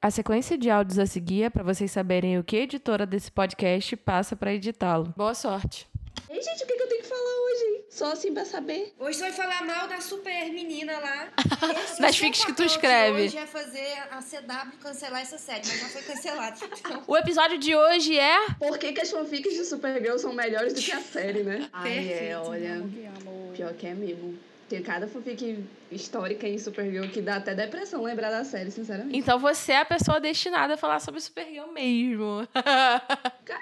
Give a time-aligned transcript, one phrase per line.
[0.00, 3.32] A sequência de áudios a seguir é para vocês saberem o que a editora desse
[3.32, 5.12] podcast passa para editá-lo.
[5.16, 5.88] Boa sorte.
[6.30, 7.84] Ei, gente, o que, que eu tenho que falar hoje?
[7.90, 8.94] Só assim pra saber.
[8.96, 11.28] Hoje você vai falar mal da super menina lá.
[11.98, 13.22] Das fics que tu de escreve.
[13.24, 16.56] Hoje é fazer a CW cancelar essa série, mas já foi cancelada.
[16.78, 18.50] Então, O episódio de hoje é.
[18.56, 21.68] Por que, que as fanfics de Supergirl são melhores do que a série, né?
[21.72, 22.48] Ai, é, Perfeito.
[22.48, 22.68] olha.
[22.88, 23.52] Que amo.
[23.52, 24.38] Pior que é mesmo.
[24.68, 29.16] Tem cada fanfic histórica em Supergirl que dá até depressão lembrar da série, sinceramente.
[29.16, 32.46] Então você é a pessoa destinada a falar sobre Supergirl mesmo.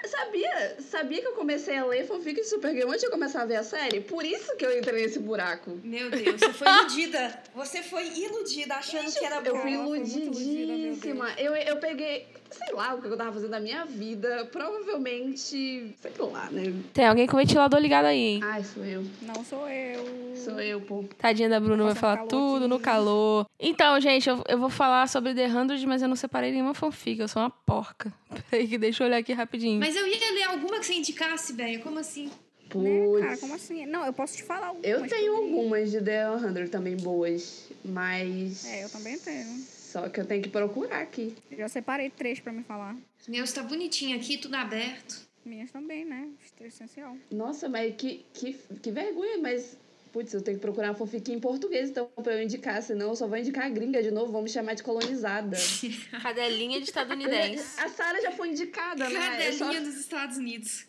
[0.05, 3.45] Sabia, sabia que eu comecei a ler fanfic de Supergirl antes de eu começar a
[3.45, 4.01] ver a série?
[4.01, 5.79] Por isso que eu entrei nesse buraco.
[5.83, 7.39] meu Deus, você foi iludida.
[7.55, 9.61] Você foi iludida achando que era Eu bom.
[9.61, 11.29] fui iludida, meu iludidíssima.
[11.37, 14.45] Eu, eu peguei, sei lá, o que eu tava fazendo na minha vida.
[14.51, 16.73] Provavelmente, sei lá, né?
[16.93, 18.39] Tem alguém com o ventilador ligado aí, hein?
[18.43, 19.05] Ai, sou eu.
[19.21, 20.35] Não sou eu.
[20.35, 20.96] Sou eu, pô.
[21.17, 22.67] Tadinha da Bruna vai falar tudo aqui.
[22.67, 23.45] no calor.
[23.59, 27.19] Então, gente, eu, eu vou falar sobre The 100, mas eu não separei nenhuma fanfic.
[27.19, 28.13] Eu sou uma porca.
[28.49, 29.79] Peraí, que deixa eu olhar aqui rapidinho.
[29.79, 31.81] Mas eu ia ler alguma que você indicasse, velho.
[31.81, 32.29] Como assim?
[32.69, 32.83] Putz.
[32.83, 33.85] Né, cara, como assim?
[33.85, 34.87] Não, eu posso te falar algumas.
[34.87, 35.53] Eu tenho também.
[35.53, 38.65] algumas de The 100 também boas, mas...
[38.65, 39.47] É, eu também tenho.
[39.47, 41.33] Só que eu tenho que procurar aqui.
[41.49, 42.95] Eu já separei três pra me falar.
[43.27, 45.25] Meu, está bonitinho aqui, tudo aberto.
[45.45, 46.29] Minhas também, né?
[46.59, 47.15] Essencial.
[47.31, 49.77] Nossa, mas que, que, que vergonha, mas...
[50.11, 53.15] Putz, eu tenho que procurar uma fanfic em português, então, pra eu indicar, senão eu
[53.15, 55.57] só vou indicar a gringa de novo, vão me chamar de colonizada.
[56.23, 57.77] Cadelinha de estadunidense.
[57.79, 59.47] A Sara já foi indicada, né?
[59.47, 60.85] Eu só- Cadelinha dos Estados Unidos.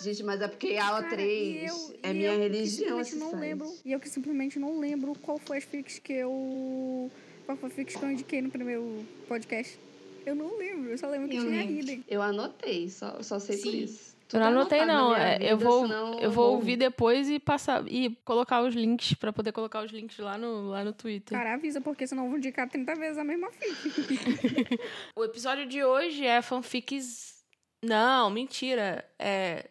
[0.00, 3.06] Gente, mas é porque a Cara, 3 e eu- é minha eu que religião, simplesmente
[3.08, 3.72] esse não lembro.
[3.84, 7.10] E eu que simplesmente não lembro qual foi as fics que eu.
[7.46, 9.78] Qual foi a fics que eu indiquei no primeiro podcast.
[10.26, 11.74] Eu não lembro, eu só lembro que Eu tinha lembro.
[11.74, 12.04] Hidden.
[12.08, 13.84] Eu anotei, só, só sei por Sim.
[13.84, 14.13] isso.
[14.32, 15.14] Eu não Tudo anotei, não.
[15.14, 19.32] É, eu vou, senão eu vou ouvir depois e passar e colocar os links pra
[19.32, 21.36] poder colocar os links lá no, lá no Twitter.
[21.36, 24.80] Cara, avisa, porque senão eu vou indicar 30 vezes a mesma fic.
[25.14, 27.44] O episódio de hoje é fanfics.
[27.84, 29.04] Não, mentira.
[29.18, 29.68] É.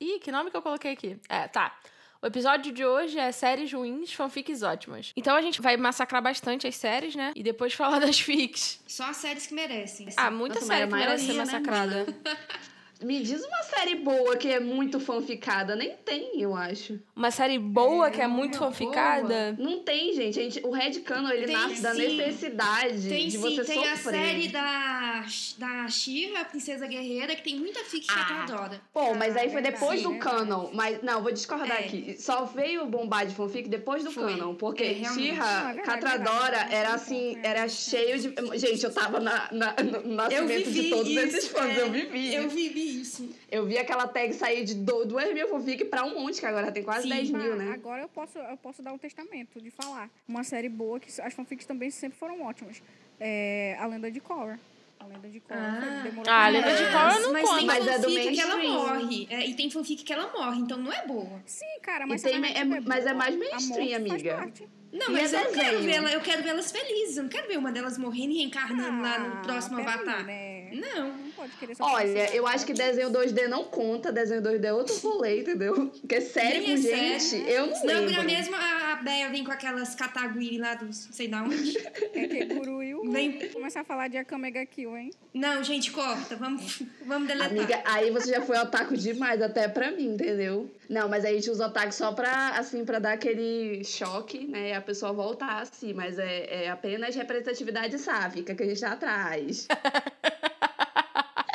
[0.00, 1.18] Ih, que nome que eu coloquei aqui?
[1.28, 1.78] É, tá.
[2.20, 5.12] O episódio de hoje é séries ruins, fanfics ótimas.
[5.16, 7.32] Então a gente vai massacrar bastante as séries, né?
[7.36, 8.82] E depois falar das fics.
[8.86, 10.08] Só as séries que merecem.
[10.16, 12.06] Ah, muita Nossa, série a que merece ser né, massacrada.
[13.02, 15.76] Me diz uma série boa que é muito fanficada.
[15.76, 16.98] Nem tem, eu acho.
[17.14, 19.54] Uma série boa É, que é muito fanficada.
[19.58, 20.38] Não tem, gente.
[20.38, 22.16] A gente o Red Cano, ele Tem nasce da sim.
[22.16, 24.12] necessidade Tem de sim, você tem a sofrer.
[24.20, 25.24] série da,
[25.58, 28.44] da Shira, a Princesa Guerreira, que tem muita fic que Ah.
[28.46, 28.80] tu adora.
[28.92, 30.36] Pô, mas aí foi verdade, depois do verdade.
[30.38, 30.70] canon.
[30.72, 31.84] Mas, não, vou discordar É.
[31.84, 32.16] aqui.
[32.18, 34.32] Só veio bombar de fanfic depois do Foi.
[34.32, 34.54] canon.
[34.54, 34.94] Porque É.
[35.12, 38.58] Shira, é verdade, Catradora, era assim, era cheio de...
[38.58, 41.76] Gente, eu tava na, na- no nascimento de todos esses fãs.
[41.76, 42.54] é, Eu vivi Eu isso.
[42.56, 43.28] vivi isso.
[43.50, 46.70] Eu vi aquela tag sair de do- duas mil fanfic pra um monte, que agora
[46.72, 47.08] tem quase Sim.
[47.10, 47.70] 10 mil, Ah, né?
[47.74, 50.08] Agora eu posso, eu posso dar um testamento de falar.
[50.28, 52.82] Uma série boa que as fanfics também sempre foram ótimas.
[53.20, 54.58] É A Lenda de Korra.
[54.98, 55.78] A Lenda de Korra.
[55.82, 56.02] Ah.
[56.02, 56.82] demorou Ah, a Lenda de.
[56.84, 57.56] Korra eu não mas conto.
[57.58, 58.98] tem Mas é do fanfic que ela mainstream.
[58.98, 59.26] morre.
[59.30, 61.42] É, e tem fanfic que ela morre, então não é boa.
[61.46, 64.52] Sim, cara, mas tem- a narrativa é- mas é mais mainstream, amiga.
[64.92, 67.16] Não, mas é eu não quero ver ela, eu quero ver elas felizes.
[67.18, 70.24] Eu não quero ver uma delas morrendo e reencarnando lá no Ah, próximo Avatar.
[70.24, 70.55] né?
[70.80, 71.08] Não.
[71.16, 74.72] Não pode querer só Olha, eu acho que desenho 2D não conta, desenho 2D é
[74.72, 75.88] outro rolê, entendeu?
[76.00, 77.50] Porque série Nem com é gente, série.
[77.50, 78.08] eu não Senão lembro.
[78.10, 81.76] vira mesmo a, Bea vem com aquelas cataguiri lá do sei da onde.
[82.16, 83.10] É que Guru e o...
[83.10, 85.10] Vem- Começar a falar de Akamega Kill, hein?
[85.34, 86.34] Não, gente, corta.
[86.36, 87.50] Vamos, vamos deletar.
[87.50, 90.70] Amiga, aí você já foi otaku demais, até pra mim, entendeu?
[90.88, 94.70] Não, mas a gente usa otaku só pra, assim, pra dar aquele choque, né?
[94.70, 98.92] E a pessoa voltar, assim, mas é, é apenas representatividade sáfica que a gente tá
[98.92, 99.68] atrás.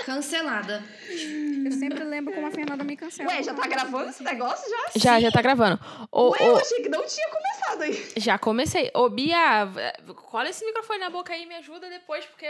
[0.05, 0.83] Cancelada.
[1.65, 3.29] Eu sempre lembro como a Fernanda me cancela.
[3.29, 4.91] Ué, já tá gravando esse negócio já?
[4.95, 5.79] Já, já tá gravando.
[6.11, 8.11] Ô, Ué, ô, eu achei que não tinha começado aí.
[8.17, 8.91] já comecei.
[8.93, 12.47] Ô, Bia, v- cola esse microfone na boca aí e me ajuda depois, porque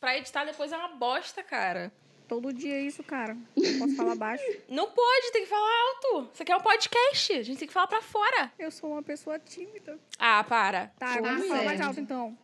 [0.00, 1.92] pra editar depois é uma bosta, cara.
[2.28, 3.36] Todo dia é isso, cara.
[3.56, 4.42] Eu posso falar baixo.
[4.68, 6.30] Não pode, tem que falar alto.
[6.34, 7.32] Isso aqui é um podcast.
[7.34, 8.50] A gente tem que falar pra fora.
[8.58, 9.96] Eu sou uma pessoa tímida.
[10.18, 10.88] Ah, para.
[10.98, 12.36] Tá, Sou agora uma fala mais alto, então.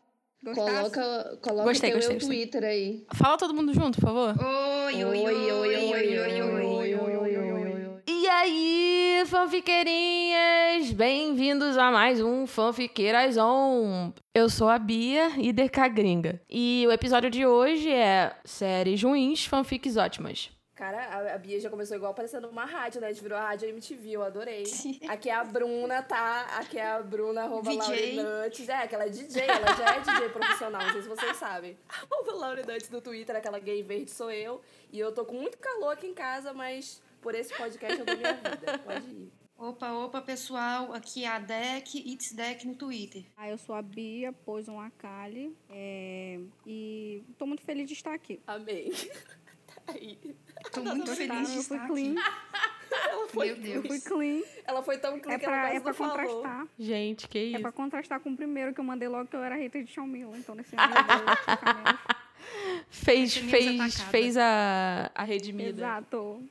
[0.45, 0.91] Gostasse?
[0.91, 2.37] Coloca, coloca Gostei, o teu gostei, gostei.
[2.37, 3.07] Twitter aí.
[3.15, 4.35] Fala todo mundo junto, por favor.
[4.45, 6.95] Oi, oi, oi, oi, oi, oi, oi, oi.
[6.97, 7.53] oi, oi,
[7.87, 8.03] oi.
[8.09, 10.91] E aí, fanfiqueirinhas?
[10.95, 14.13] Bem-vindos a mais um Fanfiqueiras On.
[14.35, 16.41] Eu sou a Bia, IDK Gringa.
[16.51, 20.51] E o episódio de hoje é séries ruins, fanfics ótimas.
[20.75, 23.09] Cara, a, a Bia já começou igual parecendo uma rádio, né?
[23.09, 24.65] A gente virou a rádio MTV, eu adorei.
[25.07, 26.47] Aqui é a Bruna, tá?
[26.59, 27.73] Aqui é a Bruna, arroba.
[27.73, 28.69] Laurinantes.
[28.69, 31.77] É, aquela é DJ, ela já é DJ profissional, não sei se vocês sabem.
[31.89, 34.63] Arroba Laurinantes no Twitter, aquela gay verde sou eu.
[34.91, 38.17] E eu tô com muito calor aqui em casa, mas por esse podcast eu dou
[38.17, 38.79] minha vida.
[38.79, 39.33] Pode ir.
[39.59, 40.93] Opa, opa, pessoal.
[40.93, 43.25] Aqui é a Deck, It's Deck no Twitter.
[43.37, 45.57] Ah, eu sou a Bia, pôs um Akali.
[45.71, 48.41] É, e tô muito feliz de estar aqui.
[48.47, 48.93] Amei.
[49.87, 50.19] Aí.
[50.73, 52.15] Tô muito Tá, feliz de estar clean.
[52.15, 52.23] aqui.
[53.35, 53.87] Meu Eu Deus.
[53.87, 54.43] fui clean.
[54.67, 56.13] Ela foi tão clean É que ela pra, quase é pra falou.
[56.17, 56.69] contrastar.
[56.79, 57.61] Gente, que É isso.
[57.61, 60.37] pra contrastar com o primeiro que eu mandei logo que eu era hater de Xiaomila.
[60.39, 60.93] Então nesse ano.
[62.91, 64.11] Fez, fez, atacada.
[64.11, 65.71] fez a, a redimida.
[65.71, 66.43] Exato.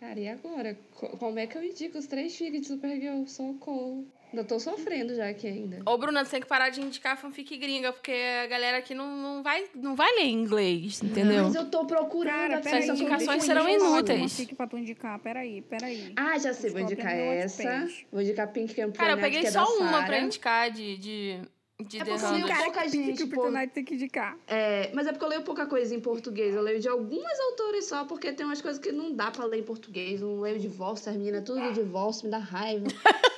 [0.00, 0.76] Cara, e agora?
[0.92, 3.24] Co- Como é que eu indico os três fics de Supergirl?
[3.26, 4.06] Socorro.
[4.34, 5.80] Ainda tô sofrendo já aqui ainda.
[5.86, 9.16] Ô, Bruna, você tem que parar de indicar fanfic gringa, porque a galera aqui não,
[9.16, 11.44] não, vai, não vai ler inglês, entendeu?
[11.44, 12.82] Mas eu tô procurando Cara, peraí.
[12.82, 14.18] Essas indicações serão inúteis.
[14.18, 15.20] Uma fic pra tu indicar.
[15.20, 16.12] Peraí, peraí.
[16.16, 16.70] Ah, já sei.
[16.70, 17.88] Vou indicar essa.
[18.10, 20.06] Vou indicar Pink Camp Cara, eu peguei que é só uma Sarah.
[20.06, 21.40] pra indicar de, de,
[21.86, 23.42] de É The porque eu leio pouca que gente, o pô.
[23.42, 24.36] Kryptonite tem que indicar.
[24.48, 26.56] É, mas é porque eu leio pouca coisa em português.
[26.56, 29.60] Eu leio de algumas autores só, porque tem umas coisas que não dá pra ler
[29.60, 30.20] em português.
[30.20, 32.86] Eu não leio divórcio, termina tudo de divórcio, me dá raiva.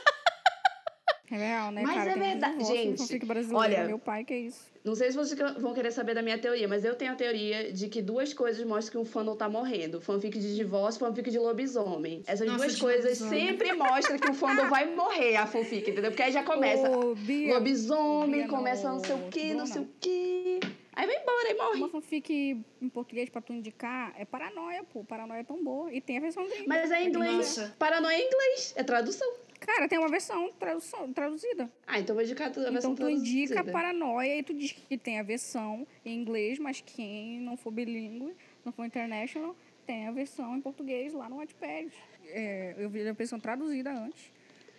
[1.31, 2.11] É real, né, Mas cara?
[2.13, 3.21] é verdade, gente,
[3.53, 4.65] olha- Meu pai, que é isso.
[4.85, 7.73] Não sei se vocês vão querer saber da minha teoria, mas eu tenho a teoria
[7.73, 10.01] de que duas coisas mostram que um fandom tá morrendo.
[10.01, 12.23] Fanfic de divórcio e fanfic de lobisomem.
[12.25, 13.47] Essas Nossa, duas de coisas lobisomem.
[13.49, 16.13] sempre mostram que o fandom vai morrer, a fanfic, entendeu?
[16.13, 19.67] Porque aí já começa Ô, Bia, lobisomem, Bia, começa não, não sei o quê, não
[19.67, 20.61] sei o quê.
[20.93, 21.79] Aí vai embora, aí morre.
[21.81, 22.33] Uma fanfic
[22.81, 25.03] em português pra tu indicar é Paranoia, pô.
[25.05, 25.93] Paranoia é tão boa.
[25.93, 26.65] E tem a versão gringa.
[26.69, 27.37] Mas é em inglês.
[27.37, 27.75] Nossa.
[27.79, 29.31] Paranoia é em inglês, é tradução.
[29.59, 31.71] Cara, tem uma versão tradução, traduzida.
[31.87, 33.73] Ah, então vou indicar a versão Então tu indica traduzida.
[33.73, 38.35] Paranoia e tu diz que tem a versão em inglês, mas quem não for bilíngue,
[38.65, 39.57] não for international,
[39.87, 41.93] tem a versão em português lá no Wattpad.
[42.29, 44.31] É, eu vi a versão traduzida antes.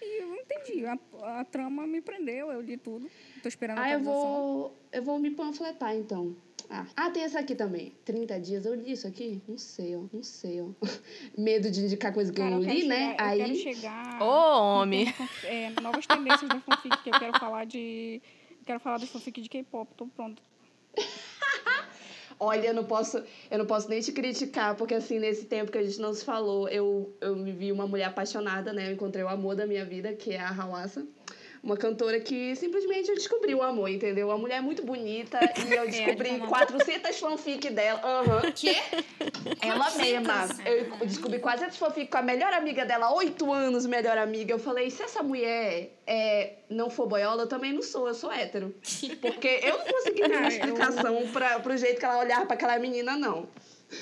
[0.01, 0.85] E eu não entendi.
[0.85, 0.97] A,
[1.39, 3.09] a trama me prendeu, eu li tudo.
[3.41, 4.77] Tô esperando a Ah, eu vou.
[4.91, 6.35] Eu vou me panfletar então.
[6.69, 6.85] Ah.
[6.95, 7.93] ah, tem essa aqui também.
[8.03, 8.65] 30 dias.
[8.65, 9.41] Eu li isso aqui?
[9.47, 10.01] Não sei, ó.
[10.11, 10.67] Não sei, ó.
[11.37, 13.11] Medo de indicar coisa que Cara, eu não li, né?
[13.11, 13.55] chegar- Eu quero Aí.
[13.55, 14.21] chegar...
[14.21, 15.13] Ô, homem.
[15.45, 18.21] É, novas tendências da fanfic, que eu quero falar de...
[18.65, 20.41] Quero falar de fanfic de K-pop, tô pronto.
[22.39, 25.77] Olha, eu não posso, eu não posso nem te criticar, porque assim, nesse tempo que
[25.77, 28.89] a gente não se falou, eu, eu me vi uma mulher apaixonada, né?
[28.89, 31.07] Eu encontrei o amor da minha vida, que é a Hawassa.
[31.63, 34.31] Uma cantora que simplesmente eu descobri o amor, entendeu?
[34.31, 37.99] A mulher é muito bonita e eu descobri É, 400 fanfic dela.
[38.03, 38.51] Aham.
[38.55, 38.75] Quê?
[39.61, 39.97] Ela 400?
[39.97, 40.47] mesma.
[40.65, 44.53] Eu descobri quase essa fanfic com a melhor amiga dela, oito anos melhor amiga.
[44.53, 48.31] Eu falei, se essa mulher é, não for boiola, eu também não sou, eu sou
[48.31, 48.73] hétero.
[49.21, 52.45] Porque eu não consegui ter uma Cara, eu- explicação pra, pro jeito que ela olhava
[52.45, 53.47] pra aquela menina, não.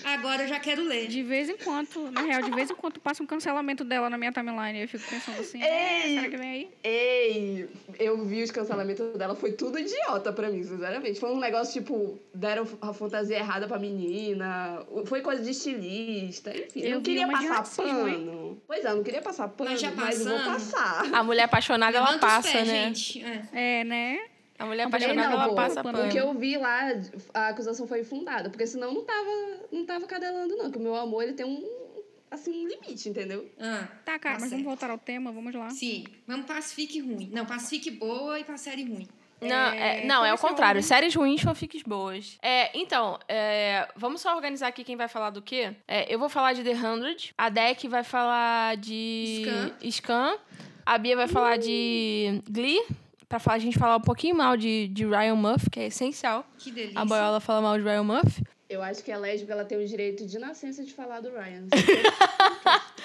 [0.04, 1.08] Agora eu já quero ler.
[1.08, 4.18] De vez em quando, na real, de vez em quando passa um cancelamento dela na
[4.18, 4.82] minha timeline.
[4.82, 6.16] Eu fico pensando assim, é, Ei!
[6.16, 6.70] será que vem aí?
[6.84, 11.20] Ei, eu vi os cancelamentos dela, foi tudo idiota pra mim, sinceramente.
[11.20, 16.82] Foi um negócio tipo, deram a fantasia errada pra menina, foi coisa de estilista, enfim.
[16.82, 18.26] Eu não queria passar racismo, hein?
[18.26, 18.62] pano.
[18.68, 20.72] Pois é, eu não queria passar pano, Mas já mas eu vou passando.
[20.74, 21.14] passar.
[21.14, 22.74] A mulher apaixonada, ela Levanta os passa, pés, né?
[22.86, 23.24] gente.
[23.24, 23.80] É.
[23.82, 24.20] É, né?
[24.58, 25.98] A mulher apaixonada, não, ela pô, passa pano.
[25.98, 26.10] pano.
[26.10, 26.92] O que eu vi lá,
[27.34, 29.30] a acusação foi infundada, porque senão não tava,
[29.72, 30.72] não tava cadelando, não.
[30.72, 31.62] Que o meu amor, ele tem um,
[32.32, 33.50] assim, um limite, entendeu?
[33.60, 34.52] Ah, Tá, cara, Tá mas certo.
[34.52, 35.70] vamos voltar ao tema, vamos lá.
[35.72, 36.06] sim.
[36.26, 37.30] Vamos pra fique ruim.
[37.34, 39.08] Não, pra fique boa e pra série ruim.
[39.42, 40.80] Não, é, É, não, é o começou, contrário.
[40.80, 40.82] né?
[40.82, 42.38] Séries ruins, fanfics boas.
[42.42, 45.76] É, então, é, vamos só organizar aqui quem vai falar do quê.
[45.86, 47.34] É, eu vou falar de The Hundred.
[47.38, 49.92] A Deck vai falar de Scan.
[49.92, 50.38] Scan.
[50.86, 52.82] A Bia vai falar de Glee.
[53.28, 56.46] Pra falar, a gente falar um pouquinho mal de, de Ryan Muff, que é essencial.
[56.58, 57.00] Que delícia.
[57.00, 58.44] A Boiola fala mal de Ryan Muff.
[58.70, 61.66] Eu acho que a lésbica, ela tem o direito de nascença de falar do Ryan.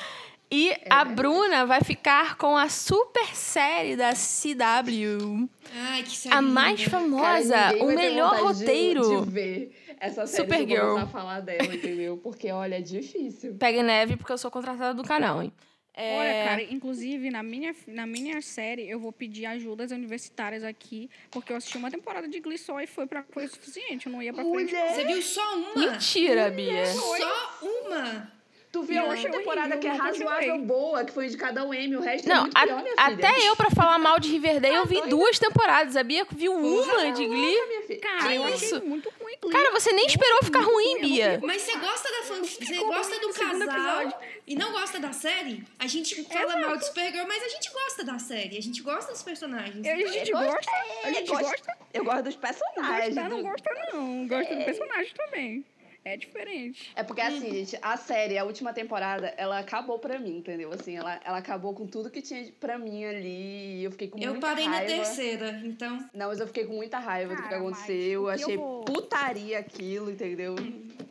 [0.53, 1.05] E É a.
[1.05, 5.49] Bruna vai ficar com a super série da CW.
[5.73, 9.25] Ai, que série A mais famosa, Cara, o melhor vontade de- roteiro.
[9.27, 10.99] De, ver essa série que eu Supergirl.
[10.99, 12.17] vou falar dela, entendeu?
[12.17, 13.55] Porque, olha, é difícil.
[13.61, 15.53] Pega neve, porque eu sou contratada do canal, hein?
[16.01, 21.11] É, Olha, cara, inclusive na minha, na minha série eu vou pedir ajudas universitárias aqui,
[21.31, 24.13] porque eu assisti uma temporada de Glee só e foi, pra, foi o suficiente, eu
[24.13, 24.73] não ia pra frente.
[24.73, 24.95] Mulher!
[24.95, 25.75] Você viu só uma?
[25.93, 26.87] Mentira, Bia.
[26.87, 28.40] Só uma?
[28.73, 31.75] Tu viu Eu uma achei temporada que é não razoável boa, que foi indicada ao
[31.75, 33.29] Emmy, o resto é Não, muito a- pior, minha filha.
[33.29, 35.09] até eu, pra falar mal de Riverdale, eu vi doida?
[35.11, 35.97] duas temporadas.
[35.97, 37.57] A Bia viu uma de Glee.
[37.89, 38.01] filha.
[38.01, 38.77] Cara, eu isso?
[38.77, 39.53] achei muito ruim Glee.
[39.53, 41.41] Cara, você nem esperou ficar ruim, Bia.
[41.43, 42.45] Mas você gosta da fan...
[42.45, 44.15] Você gosta do casal episódio.
[44.47, 45.65] e não gosta da série?
[45.77, 48.57] A gente fala mal de Supergirl, mas a gente gosta da série.
[48.57, 49.85] A gente gosta dos personagens.
[49.85, 50.71] a gente gosta- gosta,
[51.03, 53.15] a gente gosta- Eu gosto dos personagens.
[53.17, 55.65] gosta, não gosta não, gosta do personagem também.
[56.05, 56.91] É diferente.
[56.97, 60.73] É porque, assim, gente, a série, a última temporada, ela acabou pra mim, entendeu?
[60.73, 63.81] Assim, ela, ela acabou com tudo que tinha pra mim ali.
[63.81, 64.87] E eu fiquei com Eu muita parei na raiva.
[64.95, 65.99] terceira, então.
[66.15, 67.97] Não, mas eu fiquei com muita raiva do que Cara, mas aconteceu.
[68.23, 70.55] que eu Achei vou- putaria aquilo, entendeu?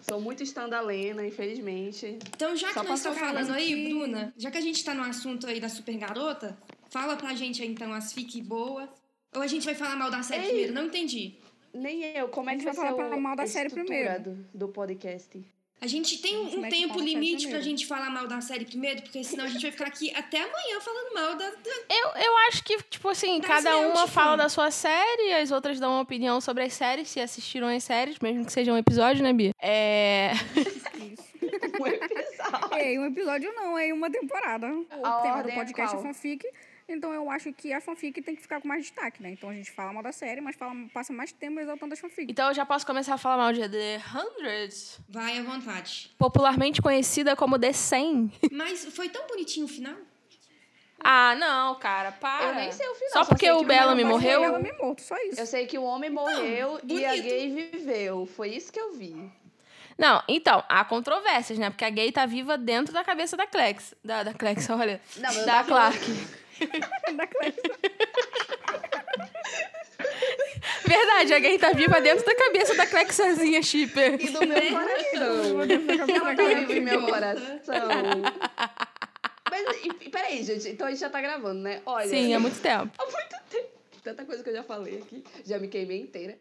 [0.01, 2.17] Sou muito estandalena, infelizmente.
[2.36, 4.62] Então, já Só que nós passou estamos falando falando aí, que- Bruna, já que a
[4.62, 6.58] gente tá no assunto aí da super garota,
[6.89, 8.89] fala pra gente aí então as fique boa.
[9.36, 10.48] Ou a gente vai falar mal da série Ei.
[10.48, 10.74] primeiro?
[10.74, 11.36] Não entendi.
[11.73, 12.27] Nem eu.
[12.29, 14.21] Como é A que gente vai falar o, mal da série primeiro.
[14.21, 15.43] do, do podcast?
[15.81, 19.01] A gente tem um, um é tempo limite pra gente falar mal da série primeiro,
[19.01, 21.49] porque senão a gente vai ficar aqui até amanhã falando mal da.
[21.49, 21.55] da-
[21.89, 24.43] Eu, eu acho que, tipo assim, cada uma mesmo, fala tipo.
[24.43, 28.19] da sua série, as outras dão uma opinião sobre as séries, se assistiram as séries,
[28.19, 29.51] mesmo que seja um episódio, né, Bia?
[29.61, 30.31] É.
[31.13, 31.29] Isso.
[31.79, 32.77] Um episódio.
[32.77, 34.67] É, um episódio não, é uma temporada.
[34.67, 36.45] O A tema do ordem é podcast é, fanfic.
[36.89, 39.29] Então eu acho que a fanfic tem que ficar com mais destaque, né?
[39.31, 42.29] Então a gente fala mal da série, mas fala, passa mais tempo exaltando as fanfics.
[42.29, 46.12] Então eu já posso começar a falar mal de The Hundreds, Vai à vontade.
[46.17, 48.31] popularmente conhecida como The 100.
[48.51, 49.96] Mas foi tão bonitinho o final.
[51.01, 52.48] Ah, não, cara, para.
[52.48, 53.13] Eu nem sei o final.
[53.13, 54.43] Só porque sei o Bellamy morreu?
[54.43, 55.39] Ela me morto, só isso.
[55.39, 58.25] Eu sei que o homem morreu e a gay viveu.
[58.25, 59.31] Foi isso que eu vi.
[59.98, 61.69] Não, então, há controvérsias, né?
[61.69, 63.93] Porque a gay tá viva dentro da cabeça da Clex.
[64.03, 65.01] Da, da Clex, olha.
[65.17, 66.00] Não, da Clark.
[67.15, 67.55] Da Clex.
[70.85, 74.15] Verdade, a tá viva dentro da cabeça da Clexazinha Shipper.
[74.19, 75.61] E do meu coração.
[76.15, 77.11] Ela tá vive em meu viva.
[77.11, 77.87] coração.
[79.49, 80.69] Mas, e, e peraí, gente.
[80.69, 81.81] Então a gente já tá gravando, né?
[81.85, 82.07] Olha.
[82.07, 82.91] Sim, há muito tempo.
[82.97, 83.69] Há muito tempo.
[84.03, 85.23] Tanta coisa que eu já falei aqui.
[85.45, 86.37] Já me queimei inteira.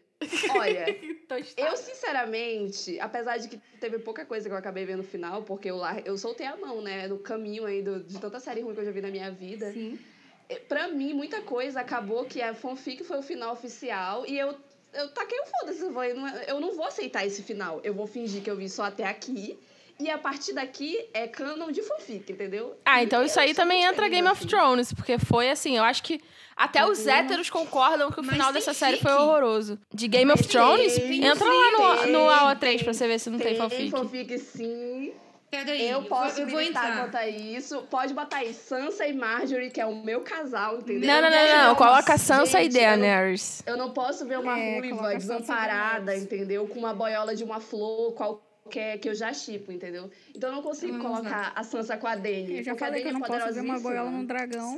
[0.57, 0.85] Olha,
[1.57, 5.69] eu sinceramente, apesar de que teve pouca coisa que eu acabei vendo no final, porque
[5.69, 6.05] eu, lar...
[6.05, 7.07] eu soltei a mão, né?
[7.07, 9.71] No caminho aí do- de tanta série ruim que eu já vi na minha vida.
[9.71, 9.97] Sim.
[10.67, 14.55] Pra mim, muita coisa acabou que a fanfic foi o final oficial e eu,
[14.93, 15.81] eu taquei o foda-se.
[15.81, 17.79] Eu é- eu não vou aceitar esse final.
[17.83, 19.57] Eu vou fingir que eu vi só até aqui.
[19.99, 22.77] E a partir daqui é canon de fanfic, entendeu?
[22.85, 24.47] Ah, então E isso aí também entra Game of assim.
[24.47, 26.21] Thrones, porque foi assim, eu acho que
[26.55, 27.11] até os Uhum.
[27.11, 29.77] héteros concordam que o Mas final tem dessa série foi horroroso.
[29.93, 30.95] De Game of Tem, Thrones?
[30.95, 33.57] tem, Entra lá no, tem, no AO3 tem, pra você ver se não tem, Tem
[33.57, 33.91] fanfic.
[33.91, 35.13] fanfic, sim.
[35.51, 37.27] Eu posso eu vou entrar.
[37.27, 37.81] isso.
[37.89, 41.07] Pode botar aí Sansa e Marjorie, que é o meu casal, entendeu?
[41.11, 41.75] Não, não, não, não.
[41.75, 43.63] Coloca gente, Sansa e eu não- Daenerys.
[43.65, 46.23] Eu não posso ver uma É, ruiva desamparada, Daenerys.
[46.23, 46.67] entendeu?
[46.67, 50.09] Com uma boiola de uma flor qualquer que eu já chipo, entendeu?
[50.35, 52.57] Então eu não consigo Vamos colocar a Sansa com a Dany.
[52.57, 54.77] Eu já falei que eu não é posso ver uma goela num dragão,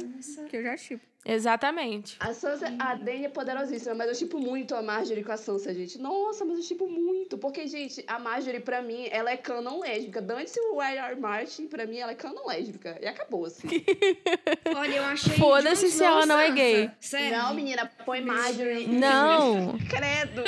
[0.49, 1.11] que eu já chipo.
[1.23, 2.17] Exatamente.
[2.19, 5.71] A Sansa, a Dany é poderosíssima, mas eu chipo muito a Marjorie com a Sansa,
[5.73, 5.99] gente.
[5.99, 7.37] Nossa, mas eu chipo muito.
[7.37, 10.19] Porque, gente, a Marjorie, pra mim, ela é canon lésbica.
[10.19, 11.19] Dante o R.R.
[11.19, 12.97] Martin, pra mim, ela é canon lésbica.
[12.99, 13.67] E acabou, assim.
[14.75, 15.37] Olha, eu achei.
[15.37, 16.55] Foda-se se ela não é Sansa.
[16.55, 16.91] gay.
[16.99, 17.37] Sério.
[17.37, 18.87] Não, menina, põe Marjorie.
[18.87, 19.77] Não.
[19.89, 20.43] Credo.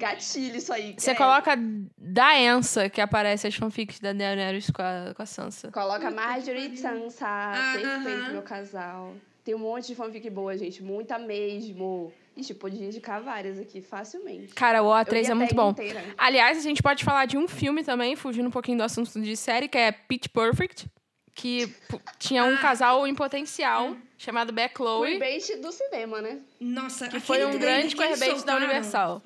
[0.00, 0.94] Gatilho isso aí.
[0.96, 1.18] Você credo.
[1.18, 1.56] coloca
[1.98, 5.70] Daensa, que aparece as fanfics da Daenerys com a, com a Sansa.
[5.70, 7.26] Coloca Marjorie e Sansa.
[7.26, 8.32] Ah, perfeito, aham.
[8.32, 9.14] meu casal.
[9.44, 10.82] Tem um monte de fanfic boa, gente.
[10.82, 12.12] Muita mesmo.
[12.36, 14.54] Ixi, podia indicar várias aqui, facilmente.
[14.54, 15.70] Cara, o Eu A3 li a é muito bom.
[15.70, 16.02] inteira.
[16.16, 19.36] Aliás, a gente pode falar de um filme também, fugindo um pouquinho do assunto de
[19.36, 20.86] série, que é Pitch Perfect,
[21.34, 21.72] que
[22.18, 22.58] tinha um Ah.
[22.58, 26.38] casal em potencial chamado Beck O Chloe, rebate do cinema, né?
[26.60, 29.22] Nossa, que foi um grande que eles querbate da soltaram,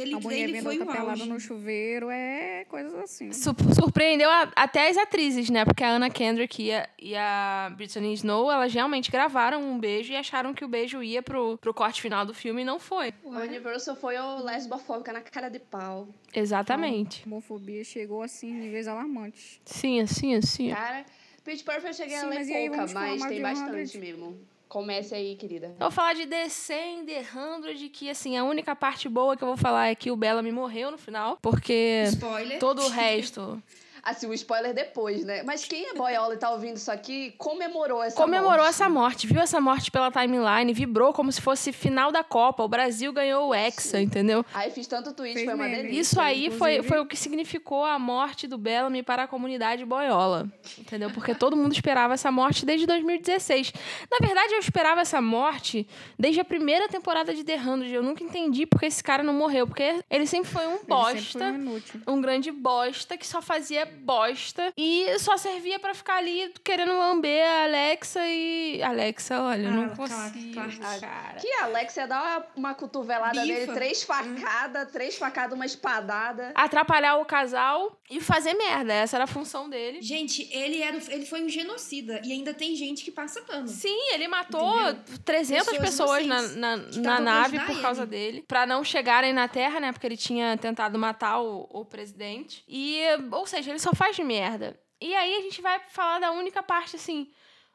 [0.00, 0.30] Universal.
[0.30, 1.28] Aquele A vendo foi outra o auge.
[1.28, 3.32] no chuveiro, é coisas assim.
[3.32, 5.64] Su- surpreendeu a- até as atrizes, né?
[5.64, 10.12] Porque a Anna Kendrick e a, e a Brittany Snow, elas realmente gravaram um beijo
[10.12, 13.12] e acharam que o beijo ia pro, pro corte final do filme e não foi.
[13.24, 16.08] A Universal foi o lesbofóbica na cara de pau.
[16.34, 17.22] Exatamente.
[17.24, 19.60] A homofobia chegou assim em níveis alarmantes.
[19.64, 20.70] Sim, assim, assim.
[20.70, 21.04] Cara,
[21.44, 24.00] Pitch Perfect eu cheguei Sim, a ler mas aí, pouca, mas tem bastante 100?
[24.00, 24.38] mesmo.
[24.72, 25.66] Comece aí, querida.
[25.66, 29.48] Eu vou falar de 100, The 100, que assim, a única parte boa que eu
[29.48, 32.58] vou falar é que o Bellamy morreu no final, porque Spoiler.
[32.58, 33.62] todo o resto
[34.02, 35.42] Assim, o spoiler depois, né?
[35.44, 38.68] Mas quem é boiola e tá ouvindo isso aqui comemorou essa comemorou morte.
[38.68, 42.64] essa morte, viu essa morte pela timeline, vibrou como se fosse final da Copa.
[42.64, 44.44] O Brasil ganhou o Hexa, entendeu?
[44.52, 46.00] Aí fiz tanto tweet, Fez foi uma delícia.
[46.00, 46.88] Isso aí foi, inclusive.
[46.88, 50.50] foi o que significou a morte do Bellamy para a comunidade boiola.
[50.76, 51.10] Entendeu?
[51.10, 53.72] Porque todo mundo esperava essa morte desde 2016.
[54.10, 55.86] Na verdade, eu esperava essa morte
[56.18, 57.92] desde a primeira temporada de The 100.
[57.92, 59.66] Eu nunca entendi porque esse cara não morreu.
[59.66, 61.44] Porque ele sempre foi um foi bosta.
[61.44, 62.00] um inútil.
[62.06, 64.72] Um grande bosta que só fazia bosta.
[64.76, 68.82] E só servia pra ficar ali querendo lamber a Alexa e.
[68.82, 70.54] Alexa, olha, eu não Ah, claro, consigo.
[70.54, 71.00] claro.
[71.00, 71.34] cara.
[71.40, 73.46] Que a Alexia dá uma, uma cotovelada Bifa.
[73.46, 76.52] nele, três facadas, três facadas, uma espadada.
[76.54, 78.92] Atrapalhar o casal e fazer merda.
[78.92, 80.00] Essa era a função dele.
[80.02, 82.20] Gente, ele, era, ele foi um genocida.
[82.24, 83.68] E ainda tem gente que passa pano.
[83.68, 85.18] Sim, ele matou Entendeu?
[85.24, 85.82] 300 Pessoas
[86.22, 88.10] pessoas na, na, na nave por causa ele.
[88.10, 88.44] dele.
[88.48, 89.92] Pra não chegarem na Terra, né?
[89.92, 92.64] Porque ele tinha tentado matar o, o presidente.
[92.68, 94.78] E, ou seja, ele só faz merda.
[95.00, 97.28] E aí a gente vai falar da única parte, assim,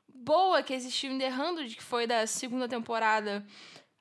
[0.08, 3.46] boa que existiu em The 100, que foi da segunda temporada.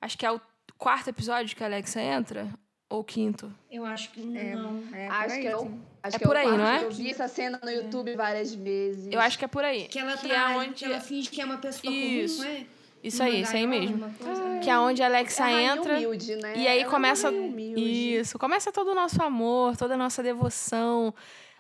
[0.01, 0.41] Acho que é o
[0.79, 2.49] quarto episódio que a Alexa entra.
[2.89, 3.53] Ou quinto.
[3.69, 4.81] Eu acho que É, não.
[4.95, 5.83] é Acho por aí, que eu- sim.
[6.05, 6.85] Acho É que por o aí, quarto, não é?
[6.85, 9.13] Eu vi essa cena no YouTube várias vezes.
[9.13, 9.89] Eu acho que é por aí.
[9.89, 10.75] Que ela que trai, é onde...
[10.75, 12.37] que ela finge que é uma pessoa Isso.
[12.45, 12.67] comum, não é?
[13.03, 14.09] Isso aí, isso aí mesmo.
[14.15, 14.59] coisa.
[14.63, 15.95] Que é onde a É Alexa rainha entra.
[15.97, 16.55] humilde, né?
[16.57, 17.29] E aí é começa.
[17.33, 21.13] Isso, começa todo o nosso amor, toda a nossa devoção.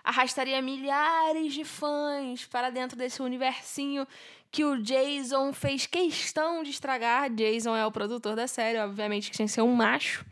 [0.06, 4.06] Arrastaria milhares de fãs para dentro desse universinho
[4.52, 7.28] que o Jason fez questão de estragar.
[7.30, 10.25] Jason é o produtor da série, obviamente que tinha que ser um macho.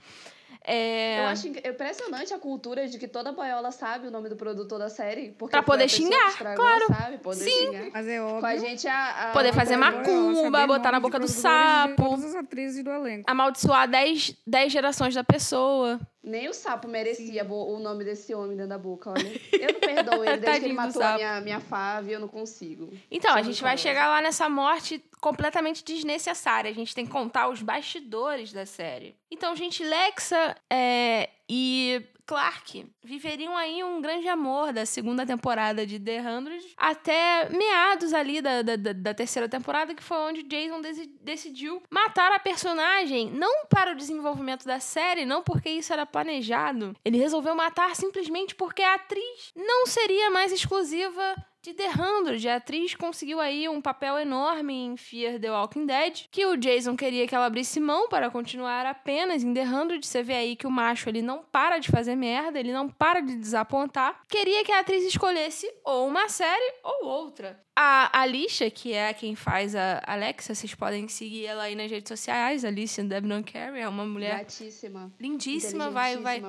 [0.67, 4.79] É, Eu acho impressionante a cultura de que toda boiola sabe o nome do produtor
[4.79, 5.33] da série.
[5.33, 6.87] Porque Pra poder xingar, estragou, claro.
[6.87, 7.19] Sabe?
[7.19, 7.67] Poder Sim.
[7.67, 8.07] xingar.
[8.09, 8.41] É óbvio.
[8.41, 12.03] Com a gente, a, a Poder fazer macumba, botar na boca do sapo.
[12.03, 13.25] Todas as atrizes do elenco.
[13.31, 16.01] amaldiçoar 10 10 gerações da pessoa.
[16.27, 19.41] Nem o sapo merecia bo- o nome desse homem dentro da boca, olha.
[19.53, 22.91] Eu não perdoo ele desde que ele matou a minha, minha fave, eu não consigo.
[23.11, 23.83] Então, a gente vai rancorosa.
[23.83, 26.71] chegar lá nessa morte completamente desnecessária.
[26.71, 29.15] A gente tem que contar os bastidores da série.
[29.31, 35.99] Então, gente, Lexa é, e Clark viveriam aí um grande amor da segunda temporada de
[36.01, 40.81] The 100 até meados ali da, da, da- terceira temporada, que foi onde Jason
[41.21, 46.97] decidiu matar a personagem, não para o desenvolvimento da série, não porque isso era planejado.
[47.05, 52.47] Ele resolveu matar simplesmente porque a atriz não seria mais exclusiva de The 100.
[52.47, 56.95] A atriz conseguiu aí um papel enorme em Fear the Walking Dead, que o Jason
[56.95, 60.03] queria que ela abrisse mão para continuar apenas em The 100.
[60.03, 63.21] Você vê aí que o macho ele não para de fazer merda, ele não para
[63.21, 64.21] de desapontar.
[64.29, 67.59] Queria que a atriz escolhesse ou uma série ou outra.
[67.77, 72.09] A Alicia, que é quem faz a Alexa, vocês podem seguir ela aí nas redes
[72.09, 75.13] sociais, Alicia Debnon Carey, é uma mulher Gatíssima.
[75.21, 76.41] lindíssima, vai, vai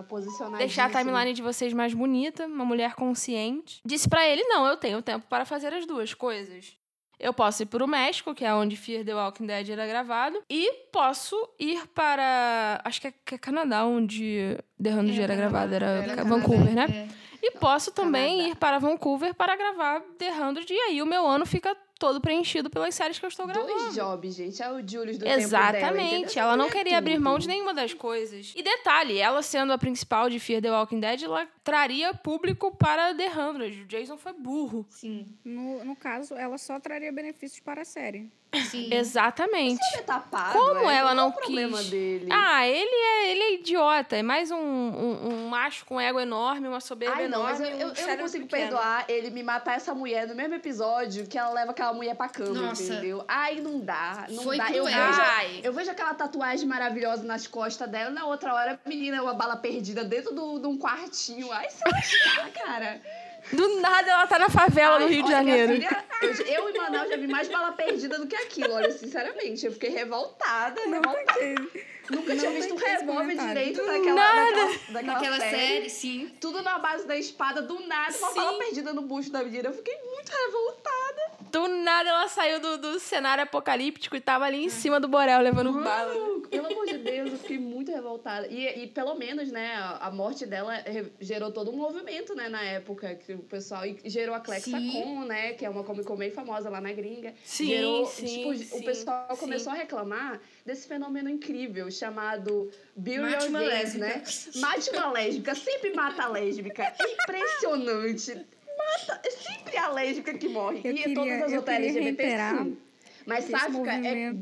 [0.58, 3.82] deixar a timeline de vocês mais bonita, uma mulher consciente.
[3.84, 6.77] Disse pra ele: não, eu tenho tempo para fazer as duas coisas.
[7.20, 10.72] Eu posso ir pro México, que é onde Fear the Walking Dead era gravado, e
[10.91, 12.82] posso ir para.
[12.84, 16.88] Acho que é, é Canadá, onde The 100 É, era gravado, era, Era Vancouver, Canadá,
[16.88, 17.08] né?
[17.22, 17.25] É.
[17.48, 18.50] E posso também Canadá.
[18.52, 22.70] ir para Vancouver para gravar The 100, e aí o meu ano fica todo preenchido
[22.70, 23.68] pelas séries que eu estou gravando.
[23.68, 24.62] Dois jobs, gente.
[24.62, 26.16] É o Julius do tempo dela, Exatamente.
[26.25, 26.44] entendeu?
[26.44, 28.52] ela não É queria abrir mão de nenhuma das coisas.
[28.56, 33.14] E detalhe, ela sendo a principal de Fear the Walking Dead, ela traria público para
[33.16, 33.84] The 100.
[33.84, 34.86] O Jason foi burro.
[34.90, 35.25] Sim.
[35.46, 38.30] No, no caso, ela só traria benefícios para a série.
[38.63, 38.89] Sim.
[38.94, 39.80] Exatamente.
[39.94, 40.96] Ele é tapado, Como é?
[40.98, 41.89] ela Qual não é o problema quis?
[41.89, 42.28] dele?
[42.32, 44.15] Ah, ele é, ele é idiota.
[44.15, 47.76] É mais um, um, um macho com ego enorme, uma soberba Ai, não, mas enorme.
[47.76, 48.70] eu, e eu, um eu não consigo pequeno.
[48.70, 52.30] perdoar ele me matar essa mulher no mesmo episódio que ela leva aquela mulher pra
[52.30, 52.84] cama, Nossa.
[52.84, 53.24] entendeu?
[53.28, 54.72] Ai, não dá, não Foi dá.
[54.72, 55.62] Eu vejo, Ai.
[55.63, 59.56] eu vejo aquela tatuagem maravilhosa nas costas dela, na outra hora, a menina, uma bala
[59.56, 61.52] perdida dentro do- de um quartinho.
[61.52, 63.02] Ai, se lascar, cara.
[63.51, 65.73] Do nada ela tá na favela do Ai, Rio de Janeiro.
[65.73, 69.65] filha, eu, eu e Manaus já vi mais bala perdida do que aquilo, olha, sinceramente.
[69.65, 71.65] Eu fiquei revoltada, revoltada.
[72.10, 73.97] Nunca Não tinha visto um revólver direito nada.
[73.97, 75.58] naquela, daquela Naquela série.
[75.58, 76.31] série, sim.
[76.39, 78.36] Tudo na base da espada, do nada, uma Sim.
[78.36, 79.69] bala perdida no bucho da menina.
[79.69, 81.21] Eu fiquei muito revoltada.
[81.51, 85.41] Do nada ela saiu do, do cenário apocalíptico e tava ali em cima do Borel
[85.41, 86.13] levando bala.
[86.56, 88.48] Pelo amor de Deus, eu fiquei muito revoltada.
[88.48, 90.74] E, e pelo menos, né, a, a morte dela
[91.20, 94.72] gerou todo um movimento, né, na época, que o pessoal e gerou a Clexa.
[94.91, 97.34] Con, né, que é uma Comic Con bem famosa lá na gringa.
[97.44, 99.39] Sim, gerou, sim, tipo, sim, o pessoal sim.
[99.39, 104.06] começou a reclamar desse fenômeno incrível chamado Gays, lésbica.
[104.08, 104.24] né?
[104.56, 106.94] Mate uma lésbica, sempre mata a lésbica.
[107.00, 108.46] Impressionante.
[108.78, 110.82] Mata, é sempre a lésbica que morre.
[110.84, 112.78] Eu e queria- todas as outras LGBT, sim.
[113.26, 114.34] Mas sáfica é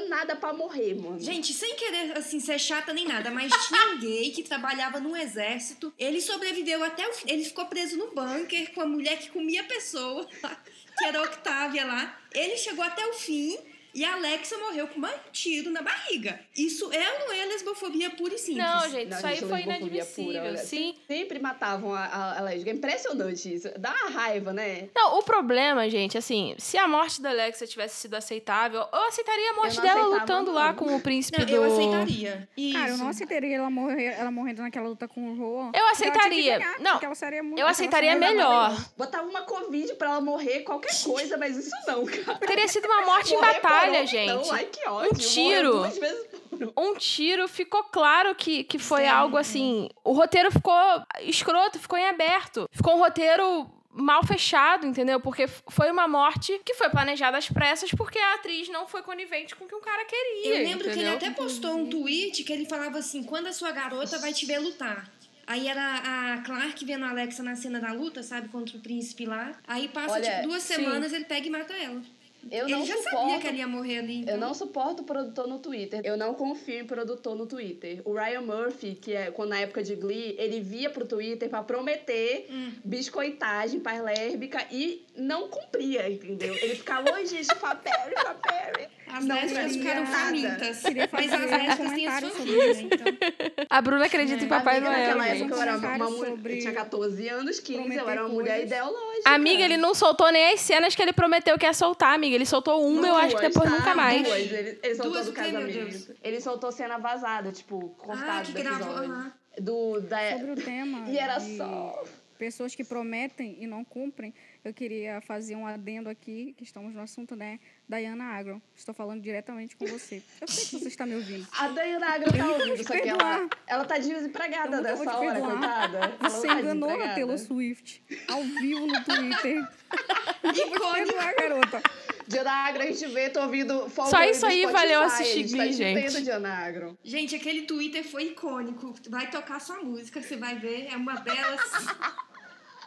[0.00, 1.20] danada pra morrer, mano.
[1.20, 5.16] Gente, sem querer, assim, ser chata nem nada, mas tinha um gay que trabalhava no
[5.16, 5.92] exército.
[5.98, 7.30] Ele sobreviveu até o fim.
[7.30, 10.26] Ele ficou preso no bunker com a mulher que comia pessoa,
[10.98, 12.18] que era a Octávia lá.
[12.32, 13.56] Ele chegou até o fim.
[13.94, 16.40] E a Alexa morreu com um tiro na barriga.
[16.56, 18.64] Isso é ou não é lesbofobia pura e simples?
[18.64, 20.42] Não, gente, Não, isso aí foi pura, inadmissível.
[20.42, 20.56] olha.
[20.58, 20.94] Sim.
[21.06, 22.70] Sempre matavam a, a, a lésbica.
[22.70, 23.68] É impressionante isso.
[23.78, 24.88] Dá uma raiva, né?
[24.94, 29.50] Não, o problema, gente, assim, se a morte da Alexa tivesse sido aceitável, eu aceitaria
[29.50, 31.54] a morte dela lutando lá com o príncipe Não, do.
[31.54, 32.48] eu aceitaria.
[32.56, 32.78] Isso.
[32.78, 35.72] Cara, eu não aceitaria ela, morrer, ela morrendo naquela luta com o João.
[35.74, 36.58] Eu aceitaria.
[36.78, 38.76] Não, Não, muito, eu aceitaria é melhor.
[38.96, 42.38] Botava uma Covid pra ela morrer, qualquer coisa, mas isso não, cara.
[42.38, 44.28] Teria sido uma morte em batalha, outra, gente.
[44.28, 45.18] Não, ai, que ódio.
[45.18, 45.82] tiro.
[45.82, 46.90] Vezes por um.
[46.90, 49.08] um tiro, ficou claro que, que foi Sim.
[49.08, 49.88] algo assim.
[50.04, 50.74] O roteiro ficou
[51.20, 52.68] escroto, ficou em aberto.
[52.72, 55.20] Ficou um roteiro mal fechado, entendeu?
[55.20, 59.56] Porque foi uma morte que foi planejada às pressas porque a atriz não foi conivente
[59.56, 60.58] com o que o cara queria.
[60.58, 61.16] Eu lembro que ele entendeu?
[61.16, 64.58] até postou um tweet que ele falava assim: quando a sua garota vai te ver
[64.58, 65.10] lutar.
[65.46, 69.26] Aí era a Clark vendo a Alexa na cena da luta, sabe, contra o príncipe
[69.26, 69.52] lá.
[69.66, 70.74] Aí passa, Olha, tipo, duas sim.
[70.74, 72.00] semanas, ele pega e mata ela.
[72.50, 73.16] Eu ele não já suporto.
[73.18, 74.20] sabia que ela ia morrer ali.
[74.20, 74.34] Então...
[74.34, 76.00] Eu não suporto produtor no Twitter.
[76.04, 78.00] Eu não confio em produtor no Twitter.
[78.04, 81.62] O Ryan Murphy, que é quando na época de Glee, ele via pro Twitter pra
[81.62, 82.72] prometer Hum.
[82.84, 86.54] biscoitagem para lésbica e não cumpria, entendeu?
[86.54, 88.88] Ele ficava, oi, gente, a a Perry.
[89.12, 90.16] As não lésbicas ficaram nada.
[90.16, 90.82] famintas.
[91.12, 92.80] Mas as um lésbicas têm isso.
[92.82, 93.66] então.
[93.68, 94.92] A Bruna acredita em Papai Noel.
[94.98, 95.42] naquela gente.
[95.42, 96.28] época eu era uma mulher.
[96.30, 98.70] sobre Eu tinha 14 anos, 15, eu prometer era uma mulher coisas.
[98.70, 99.30] ideológica.
[99.30, 102.34] Amiga, ele não soltou nem as cenas que ele prometeu que ia soltar, amiga.
[102.36, 103.76] Ele soltou uma, eu acho que depois tá?
[103.76, 104.22] nunca mais.
[104.22, 104.38] Duas.
[104.38, 105.72] Ele, ele soltou Duas do casamento.
[105.72, 106.10] Deus?
[106.22, 108.94] Ele soltou cena vazada, tipo, cortado Ah, que do gravou.
[108.96, 109.32] aham.
[109.60, 112.00] Do, da, Sobre o tema E era de só.
[112.38, 114.32] pessoas que prometem e não cumprem,
[114.64, 117.58] eu queria fazer um adendo aqui, que estamos no assunto, né?
[117.88, 118.60] Dayana Agron.
[118.76, 120.22] Estou falando diretamente com você.
[120.40, 121.46] Eu sei que você está me ouvindo.
[121.58, 123.48] A Dayana Agro tá ouvindo, só que ela, perdoar.
[123.66, 126.16] ela tá desempregada nessa te hora, coitada.
[126.20, 127.14] Você tá enganou a.
[127.14, 129.68] Taylor Swift ao vivo no Twitter.
[130.44, 131.18] Icônico.
[131.38, 131.82] Garota.
[132.28, 135.50] Diana Agro, a gente vê, tô ouvindo Só isso aí Spotify, valeu a assistir gente
[135.50, 136.00] tá Glee, te gente.
[136.12, 136.98] vendo, Diana Agro.
[137.02, 138.94] Gente, aquele Twitter foi icônico.
[139.08, 140.86] Vai tocar sua música, você vai ver.
[140.92, 141.60] É uma delas.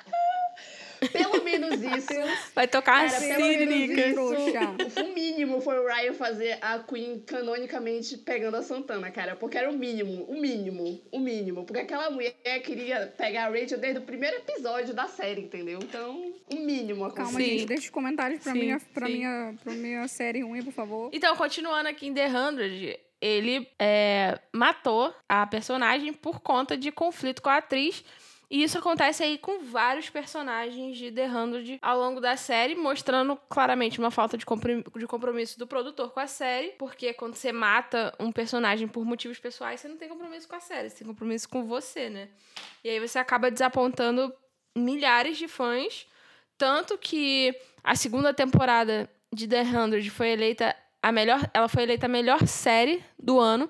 [1.12, 2.13] Pelo menos isso.
[2.54, 4.08] Vai tocar a Cara, pelo menos Siririca.
[4.08, 9.36] isso, o mínimo foi o Ryan fazer a Queen canonicamente pegando a Santana, cara.
[9.36, 11.66] Porque era o mínimo, o mínimo, o mínimo.
[11.66, 15.80] Porque aquela mulher queria pegar a Rachel desde o primeiro episódio da série, entendeu?
[15.82, 17.46] Então, o mínimo Calma, Sim.
[17.46, 17.66] gente.
[17.66, 19.13] Deixa os comentários pra, Sim, minha, pra, sim.
[19.13, 21.10] minha, pra minha série ruim, por favor.
[21.13, 27.42] Então, continuando aqui em The Hundred, ele é, matou a personagem por conta de conflito
[27.42, 28.04] com a atriz.
[28.54, 33.36] E isso acontece aí com vários personagens de The Hundred ao longo da série, mostrando
[33.50, 38.13] claramente uma falta de de compromisso do produtor com a série, porque quando você mata
[38.20, 41.50] um personagem por motivos pessoais, você não tem compromisso com a série, você tem compromisso
[41.50, 42.30] com você, né?
[42.84, 44.32] E aí você acaba desapontando
[44.78, 46.06] milhares de fãs,
[46.56, 52.06] tanto que a segunda temporada de The Hundred foi eleita a melhor, ela foi eleita
[52.06, 53.68] a melhor série do ano.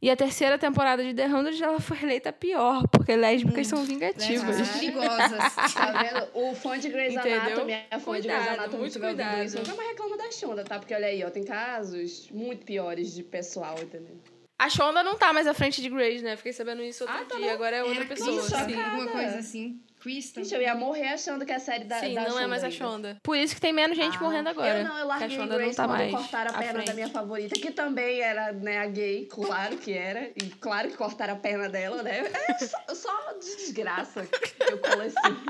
[0.00, 4.56] E a terceira temporada de The Hundred ela foi eleita pior, porque lésbicas são vingativas.
[4.58, 5.54] Lésbicas perigosas.
[5.74, 6.28] Tá vendo?
[6.34, 7.40] O fã de Grey's Entendeu?
[7.40, 9.44] Anatomy, a fã de Cuidado, Grey's Anatomy muito cuidado.
[9.44, 10.78] isso, nunca mais reclama da Shonda, tá?
[10.78, 14.16] Porque olha aí, ó, tem casos muito piores de pessoal, entendeu?
[14.56, 16.36] A Shonda não tá mais à frente de Grace, né?
[16.36, 17.52] Fiquei sabendo isso outro Ah, tá dia, bom.
[17.54, 18.40] agora é outra Era pessoa.
[18.40, 18.80] Kristen, sim.
[18.80, 19.80] alguma coisa assim.
[20.00, 20.44] Kristen.
[20.44, 22.62] Gente, eu ia morrer achando que a série da, Sim, da não Shonda é mais
[22.62, 22.78] a ainda.
[22.78, 23.16] Shonda.
[23.22, 24.78] Por isso que tem menos gente Ah, morrendo agora.
[24.80, 26.10] Eu não, eu que a larguei Shonda Grace não tá mais.
[26.12, 26.94] cortaram a perna da frente.
[26.94, 30.30] minha favorita, que também era, né, a gay, claro que era.
[30.36, 32.22] E claro que cortaram a perna dela, né?
[32.48, 35.44] É só, só de desgraça que eu coleciono.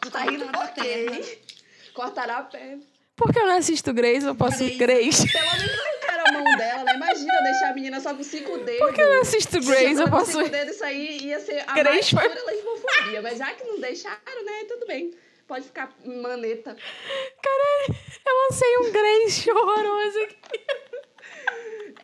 [0.00, 1.38] Tu tá rindo por quê?
[1.94, 2.82] Cortaram a perna.
[3.16, 4.24] Por que eu não assisto Grace?
[4.24, 4.78] Eu posso Grace.
[4.78, 5.30] Grace.
[5.32, 5.99] Pelo menos
[6.30, 6.94] a mão dela, né?
[6.94, 8.78] Imagina deixar a menina só com cinco dedos.
[8.80, 10.00] Por que eu não assisto Grace?
[10.00, 10.32] Eu com posso.
[10.32, 13.22] cinco dedos, isso aí ia ser a Grace mais foi- pura lesbofobia.
[13.22, 14.64] Mas já que não deixaram, né?
[14.68, 15.12] Tudo bem.
[15.46, 16.76] Pode ficar maneta.
[17.42, 20.60] Caralho, eu lancei um Grace horroroso aqui.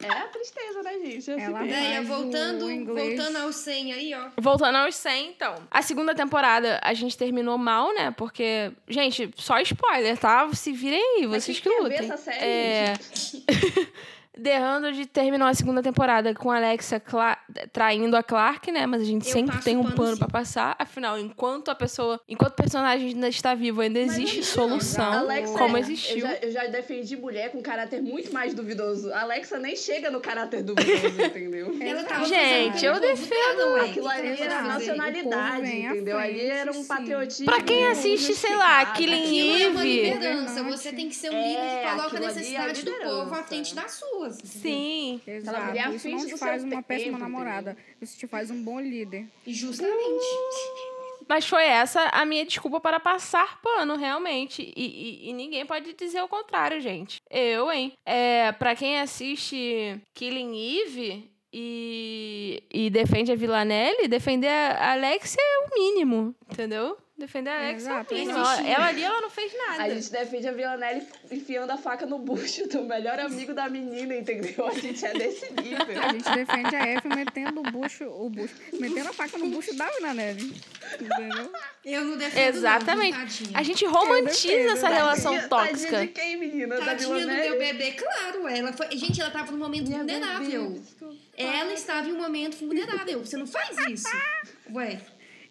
[0.02, 1.30] É a tristeza, né, gente?
[1.30, 4.28] Ela Mas o voltando, voltando ao 100 aí, ó.
[4.36, 5.54] Voltando aos 100, então.
[5.70, 8.12] A segunda temporada a gente terminou mal, né?
[8.16, 10.48] Porque, gente, só spoiler, tá?
[10.52, 12.10] Se virem aí, Mas vocês que quem quer ver lutem.
[12.12, 12.92] essa série, É...
[14.42, 17.38] The Hundred terminou a segunda temporada com a Alexa Cla-
[17.72, 18.86] traindo a Clark, né?
[18.86, 20.76] Mas a gente Eu sempre tem um pano, pra passar.
[20.78, 25.76] Afinal, enquanto a pessoa, enquanto o personagem ainda está vivo, ainda existe solução, Alexa, como
[25.76, 26.20] eu existiu.
[26.20, 29.12] já, eu já defendi mulher com caráter muito mais duvidoso.
[29.12, 31.74] A Alexa nem chega no caráter duvidoso, entendeu?
[31.80, 33.76] Ela tava Gente, eu defendo-.
[33.84, 36.18] Aquilo ali ela era nacionalidade, entendeu?
[36.18, 36.86] Ali era um sim.
[36.86, 37.46] patriotismo.
[37.46, 38.84] Pra quem assiste, sei lá.
[38.86, 40.02] Killing Aquilo é uma Eve.
[40.02, 40.62] liderança.
[40.64, 42.92] Você tem que ser um líder É, que coloca a aquilo ali é necessidade do
[42.92, 45.20] povo à frente das Sim.
[45.26, 45.90] Ela Exato.
[45.94, 47.76] Isso frente não te faz uma péssima namorada.
[48.00, 49.26] Isso te faz um bom líder.
[49.46, 50.24] Justamente.
[51.28, 54.62] Mas foi essa a minha desculpa para passar pano, realmente.
[54.76, 54.86] E,
[55.26, 57.20] e- e ninguém pode dizer o contrário, gente.
[57.28, 57.92] Eu, hein?
[58.04, 65.58] É, pra quem assiste Killing Eve e, e defende a Villanelle, defender a Alexia é
[65.66, 66.96] o mínimo, entendeu?
[67.18, 68.24] Defender a Exato, é.
[68.24, 69.84] Ela, ela ali, ela não fez nada.
[69.84, 74.14] A gente defende a Villanelle enfiando a faca no bucho do melhor amigo da menina,
[74.14, 74.66] entendeu?
[74.66, 76.02] A gente é desse nível.
[76.02, 79.74] A gente defende a F metendo o bucho, o bucho, metendo a faca no bucho
[79.74, 80.60] da Nanelli.
[80.92, 81.50] Entendeu?
[81.86, 83.44] Eu não defendo Exatamente.
[83.50, 83.58] não.
[83.60, 85.90] A gente romantiza defendo, essa tadinha, relação Tadinha- tóxica.
[85.92, 86.76] Tadinha de quem, menina?
[86.76, 88.46] Da Tadinha do meu bebê, claro.
[88.46, 88.90] Ela foi...
[88.90, 90.68] Gente, ela tava num momento Minha vulnerável.
[90.70, 91.16] bebê.
[91.34, 93.24] Ela estava em um momento vulnerável.
[93.24, 94.06] Você não faz isso.
[94.74, 95.00] Ué.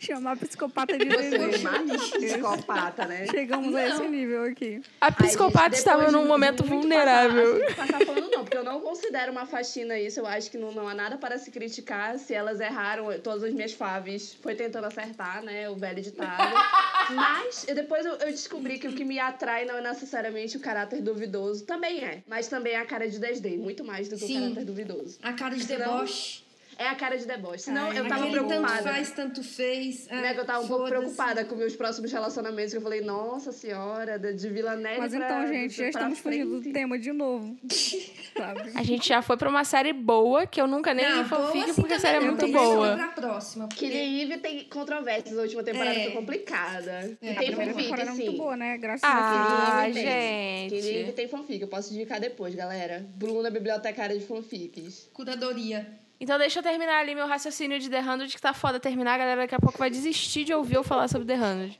[0.05, 3.25] Chamar a psicopata de mata uma psicopata, né?
[3.29, 4.09] Chegamos a esse Não.
[4.09, 4.81] nível aqui.
[5.01, 7.59] A psicopata depois estava num momento vulnerável.
[7.59, 10.19] Passar, assim, passar pano, não, porque eu não considero uma faxina isso.
[10.19, 12.17] Eu acho que não, não há nada para se criticar.
[12.19, 15.69] Se elas erraram, todas as minhas faves foi tentando acertar, né?
[15.69, 16.53] O velho ditado.
[17.13, 20.59] Mas eu- depois eu, eu descobri que o que me atrai não é necessariamente o
[20.59, 21.63] caráter duvidoso.
[21.65, 22.23] Também é.
[22.27, 23.57] Mas também é a cara de desdém.
[23.57, 24.37] Muito mais do que Sim.
[24.37, 25.17] o caráter duvidoso.
[25.21, 26.44] A cara de Senão- deboche.
[26.77, 27.59] É a cara de deboche.
[27.63, 28.83] Senão Ai, eu tava Aquele tanto preocupada.
[28.83, 30.07] faz, tanto fez.
[30.09, 33.01] Ah, Né, que eu tava um pouco preocupada com meus próximos relacionamentos, que eu falei,
[33.01, 37.13] nossa senhora, de Vila Neve Mas pra- então, gente, já estamos fugindo do tema de
[37.13, 37.55] novo.
[38.37, 38.71] Sabe?
[38.75, 41.45] A gente já foi pra uma série boa, que eu nunca nem Não, li boa
[41.47, 42.95] fanfic, assim porque a série é muito boa.
[42.95, 43.67] pra próxima.
[43.67, 46.03] porque- Killing Eve tem controvérsias, a última temporada É.
[46.05, 46.91] foi complicada.
[47.21, 48.37] É, E tem fanfic, é muito sim.
[48.37, 48.77] boa, né?
[48.77, 50.69] Graças Ah, a Eve tem.
[50.69, 50.81] gente.
[50.81, 53.05] Killing Eve tem fanfic, eu posso indicar depois, galera.
[53.15, 55.09] Bruna, bibliotecária de fanfics.
[55.13, 55.87] Curadoria.
[56.19, 59.15] Então deixa eu terminar ali meu raciocínio de The 100, que tá foda terminar.
[59.15, 61.79] A galera daqui a pouco vai desistir de ouvir eu falar sobre The 100.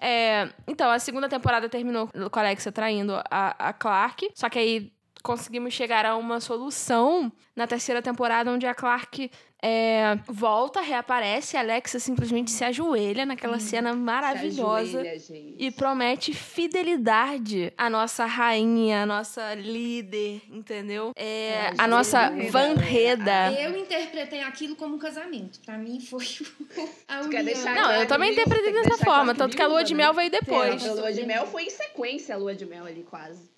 [0.00, 4.30] É, então, a segunda temporada terminou com a Alexa traindo a, a Clark.
[4.34, 10.16] Só que aí conseguimos chegar a uma solução na terceira temporada, onde a Clark é,
[10.28, 15.00] volta, reaparece, a Alexa simplesmente se ajoelha naquela cena maravilhosa.
[15.00, 15.54] Ajoelha.
[15.58, 21.12] E promete fidelidade à nossa rainha, à nossa líder, entendeu?
[21.16, 22.80] É, Ai, a nossa Jesus, Van galera.
[22.80, 23.52] Reda.
[23.60, 25.58] Eu interpretei aquilo como um casamento.
[25.60, 26.24] Pra mim foi
[27.08, 27.74] a Tu quer união.
[27.74, 30.86] Não, eu também interpretei dessa forma, tanto que a lua de mel veio depois.
[30.86, 33.57] A lua de mel foi em sequência, a lua de mel ali, quase.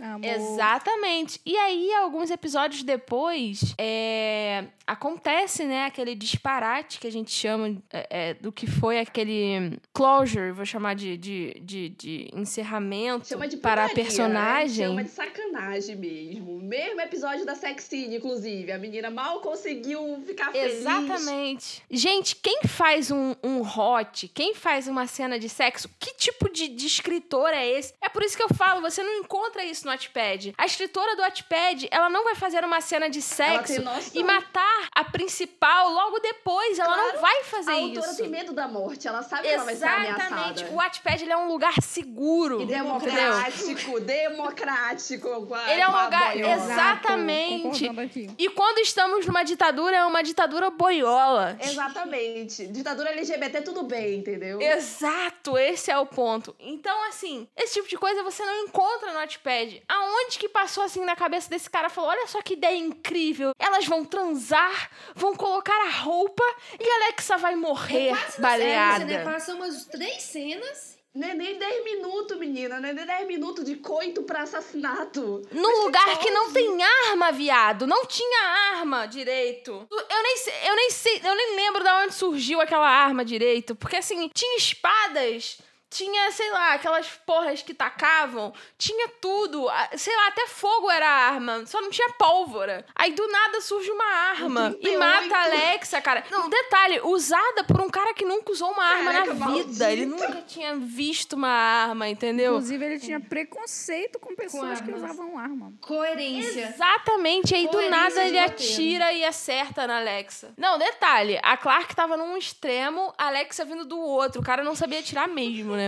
[0.00, 0.24] Amor.
[0.24, 1.40] Exatamente.
[1.44, 8.06] E aí, alguns episódios depois, é, acontece, né, aquele disparate que a gente chama é,
[8.10, 13.56] é, do que foi aquele closure, vou chamar de, de, de, de encerramento Chama de
[13.56, 14.88] para a personagem.
[14.88, 14.90] Né?
[14.90, 15.49] Chama de sacanagem
[15.96, 16.58] mesmo.
[16.60, 18.72] Mesmo episódio da Sexine, inclusive.
[18.72, 20.78] A menina mal conseguiu ficar feliz.
[20.80, 21.82] Exatamente.
[21.90, 26.68] Gente, quem faz um, um hot, quem faz uma cena de sexo, que tipo de,
[26.68, 27.92] de escritor é esse?
[28.00, 30.54] É por isso que eu falo, você não encontra isso no Wattpad.
[30.56, 33.82] A escritora do Wattpad, ela não vai fazer uma cena de sexo
[34.14, 36.78] e matar a principal logo depois.
[36.78, 38.16] Ela não Claro, vai fazer A autora isso.
[38.22, 39.08] tem medo da morte.
[39.08, 40.24] Ela sabe que ela vai ser ameaçada.
[40.26, 40.64] Exatamente.
[40.64, 42.62] O Wattpad é um lugar seguro.
[42.62, 45.46] E democrático, democrático.
[45.68, 46.54] Ele é um a lugar- boiola.
[46.54, 47.90] Exatamente.
[48.38, 51.56] E quando estamos numa ditadura, é uma ditadura boiola.
[51.60, 52.66] Exatamente.
[52.68, 54.60] Ditadura LGBT, tudo bem, entendeu?
[54.60, 56.54] Exato, esse é o ponto.
[56.58, 59.82] Então, assim, esse tipo de coisa você não encontra no Notepad.
[59.88, 61.88] Aonde que passou assim na cabeça desse cara?
[61.88, 63.52] Falou: olha só que ideia incrível.
[63.58, 66.44] Elas vão transar, vão colocar a roupa
[66.78, 69.06] e a Alexa vai morrer É série, baleada.
[69.06, 70.98] Você passa umas três cenas.
[71.12, 72.78] Não é nem 10 minutos, menina.
[72.78, 75.42] Não é nem 10 minutos de coito pra assassinato.
[75.50, 77.84] Num lugar que não tem arma, viado.
[77.84, 78.46] Não tinha
[78.76, 79.88] arma direito.
[79.90, 83.74] Eu nem sei, eu nem sei, eu nem lembro de onde surgiu aquela arma direito.
[83.74, 85.58] Porque assim, tinha espadas.
[85.90, 88.52] Tinha, sei lá, aquelas porras que tacavam.
[88.78, 89.66] Tinha tudo.
[89.96, 91.66] Sei lá, até fogo era arma.
[91.66, 92.86] Só não tinha pólvora.
[92.94, 94.68] Aí do nada surge uma arma.
[94.68, 94.98] Um E 38.
[95.00, 96.24] mata a Alexa, cara.
[96.30, 99.92] Não, detalhe, usada por um cara que nunca usou uma arma Caraca, na vida.
[99.92, 102.52] Ele nunca tinha visto uma arma, entendeu?
[102.54, 105.02] Inclusive, ele tinha preconceito com pessoas que armas.
[105.10, 105.72] usavam arma.
[105.80, 106.68] Coerência.
[106.72, 110.52] Exatamente, aí do Coerência nada de ele atira e acerta na Alexa.
[110.56, 114.40] Não, detalhe, a Clark tava num extremo, a Alexa vindo do outro.
[114.40, 115.79] O cara não sabia atirar mesmo, né?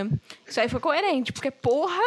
[0.47, 2.01] Isso aí foi coerente, porque, porra,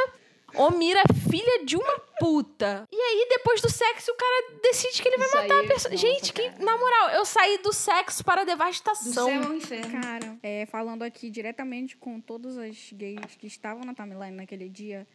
[0.55, 2.89] Omira é filha de uma puta.
[2.91, 5.69] E aí, depois do sexo, o cara decide que ele vai Isso matar aí, a
[5.69, 5.93] pessoa.
[5.93, 6.65] nossa, Gente, que, cara.
[6.65, 9.27] na moral, eu saí do sexo para a Do devastação.
[9.29, 10.01] céu ao inferno.
[10.01, 15.07] Cara, é, falando aqui diretamente com todas as gays que estavam na timeline naquele dia,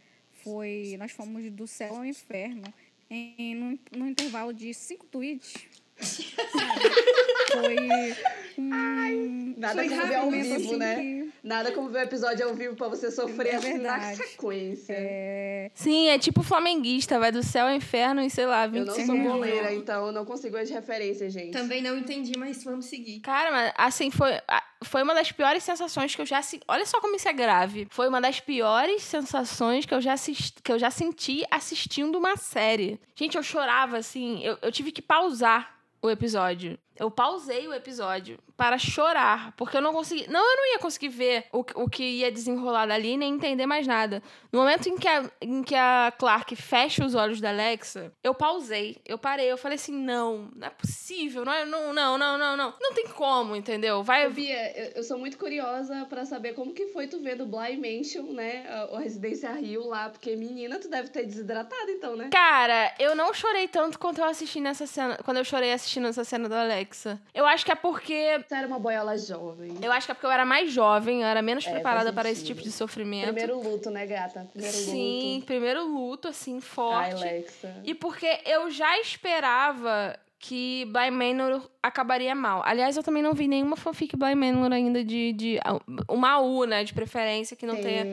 [0.43, 0.95] foi.
[0.99, 2.63] Nós fomos do céu ao inferno
[3.09, 5.53] em, num, num intervalo de cinco tweets.
[7.51, 7.75] Foi
[8.57, 9.53] um.
[9.57, 10.95] Nada Foi como ver ao vivo, assim né?
[10.95, 14.17] que Nada como ver o episódio ao vivo pra você sofrer É assim na verdade.
[14.17, 14.93] sequência.
[14.97, 18.93] É, Sim, é tipo flamenguista, vai do céu ao inferno em, sei lá, Eu não
[18.93, 21.51] 25 sou goleira, então eu não consigo as referências, gente.
[21.51, 23.21] Também não entendi, mas vamos seguir.
[23.21, 24.31] Cara, mas assim, foi,
[24.83, 26.63] foi uma das piores sensações que eu já senti.
[26.67, 27.87] Olha só como isso é grave.
[27.89, 32.37] Foi uma das piores sensações que eu já, assisti, que eu já senti assistindo uma
[32.37, 32.99] série.
[33.15, 34.43] Gente, eu chorava assim.
[34.43, 36.77] Eu, eu tive que pausar o episódio.
[37.01, 40.29] Eu pausei o episódio para chorar, porque eu não consegui.
[40.29, 43.65] Não, eu não ia conseguir ver o, que- o que ia desenrolar dali, nem entender
[43.65, 44.21] mais nada.
[44.51, 48.35] No momento em que, a, em que a Clark fecha os olhos da Alexa, eu
[48.35, 52.37] pausei, eu parei, eu falei assim: não, não é possível, não, é, não, não, não,
[52.37, 52.73] não, não.
[52.79, 54.03] Não tem como, entendeu?
[54.03, 54.29] Vai.
[54.29, 57.77] Bia, eu, eu sou muito curiosa pra saber como que foi tu ver do Bly
[57.77, 58.63] Mansion, né?
[58.69, 62.29] A, a Residência Rio lá, porque menina, tu deve ter desidratado então, né?
[62.31, 65.17] Cara, eu não chorei tanto quanto eu assisti nessa cena.
[65.25, 66.90] Quando eu chorei assistindo essa cena da Alexa.
[67.33, 68.39] Eu acho que é porque.
[68.47, 69.75] Tu era uma boiola jovem.
[69.81, 72.29] Eu acho que é porque eu era mais jovem, eu era menos É, preparada para
[72.29, 73.25] esse tipo de sofrimento.
[73.25, 74.47] Primeiro luto, né, gata?
[74.51, 75.45] Primeiro Sim, luto.
[75.45, 77.13] primeiro luto, assim, Ai, forte.
[77.15, 77.75] Alexa.
[77.83, 82.63] E porque eu já esperava que Bly Manor acabaria mal.
[82.65, 85.59] Aliás, eu também não vi nenhuma fanfic Bly Manor ainda de, de.
[86.09, 86.83] Uma U, né?
[86.83, 88.05] De preferência, que não tenha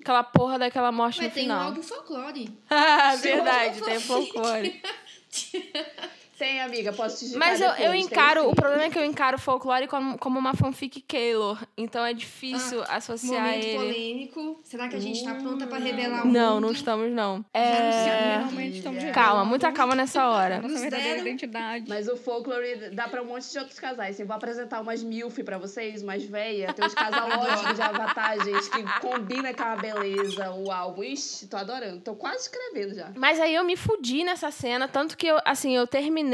[0.00, 1.62] aquela porra daquela morte Mas no tem um final.
[1.68, 2.50] álbum folclore.
[3.22, 4.82] Verdade, tem folclore.
[6.38, 7.36] Tem, amiga, posso te dizer.
[7.38, 10.54] Mas eu, eu encaro, o problema é que eu encaro o folclore como, como uma
[10.54, 11.58] fanfic Kaylor.
[11.76, 13.76] Então é difícil associar Momento ele.
[13.76, 14.60] polêmico.
[14.62, 17.44] Será que a gente tá pronta pra revelar o Não, não estamos, não.
[17.54, 18.36] Já É...
[18.38, 19.12] Realmente estamos Filha.
[19.12, 20.60] Calma, muita calma nessa hora.
[20.60, 21.28] Nossa verdadeira Zero.
[21.28, 21.86] identidade.
[21.88, 24.14] Mas o folklore dá pra um monte de outros casais.
[24.14, 26.72] Assim, vou apresentar umas milf pra vocês, umas véia.
[26.72, 31.02] Tem uns casalógicos de avatar, gente, que combina com a beleza, o álbum.
[31.02, 32.00] Ixi, tô adorando.
[32.00, 33.10] Tô quase escrevendo já.
[33.16, 36.27] Mas aí eu me fudi nessa cena, tanto que eu, assim, eu terminei.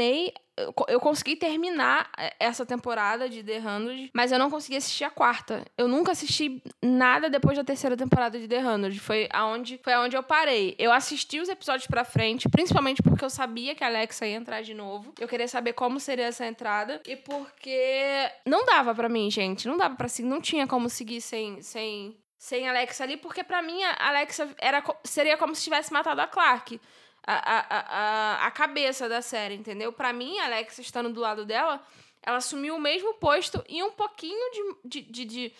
[0.57, 4.77] Eu, co- eu consegui terminar eh, essa temporada de The 100, mas eu não consegui
[4.77, 5.65] assistir a quarta.
[5.77, 8.97] Eu nunca assisti nada depois da terceira temporada de The 100.
[8.99, 10.73] Foi aonde, foi aonde eu parei.
[10.79, 14.61] Eu assisti os episódios pra frente, principalmente porque eu sabia que a Alexa ia entrar
[14.61, 15.13] de novo.
[15.19, 17.01] Eu queria saber como seria essa entrada.
[17.05, 19.67] E porque não dava pra mim, gente.
[19.67, 20.29] Não dava pra seguir.
[20.29, 21.61] Não tinha como seguir sem.
[21.61, 26.21] sem sem Alexa ali, porque pra mim a Alexa era, seria como se tivesse matado
[26.21, 26.79] a Clark.
[27.27, 27.59] A, a,
[28.43, 29.91] a, a- cabeça da série, entendeu?
[29.91, 31.81] Pra mim, a Alexa estando do lado dela,
[32.21, 35.53] ela assumiu o mesmo posto e um pouquinho de, de, de, de,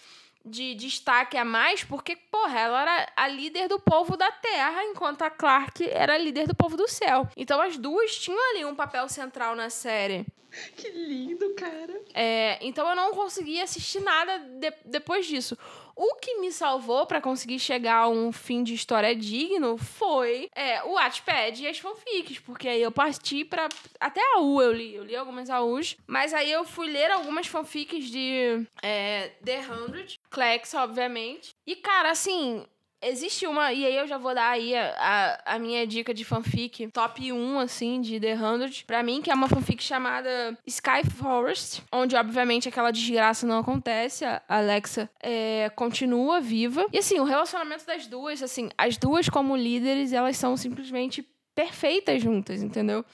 [0.46, 5.24] de destaque a mais, porque, porra, ela era a líder do povo da Terra, enquanto
[5.24, 7.28] a Clark era a líder do povo do céu.
[7.36, 10.26] Então as duas tinham ali um papel central na série.
[10.78, 12.02] Que lindo, cara.
[12.14, 15.58] É, então eu não consegui assistir nada de- depois disso.
[15.96, 20.84] O que me salvou pra conseguir chegar a um fim de história digno foi é,
[20.84, 23.70] o Wattpad e as fanfics, porque aí eu parti pra.
[24.00, 27.48] Até a U eu li, eu li algumas AUs, mas aí eu fui ler algumas
[27.48, 31.56] fanfics de é, The Hundred, Clex, obviamente.
[31.66, 32.66] E cara, assim,
[33.08, 34.96] Existe uma, e aí eu já vou dar aí a,
[35.46, 39.30] a, a minha dica de fanfic, top 1, assim, de The 100, pra mim, que
[39.30, 45.70] é uma fanfic chamada Sky Forest, onde, obviamente, aquela desgraça não acontece, a Alexa é,
[45.76, 46.84] continua viva.
[46.92, 52.24] E, assim, o relacionamento das duas, assim, as duas como líderes, elas são simplesmente perfeitas
[52.24, 53.06] juntas, entendeu?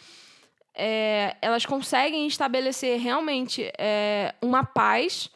[0.73, 5.29] É, elas conseguem estabelecer realmente é, uma paz,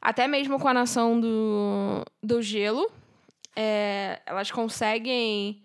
[0.00, 2.90] até mesmo com a nação do, do gelo,
[3.56, 5.62] é, elas conseguem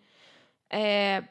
[0.70, 1.24] é,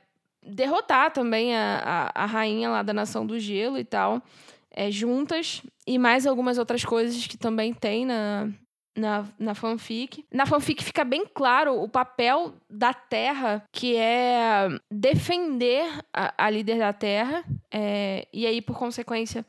[0.42, 4.22] derrotar também a, a, a rainha lá da Nação do Gelo e tal,
[4.70, 8.48] é, juntas, e mais algumas outras coisas que também tem na,
[8.96, 10.24] na, na fanfic.
[10.32, 16.78] Na fanfic fica bem claro o papel da Terra, que é defender a, a líder
[16.78, 19.44] da Terra, é, e aí, por consequência,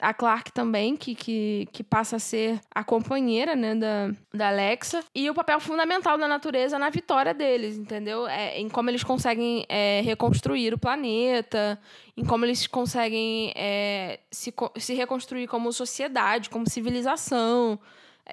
[0.00, 5.04] a Clark também, que, que, que passa a ser a companheira né, da, da Alexa.
[5.14, 8.26] E o papel fundamental da natureza na vitória deles, entendeu?
[8.26, 11.78] É, em como eles conseguem é, reconstruir o planeta,
[12.16, 17.78] em como eles conseguem é, se, se reconstruir como sociedade, como civilização.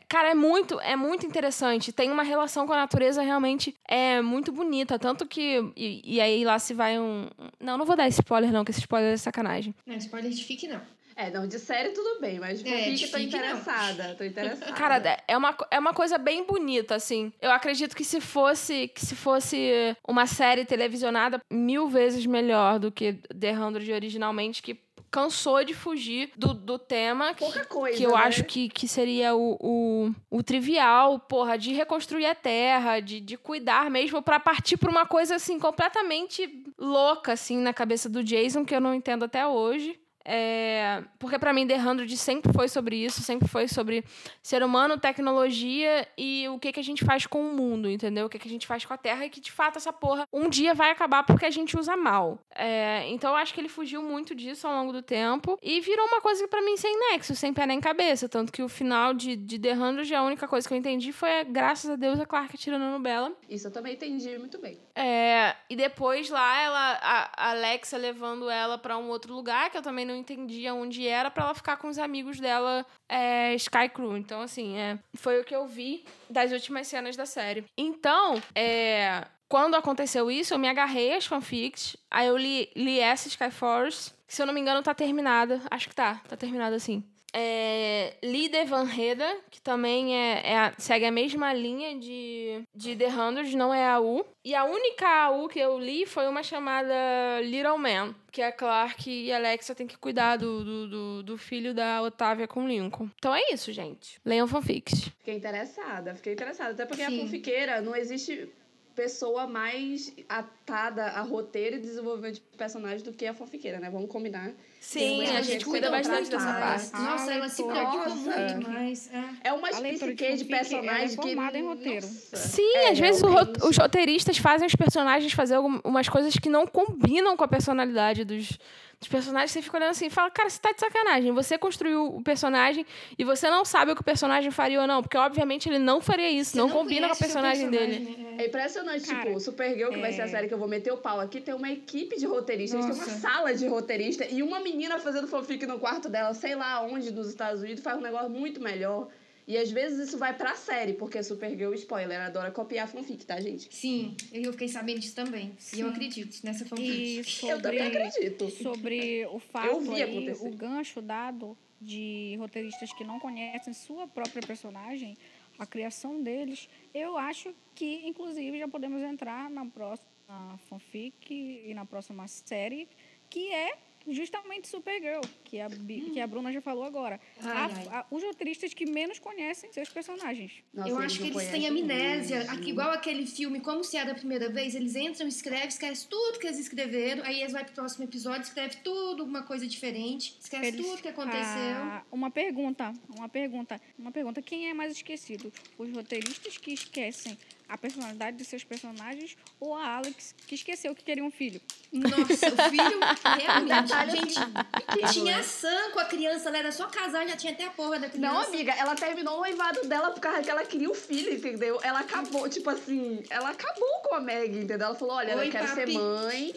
[0.08, 1.92] Cara, é muito, é muito interessante.
[1.92, 5.00] Tem uma relação com a natureza realmente é muito bonita.
[5.00, 5.72] Tanto que.
[5.76, 7.28] E, e aí lá se vai um.
[7.60, 9.74] Não, não vou dar spoiler, não, que esse spoiler é sacanagem.
[9.86, 10.82] Não, spoiler de fic, não.
[11.18, 13.40] É, não, de série tudo bem, mas de É, fanfic tô fic, não.
[13.40, 14.16] interessada.
[14.16, 14.72] Tô interessada.
[14.74, 17.34] Cara, é uma, é uma coisa bem bonita, assim.
[17.42, 22.92] Eu acredito que se fosse que se fosse uma série televisionada, mil vezes melhor do
[22.92, 27.34] que The 100 originalmente, que cansou de fugir do, do tema.
[27.34, 27.98] que- pouca coisa.
[27.98, 28.18] que eu né?
[28.24, 33.38] acho que, que seria o, o, o trivial, porra, de reconstruir a terra, de, de
[33.38, 38.64] cuidar mesmo, pra partir pra uma coisa, assim, completamente louca, assim, na cabeça do Jason,
[38.64, 40.00] que eu não entendo até hoje.
[40.30, 44.04] É, porque para mim The 100 sempre foi sobre isso, sempre foi sobre
[44.44, 48.26] ser humano, tecnologia e o que, que a gente faz com o mundo, entendeu?
[48.26, 50.28] O que, que a gente faz com a Terra e que de fato essa porra
[50.34, 52.40] um dia vai acabar porque a gente usa mal.
[52.54, 56.06] É, então eu acho que ele fugiu muito disso ao longo do tempo e virou
[56.08, 58.28] uma coisa para mim sem nexo, sem pé nem cabeça.
[58.28, 61.46] Tanto que o final de, de The 100, a única coisa que eu entendi foi,
[61.46, 63.32] graças a Deus, a Clark atirando no Bella.
[63.50, 64.78] Isso eu também entendi muito bem.
[65.00, 69.82] É, e depois lá, ela, a Alexa levando ela para um outro lugar, que eu
[69.84, 74.18] também não entendia onde era, para ela ficar com os amigos dela, é, Sky Crew.
[74.18, 77.64] Então, assim, é, foi o que eu vi das últimas cenas da série.
[77.78, 83.28] Então, é, quando aconteceu isso, eu me agarrei às fanfics, aí eu li, li essa
[83.28, 85.62] Sky Force, que se eu não me engano tá terminada.
[85.70, 87.04] Acho que tá, tá terminada assim
[87.40, 92.96] é, Líder Van Reda, que também é, é a, segue a mesma linha de, de
[92.96, 94.26] The Hundred, não é a U.
[94.44, 96.96] E a única AU que eu li foi uma chamada
[97.44, 101.38] Little Man, que a Clark e a Alexa têm que cuidar do, do, do, do
[101.38, 103.08] filho da Otávia com Lincoln.
[103.20, 104.20] Então é isso, gente.
[104.26, 105.10] Leiam fanfics.
[105.20, 106.72] Fiquei interessada, fiquei interessada.
[106.72, 107.20] Até porque Sim.
[107.20, 108.50] a fanfiqueira não existe
[108.96, 113.92] pessoa mais atada a roteiro e desenvolvimento de personagens do que a fanfiqueira, né?
[113.92, 114.56] Vamos combinar.
[114.80, 116.94] Sim, a, gente cuida bastante dessa parte.
[116.94, 119.10] Nossa, ela se preocupa muito mais.
[119.12, 121.58] É, é uma psique de personagem é que...
[121.58, 122.08] em roteiro.
[122.08, 123.22] Sim, é, às vezes
[123.64, 128.58] os roteiristas fazem os personagens fazer algumas coisas que não combinam com a personalidade dos
[129.00, 131.32] dos personagens, você fica olhando assim e fala, cara, você tá de sacanagem.
[131.32, 132.84] Você construiu o personagem
[133.18, 135.04] e você não sabe o que o personagem faria ou não.
[135.04, 136.58] Porque, obviamente, ele não faria isso.
[136.58, 138.18] Não, não, combina com o personagem, personagem dele.
[138.18, 138.36] Né?
[138.40, 140.02] É impressionante, cara, tipo, Supergirl, que é...
[140.02, 140.28] vai ser a é.
[140.30, 143.06] série que eu vou meter o pau aqui, tem uma equipe de roteiristas, tem uma
[143.06, 147.30] sala de roteirista e uma menina fazendo fanfic no quarto dela, sei lá onde, nos
[147.30, 149.10] Estados Unidos, faz um negócio muito melhor.
[149.48, 153.74] E às vezes isso vai pra série, porque Supergirl, spoiler, adora copiar fanfic, tá, gente?
[153.74, 155.54] Sim, eu fiquei sabendo disso também.
[155.58, 155.78] Sim.
[155.78, 157.20] E eu acredito nessa fanfic.
[157.20, 158.50] E sobre, eu também acredito.
[158.50, 165.18] Sobre o fato aí, o gancho dado de roteiristas que não conhecem sua própria personagem,
[165.58, 171.86] a criação deles, eu acho que, inclusive, já podemos entrar na próxima fanfic e na
[171.86, 172.88] próxima série,
[173.30, 173.78] que é
[174.10, 177.20] justamente Supergirl, que a, que a Bruna já falou agora.
[177.42, 177.88] Ai, a, ai.
[177.92, 180.64] A, os roteiristas que menos conhecem seus personagens.
[180.74, 184.16] Nossa, eu acho que eles têm amnésia, aqui, igual aquele filme Como Se Era a
[184.16, 188.06] Primeira Vez, eles entram, escrevem, esquecem tudo que eles escreveram, aí eles vão pro próximo
[188.06, 191.42] episódio, escreve tudo, uma coisa diferente, esquece eles, tudo que aconteceu.
[191.46, 194.42] Ah, uma pergunta, uma pergunta, uma pergunta.
[194.42, 195.52] Quem é mais esquecido?
[195.78, 197.38] Os roteiristas que esquecem
[197.70, 201.60] a personalidade de seus personagens ou a Alex, que esqueceu que queria um filho.
[201.92, 203.00] Nossa, o filho,
[203.38, 203.94] realmente.
[204.12, 208.00] gente, tinha ação com a criança, ela era só casar, já tinha até a porra
[208.00, 208.34] da criança.
[208.34, 211.80] Não, amiga, ela terminou o noivado dela por causa que ela queria um filho, entendeu?
[211.82, 214.88] Ela acabou, tipo assim, ela acabou com a Meg, entendeu?
[214.88, 215.76] Ela falou: olha, Oi, eu quero papi.
[215.76, 216.56] ser mãe,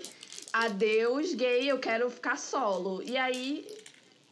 [0.53, 3.03] adeus, gay, eu quero ficar solo.
[3.05, 3.67] E aí,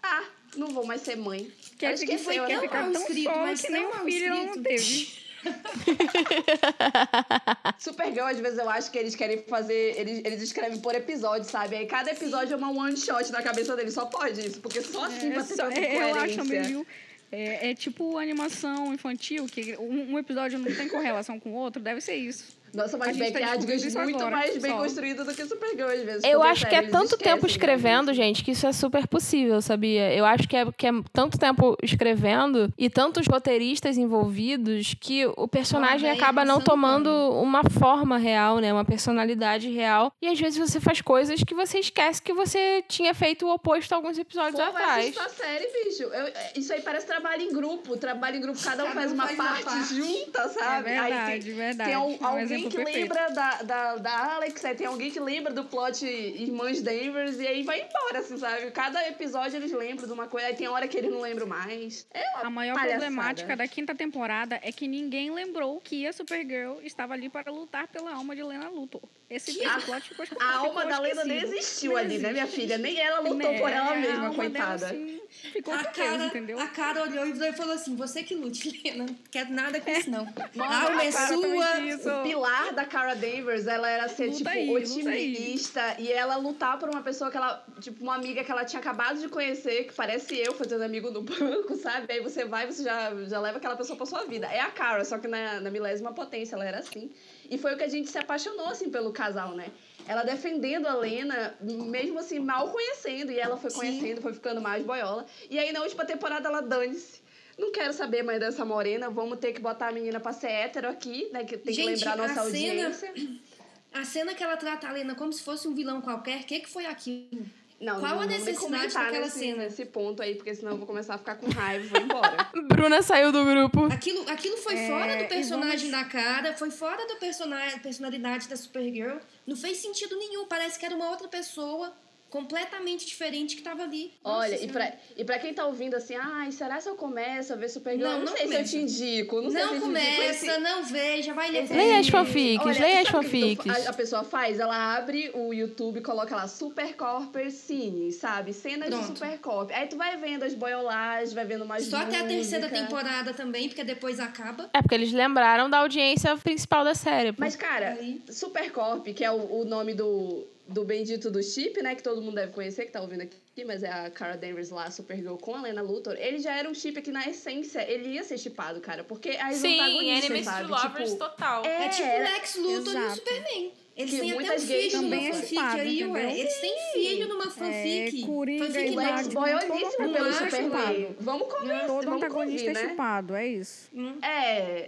[0.03, 0.25] ah,
[0.57, 1.51] não vou mais ser mãe.
[1.79, 5.28] Quer, que foi, quer ficar tão escrito, solo mas que nem um filho não teve.
[7.79, 9.95] Supergirl, às vezes eu acho que eles querem fazer.
[9.97, 11.77] Eles, eles escrevem por episódio, sabe?
[11.77, 13.95] Aí cada episódio é uma one shot na cabeça deles.
[13.95, 16.87] Só pode isso, porque só assim é, ter só, é, Eu acho meio.
[17.31, 21.83] É, é tipo animação infantil, que um, um episódio não tem correlação com o outro,
[21.83, 22.58] deve ser isso.
[22.75, 24.79] Nossa, mas Backyardigans tá muito agora, mais bem só.
[24.79, 26.25] construído do que Supergirl, às vezes.
[26.25, 30.15] Eu acho que é tanto tempo escrevendo, gente, que isso é super possível, sabia?
[30.15, 35.49] Eu acho que é, que é tanto tempo escrevendo e tantos roteiristas envolvidos que o
[35.49, 37.09] personagem acaba não tomando
[37.41, 38.73] uma forma real, né?
[38.73, 40.13] Uma personalidade real.
[40.21, 43.95] E às vezes você faz coisas que você esquece que você tinha feito o oposto
[43.95, 45.15] alguns episódios Pô, atrás.
[45.15, 46.03] Pô, série, bicho.
[46.05, 47.97] Eu, isso aí parece trabalho em grupo.
[47.97, 50.91] Trabalho em grupo, cada um faz uma faz parte, parte, junta, sabe?
[50.91, 51.91] É verdade, aí tem, verdade.
[51.91, 53.15] Tem um, alguém alguém que perfeito.
[53.15, 57.47] lembra da, da, da Alex, aí tem alguém que lembra do plot Irmãs Danvers, e
[57.47, 58.71] aí vai embora, assim, sabe?
[58.71, 62.07] Cada episódio eles lembram de uma coisa, aí tem hora que eles não lembram mais.
[62.13, 63.01] É a maior palhaçada.
[63.01, 67.89] problemática da quinta temporada é que ninguém lembrou que a Supergirl estava ali para lutar
[67.89, 69.03] pela alma de Lena Luthor.
[69.31, 72.23] Esse a, plot ficou A alma da Lena nem existiu ali, existe.
[72.23, 72.79] né, minha filha?
[72.79, 73.59] Nem ela lutou né?
[73.59, 74.87] por ela mesma, coitada.
[74.87, 75.21] Dela, assim,
[75.53, 76.59] ficou a cara, Deus, entendeu?
[76.59, 79.05] A cara olhou e falou assim: você que lute, Lena.
[79.05, 80.27] Não quero nada com isso, não.
[80.59, 82.21] a alma é sua.
[82.21, 86.79] O pilar da Cara Danvers, ela era ser, luta tipo, aí, otimista e ela lutar
[86.79, 89.93] por uma pessoa que ela, tipo, uma amiga que ela tinha acabado de conhecer, que
[89.93, 92.13] parece eu fazendo amigo no banco, sabe?
[92.13, 94.47] Aí você vai, você já, já leva aquela pessoa pra sua vida.
[94.47, 97.11] É a Cara, só que na, na milésima potência ela era assim.
[97.51, 99.71] E foi o que a gente se apaixonou, assim, pelo casal, né?
[100.07, 103.33] Ela defendendo a Lena, mesmo assim, mal conhecendo.
[103.33, 104.23] E ela foi conhecendo, Sim.
[104.23, 105.27] foi ficando mais boiola.
[105.51, 107.21] E aí, na última temporada, ela dane-se.
[107.59, 109.11] Não quero saber mais dessa morena.
[109.11, 111.45] Vamos ter que botar a menina pra ser hétero aqui, né?
[111.45, 113.13] Que tem gente, que lembrar a nossa a audiência.
[113.13, 113.39] Cena,
[113.93, 116.61] a cena que ela trata a Lena como se fosse um vilão qualquer, o que,
[116.61, 117.45] que foi aquilo?
[117.81, 119.57] Não, Qual não, a necessidade daquela nesse, cena?
[119.63, 122.49] nesse ponto aí, porque senão eu vou começar a ficar com raiva e vou embora.
[122.67, 123.85] Bruna saiu do grupo.
[123.85, 128.57] Aquilo, aquilo foi É, fora do personagem vamos- da cara, foi fora da personalidade da
[128.57, 129.19] Supergirl.
[129.47, 130.47] Não fez sentido nenhum.
[130.47, 131.93] Parece que era uma outra pessoa
[132.31, 134.13] completamente diferente que tava ali.
[134.25, 137.53] Nossa Olha, e pra, e pra quem tá ouvindo assim, ai, será se eu começo
[137.53, 138.09] a ver Supergirl?
[138.09, 138.67] Não, Não, não sei começa.
[138.67, 139.41] se eu te indico.
[139.41, 141.69] Não, se Não te indico começa, esse- não veja, vai ler.
[141.71, 143.87] Leia as fanfics, Olha, leia as que que fanfics.
[143.87, 148.53] A, a pessoa faz, ela abre o YouTube e coloca lá Supercorper Cine, sabe?
[148.53, 149.07] Cenas de Pronto.
[149.07, 149.71] Supercorp.
[149.73, 152.83] Aí tu vai vendo as boiolagens, vai vendo mais Só até a terceira música.
[152.87, 154.69] temporada também, porque depois acaba.
[154.73, 157.33] É porque eles lembraram da audiência principal da série.
[157.33, 157.39] pô.
[157.41, 158.21] Mas, cara, Aí.
[158.31, 161.95] Supercorp, que é o, o nome do, do bendito do chip, né?
[161.95, 164.91] Que todo mundo deve conhecer, que tá ouvindo aqui, mas é a Cara Danvers lá,
[164.91, 166.15] Supergirl com a Lena Luthor.
[166.19, 169.03] Ele já era um chip que, na essência, ele ia ser chipado, cara.
[169.03, 170.69] Porque as Sim, antagonistas, enemies to sabe?
[170.71, 171.65] lovers Tipo, total.
[171.65, 173.15] é, É tipo o era- Lex Luthor e o Exato.
[173.17, 173.73] Superman.
[173.99, 176.39] Eles Que têm até um filho numa também é fanfic chipado, aí, ué.
[176.39, 178.23] Eles têm filho numa fanfic.
[178.23, 179.03] É, Coringa fanfic e O não.
[179.03, 181.17] Lex Batman, boioníssimo todo pelo chipado.
[181.19, 182.89] Vamos conversar, Todo antagonista é né?
[182.89, 183.91] chipado, é isso.
[184.23, 184.37] É,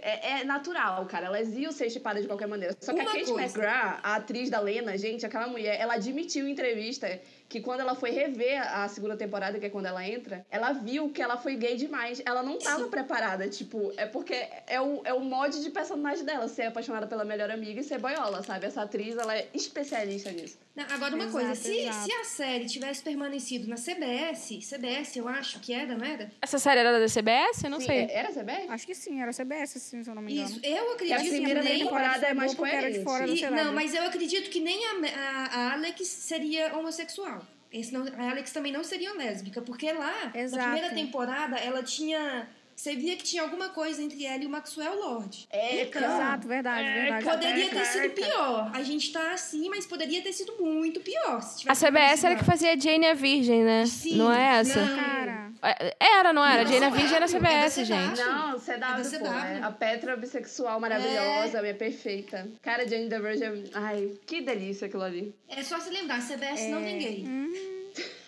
[0.01, 1.25] é, é natural, cara.
[1.25, 2.73] Elas iam ser chipadas de qualquer maneira.
[2.79, 3.31] Só que a Kate.
[3.31, 7.19] McGrath, a atriz da Lena, gente, aquela mulher, ela admitiu em entrevista
[7.51, 11.09] que quando ela foi rever a segunda temporada, que é quando ela entra, ela viu
[11.09, 12.21] que ela foi gay demais.
[12.25, 16.47] Ela não tava preparada, tipo, é porque é o, é o mod de personagem dela,
[16.47, 18.67] ser apaixonada pela melhor amiga e ser boiola, sabe?
[18.67, 20.57] Essa atriz, ela é especialista nisso.
[20.73, 22.05] Não, agora uma Exato, coisa, se, exato.
[22.05, 26.31] se a série tivesse permanecido na CBS, CBS eu acho que era, não era?
[26.41, 27.63] Essa série era da CBS?
[27.65, 27.97] Eu não Sim, sei.
[28.03, 28.69] é- Era CBS?
[28.69, 30.49] Acho que sim, era CBS, sim, se eu não me engano.
[30.49, 31.79] Isso, eu a acredito que primeira nem...
[31.79, 33.03] temporada é mais porque era de coerente.
[33.03, 33.55] fora da E- cidade.
[33.63, 37.45] não, mas eu acredito que nem a, a, a Alex seria homossexual.
[37.71, 40.57] Esse não, a Alex também não seria lésbica, porque lá, Exato.
[40.63, 42.47] na primeira temporada, ela tinha...
[42.81, 45.47] Você via que tinha alguma coisa entre ela e o Maxwell Lord.
[45.51, 47.25] É, Então, Exato, verdade, É, verdade.
[47.25, 48.71] Poderia ter sido pior.
[48.73, 51.39] A gente tá assim, mas poderia ter sido muito pior.
[51.43, 53.85] se A CBS era que fazia Jane a Virgem, né?
[53.85, 54.83] Sim, não é essa?
[54.83, 54.95] não.
[54.97, 56.63] Cara, É- Era, não era?
[56.63, 58.19] Não, Jane a é Virgem era é CBS, da gente.
[58.19, 59.59] Não, CW, É pô, é.
[59.61, 61.73] A Petra bissexual maravilhosa, é.
[61.73, 62.49] perfeita.
[62.63, 65.35] Cara, Jane the Virgin, ai, que delícia aquilo ali.
[65.47, 66.83] É só se lembrar, CBS não É.
[66.83, 67.25] tem gay.
[67.27, 67.53] hum,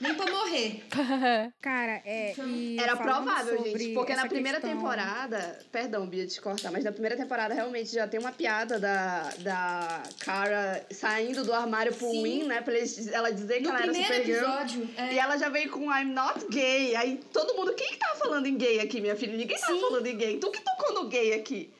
[0.01, 0.83] Nem pra morrer.
[1.61, 2.33] cara, é.
[2.45, 6.83] E Era provável, gente, porque na primeira questão- temporada, perdão, Bia, de te cortar, mas
[6.83, 12.09] na primeira temporada realmente já tem uma piada da, da Cara saindo do armário pro
[12.11, 12.23] Sim.
[12.23, 12.61] Win, né?
[12.61, 14.37] Pra eles- ela dizer que No ela era Supergirl.
[14.39, 14.89] episódio.
[14.97, 16.95] é, E ela já veio com I'm not gay.
[16.95, 19.37] Aí todo mundo, quem que tava falando em gay aqui, minha filha?
[19.37, 19.79] Ninguém tava Sim.
[19.81, 20.37] falando em gay.
[20.39, 21.71] Tu que tocou no gay aqui.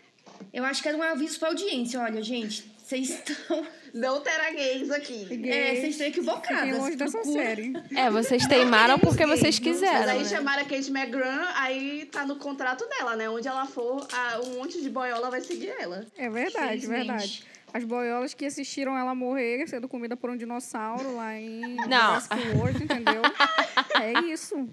[0.54, 2.00] Eu acho que era um aviso pra audiência.
[2.00, 3.66] Olha, gente, vocês estão.
[3.94, 5.28] Não terá gays aqui.
[5.30, 6.60] É, Gays, vocês estão equivocadas.
[6.60, 7.74] Fiquem longe dessa Procura- série.
[7.96, 10.12] É, vocês teimaram porque vocês Mas quiseram.
[10.14, 10.26] aí né?
[10.30, 13.30] chamaram a Kate McGran, aí tá no contrato dela, né?
[13.30, 16.06] Onde ela for, a- um monte de boiola vai seguir ela.
[16.18, 17.44] É verdade, verdade.
[17.72, 22.20] As boiolas que assistiram ela morrer sendo comida por um dinossauro lá em Não.
[22.20, 23.22] Jurassic World, entendeu?
[24.02, 24.70] é isso.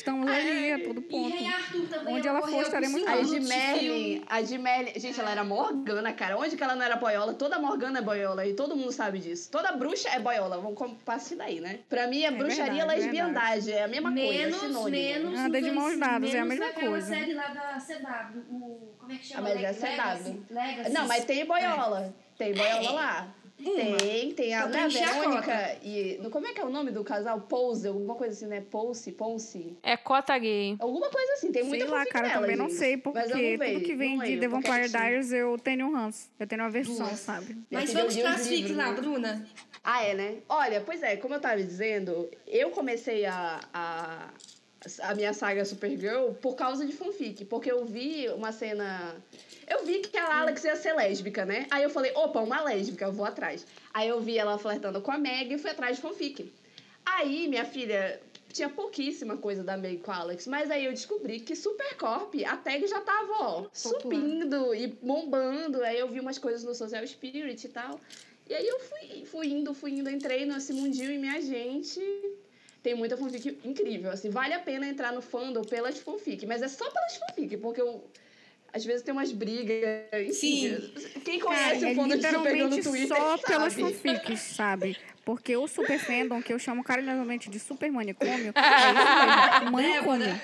[0.00, 1.36] Estamos ali, a todo E ponto.
[1.36, 2.14] Rei Arthur também.
[2.16, 3.20] Onde ela for, estaremos A lá.
[3.20, 4.24] Edmerlin, filme.
[4.28, 6.38] a Edmerlin, gente, ela era Morgana, cara.
[6.38, 7.34] Onde que ela não era boiola?
[7.34, 9.50] Toda Morgana é boiola e todo mundo sabe disso.
[9.50, 11.80] Toda bruxa é boiola, vamos com- partir daí, né?
[11.88, 14.90] Pra mim, é bruxaria e verdade, lesbiandade, é a mesma coisa, Menos, é sinônimo.
[14.90, 15.38] menos.
[15.38, 17.06] Anda de mãos dadas, é a menos mesma coisa.
[17.06, 18.40] série lá da CW.
[18.50, 19.42] O, como é que Ah, chama?
[19.42, 19.80] mas é Legacy?
[19.80, 20.42] CW.
[20.50, 20.90] Legacy.
[20.92, 22.14] Não, mas tem boiola.
[22.38, 22.92] Tem boiola É.
[22.92, 23.28] lá.
[23.64, 23.96] Uma.
[23.98, 26.18] Tem, tem a, Só né, pra a encher a Verônica e.
[26.22, 27.40] no- Como é que é o nome do casal?
[27.42, 28.60] Pose, alguma coisa assim, né?
[28.70, 29.76] Pulse, Ponce.
[29.82, 30.76] É cota gay.
[30.78, 33.66] Alguma coisa assim, tem muita Sei lá, cara, também não sei, Mas eu porque não
[33.74, 36.28] tudo que vem não de The Vampire Diaries eu tenho um ranço.
[36.38, 37.20] Eu tenho uma versão, Duas.
[37.20, 37.56] sabe?
[37.70, 39.00] Mas vamos para as fics lá, né?
[39.00, 39.46] Bruna.
[39.82, 40.36] Ah, é, né?
[40.48, 44.28] Olha, pois é, como eu tava dizendo, eu comecei a, a,
[45.02, 49.16] a minha saga Supergirl por causa de fanfic, porque eu vi uma cena.
[49.70, 51.66] Eu vi que a Alex ia ser lésbica, né?
[51.70, 53.64] Aí eu falei, opa, uma lésbica, eu vou atrás.
[53.94, 56.52] Aí eu vi ela flertando com a Meg e fui atrás de fanfic.
[57.06, 58.20] Aí, minha filha,
[58.52, 62.56] tinha pouquíssima coisa da Meg com a Alex, mas aí eu descobri que Supercorp, a
[62.56, 65.82] tag já tava, ó, subindo e bombando.
[65.84, 68.00] Aí eu vi umas coisas no Social Spirit e tal.
[68.48, 72.00] E aí eu fui, fui indo, fui indo, entrei nesse mundinho e minha gente.
[72.82, 76.68] Tem muita fanfic incrível, assim, vale a pena entrar no fandom pelas fanfic, mas é
[76.68, 78.02] só pelas fanfic, porque eu.
[78.72, 80.36] Às vezes tem umas brigas.
[80.36, 80.78] Sim.
[81.24, 83.42] Quem Cara, conhece é o fandom de Supergirl no Twitter só sabe.
[83.42, 84.96] pelas fanfics, sabe?
[85.24, 90.40] Porque o Super Fandom, que eu chamo carinhosamente de Super Manicômio, é isso mesmo, manicômio.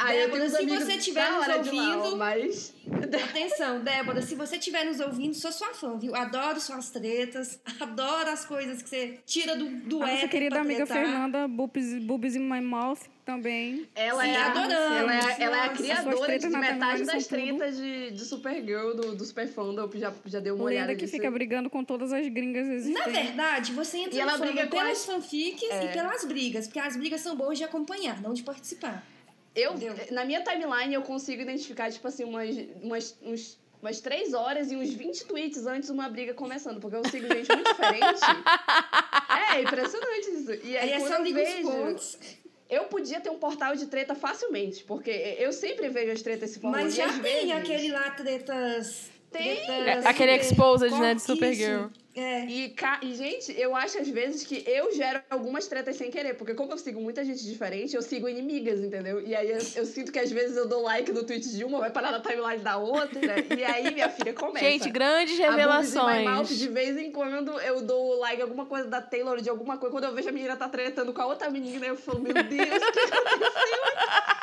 [0.00, 2.72] Ah, Débora, se você tiver da nos de lá, ouvindo- mas...
[3.12, 6.14] Atenção, Débora, se você estiver nos ouvindo, sou sua fã, viu?
[6.14, 10.86] Adoro suas tretas, adoro as coisas que você tira do, do A nossa querida amiga
[10.86, 11.04] tretar.
[11.04, 13.88] Fernanda, Boobs, Boobs in My Mouth, também.
[13.94, 14.96] Ela Sim, é, a, adoramos.
[14.96, 18.94] ela, é, ela é a Nossa, criadora de na metade das tretas de, de Supergirl,
[18.94, 19.88] do, do Super Fandom.
[19.94, 21.16] Já, já deu uma olhada Lenda que nisso.
[21.16, 23.12] fica brigando com todas as gringas Na existentes.
[23.12, 25.84] verdade, você entra E ela briga pelas as- fanfics É.
[25.86, 29.04] e pelas brigas, porque as brigas são boas de acompanhar, não de participar.
[29.58, 30.06] Eu, Entendeu?
[30.10, 34.76] na minha timeline, eu consigo identificar, tipo assim, umas, umas, uns, umas 3 horas e
[34.76, 38.20] uns 20 tweets antes de uma briga começando, porque eu sigo gente muito diferente.
[39.54, 40.52] É, impressionante isso.
[40.66, 42.18] E aí, Aí é quando eu vejo, pontos.
[42.68, 46.60] eu podia ter um portal de treta facilmente, porque eu sempre vejo as tretas se
[46.60, 46.82] formando.
[46.84, 49.10] Mas já tem vezes- aquele lá, tretas.
[49.30, 49.58] Tem.
[49.70, 51.86] É, aquele exposed, né, de Supergirl.
[52.16, 52.46] É.
[52.46, 56.34] E, ca- e, gente, eu acho às vezes que eu gero algumas tretas sem querer,
[56.34, 59.20] porque como eu sigo muita gente diferente, eu sigo inimigas, entendeu?
[59.24, 61.78] E aí eu, eu sinto que às vezes eu dou like no tweet de uma,
[61.78, 63.20] vai parar na timeline da outra,
[63.56, 64.64] e aí minha filha começa.
[64.64, 66.58] Gente, grandes A My Mouth, revelações.
[66.58, 69.92] de vez em quando eu dou like alguma coisa da Taylor, de alguma coisa.
[69.92, 72.82] Quando eu vejo a menina tá tretando com a outra menina, eu falo, meu Deus,
[72.82, 74.37] o que aconteceu?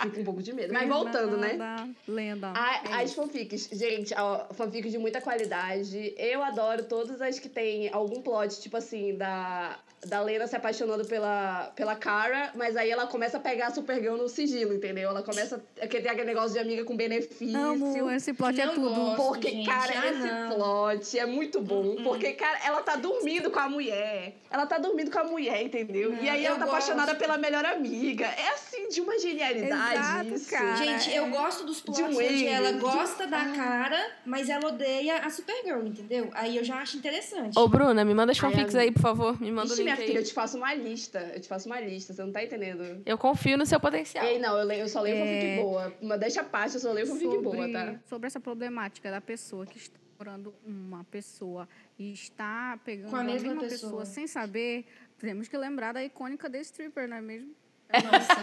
[0.00, 0.72] Fico um pouco de medo.
[0.72, 1.58] Mas voltando, né?
[2.06, 2.52] Lenda.
[2.54, 3.20] A- É as isso.
[3.20, 6.14] fanfics, gente, ó, fanfics de muita qualidade.
[6.16, 9.76] Eu adoro todas as que tem algum plot, tipo assim, da,
[10.06, 14.16] da Lena se apaixonando pela, pela Kara, mas aí ela começa a pegar a Supergirl
[14.16, 15.08] no sigilo, entendeu?
[15.10, 17.58] Ela começa a ter aquele negócio de amiga com benefício.
[17.58, 18.94] Amo, esse plot é Não tudo.
[18.94, 19.16] gosto.
[19.16, 20.54] Porque, gente, cara, ah, esse não.
[20.54, 21.96] plot é muito bom.
[22.04, 24.34] Porque, cara, ela tá dormindo com a mulher.
[24.50, 26.14] Ela tá dormindo com a mulher, entendeu?
[26.22, 26.76] e aí ela tá gosto.
[26.76, 28.26] apaixonada pela melhor amiga.
[28.26, 30.50] É assim, de uma genialidade Exato, isso.
[30.50, 30.76] cara.
[30.76, 31.18] Gente, é.
[31.18, 35.30] eu gosto dos plots um onde ela um- gosta da cara, mas ela odeia a
[35.30, 36.30] Supergirl, entendeu?
[36.34, 37.58] Aí eu já acho interessante.
[37.58, 38.80] Ô, Bruna, me manda as fanfics amiga.
[38.80, 39.40] aí, por favor.
[39.40, 41.20] Me manda o Ixi, minha link filha, eu te faço uma lista.
[41.34, 43.02] Eu te faço uma lista, você não tá entendendo.
[43.06, 44.24] Eu confio no seu potencial.
[44.24, 45.20] Ei, não, eu, leio, eu só leio É.
[45.20, 45.94] fanfic boa.
[46.02, 47.94] Mas deixa a parte, eu só leio fanfic sobre, boa, tá?
[48.08, 53.22] sobre essa problemática da pessoa que está namorando uma pessoa e está pegando Com a
[53.22, 53.68] mesma pessoa.
[53.70, 54.84] pessoa sem saber,
[55.18, 57.52] temos que lembrar da icônica The Stripper, não é mesmo?
[57.92, 58.34] Nossa.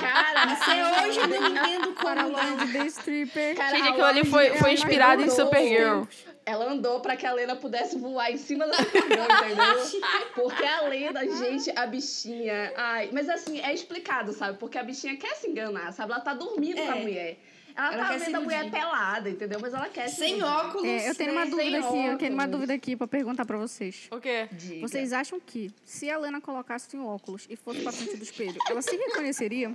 [0.00, 3.56] Cara, Até hoje eu não entendo Para como longe de The Stripper.
[3.56, 5.30] Cara, Gente, aquilo ali foi, foi inspirado em.
[5.30, 6.02] Supergirl.
[6.46, 10.00] Ela andou pra que a Lena pudesse voar em cima da Supergirl, entendeu?
[10.34, 12.72] Porque a Lena, gente, a bichinha.
[12.76, 14.58] Ai, mas assim, é explicado, sabe?
[14.58, 16.12] Porque a bichinha quer se enganar, sabe?
[16.12, 17.00] Ela tá dormindo com a É.
[17.00, 17.38] mulher.
[17.76, 19.58] Ela, Ela tá vendo a mulher pelada, entendeu?
[19.60, 20.44] Mas ela quer se Sem iludir.
[20.54, 20.86] óculos.
[20.86, 21.50] É, eu tenho uma né?
[21.50, 22.50] dúvida sem aqui, eu tenho uma óculos.
[22.60, 24.06] dúvida aqui pra perguntar pra vocês.
[24.12, 24.48] O quê?
[24.52, 24.80] Diga.
[24.80, 28.56] Vocês acham que, se a Lena colocasse um óculos e fosse pra frente do espelho,
[28.70, 29.74] ela se reconheceria?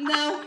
[0.00, 0.40] Não.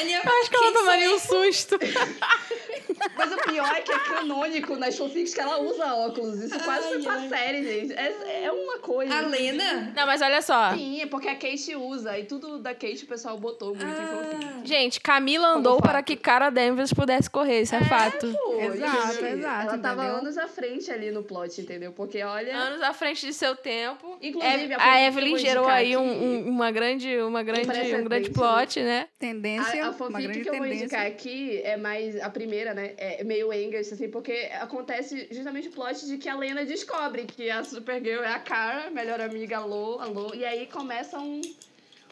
[0.00, 1.78] Ele é- Eu acho que ela tomaria um susto.
[3.16, 6.38] Mas o pior é que é canônico nas fanfics que ela usa óculos.
[6.42, 7.28] Isso quase foi Ai, pra ai.
[7.28, 7.92] série, gente.
[7.94, 9.14] É, é uma coisa.
[9.14, 9.92] A Lena?
[9.96, 10.74] Não, mas olha só.
[10.74, 12.18] Sim, é porque a Kate usa.
[12.18, 14.46] E tudo da Kate o pessoal botou muito em fanfic.
[14.46, 15.82] Ah, Gente, Camila andou fato.
[15.84, 18.30] para que Cara Danvers pudesse correr, isso é, fato.
[18.32, 20.18] Pô, Exato, exato, Ela tava entendeu?
[20.20, 21.92] anos à frente ali no plot, entendeu?
[21.92, 22.54] Porque olha.
[22.54, 24.18] Anos à frente de seu tempo.
[24.20, 27.42] Inclusive, É- a a, fanfic que eu Evelyn gerou aí um- um- uma grande, uma
[27.42, 29.08] grande, um grande precedente, plot, né?
[29.18, 30.84] Tendência, A, a uma fanfic que eu vou tendência.
[30.84, 32.20] indicar aqui é mais.
[32.20, 32.94] A primeira, né?
[32.96, 37.50] É meio Engels, assim, porque acontece justamente o plot de que a Lena descobre que
[37.50, 40.34] a Supergirl é a Kara, melhor amiga, alô, alô.
[40.34, 41.40] E aí começa um,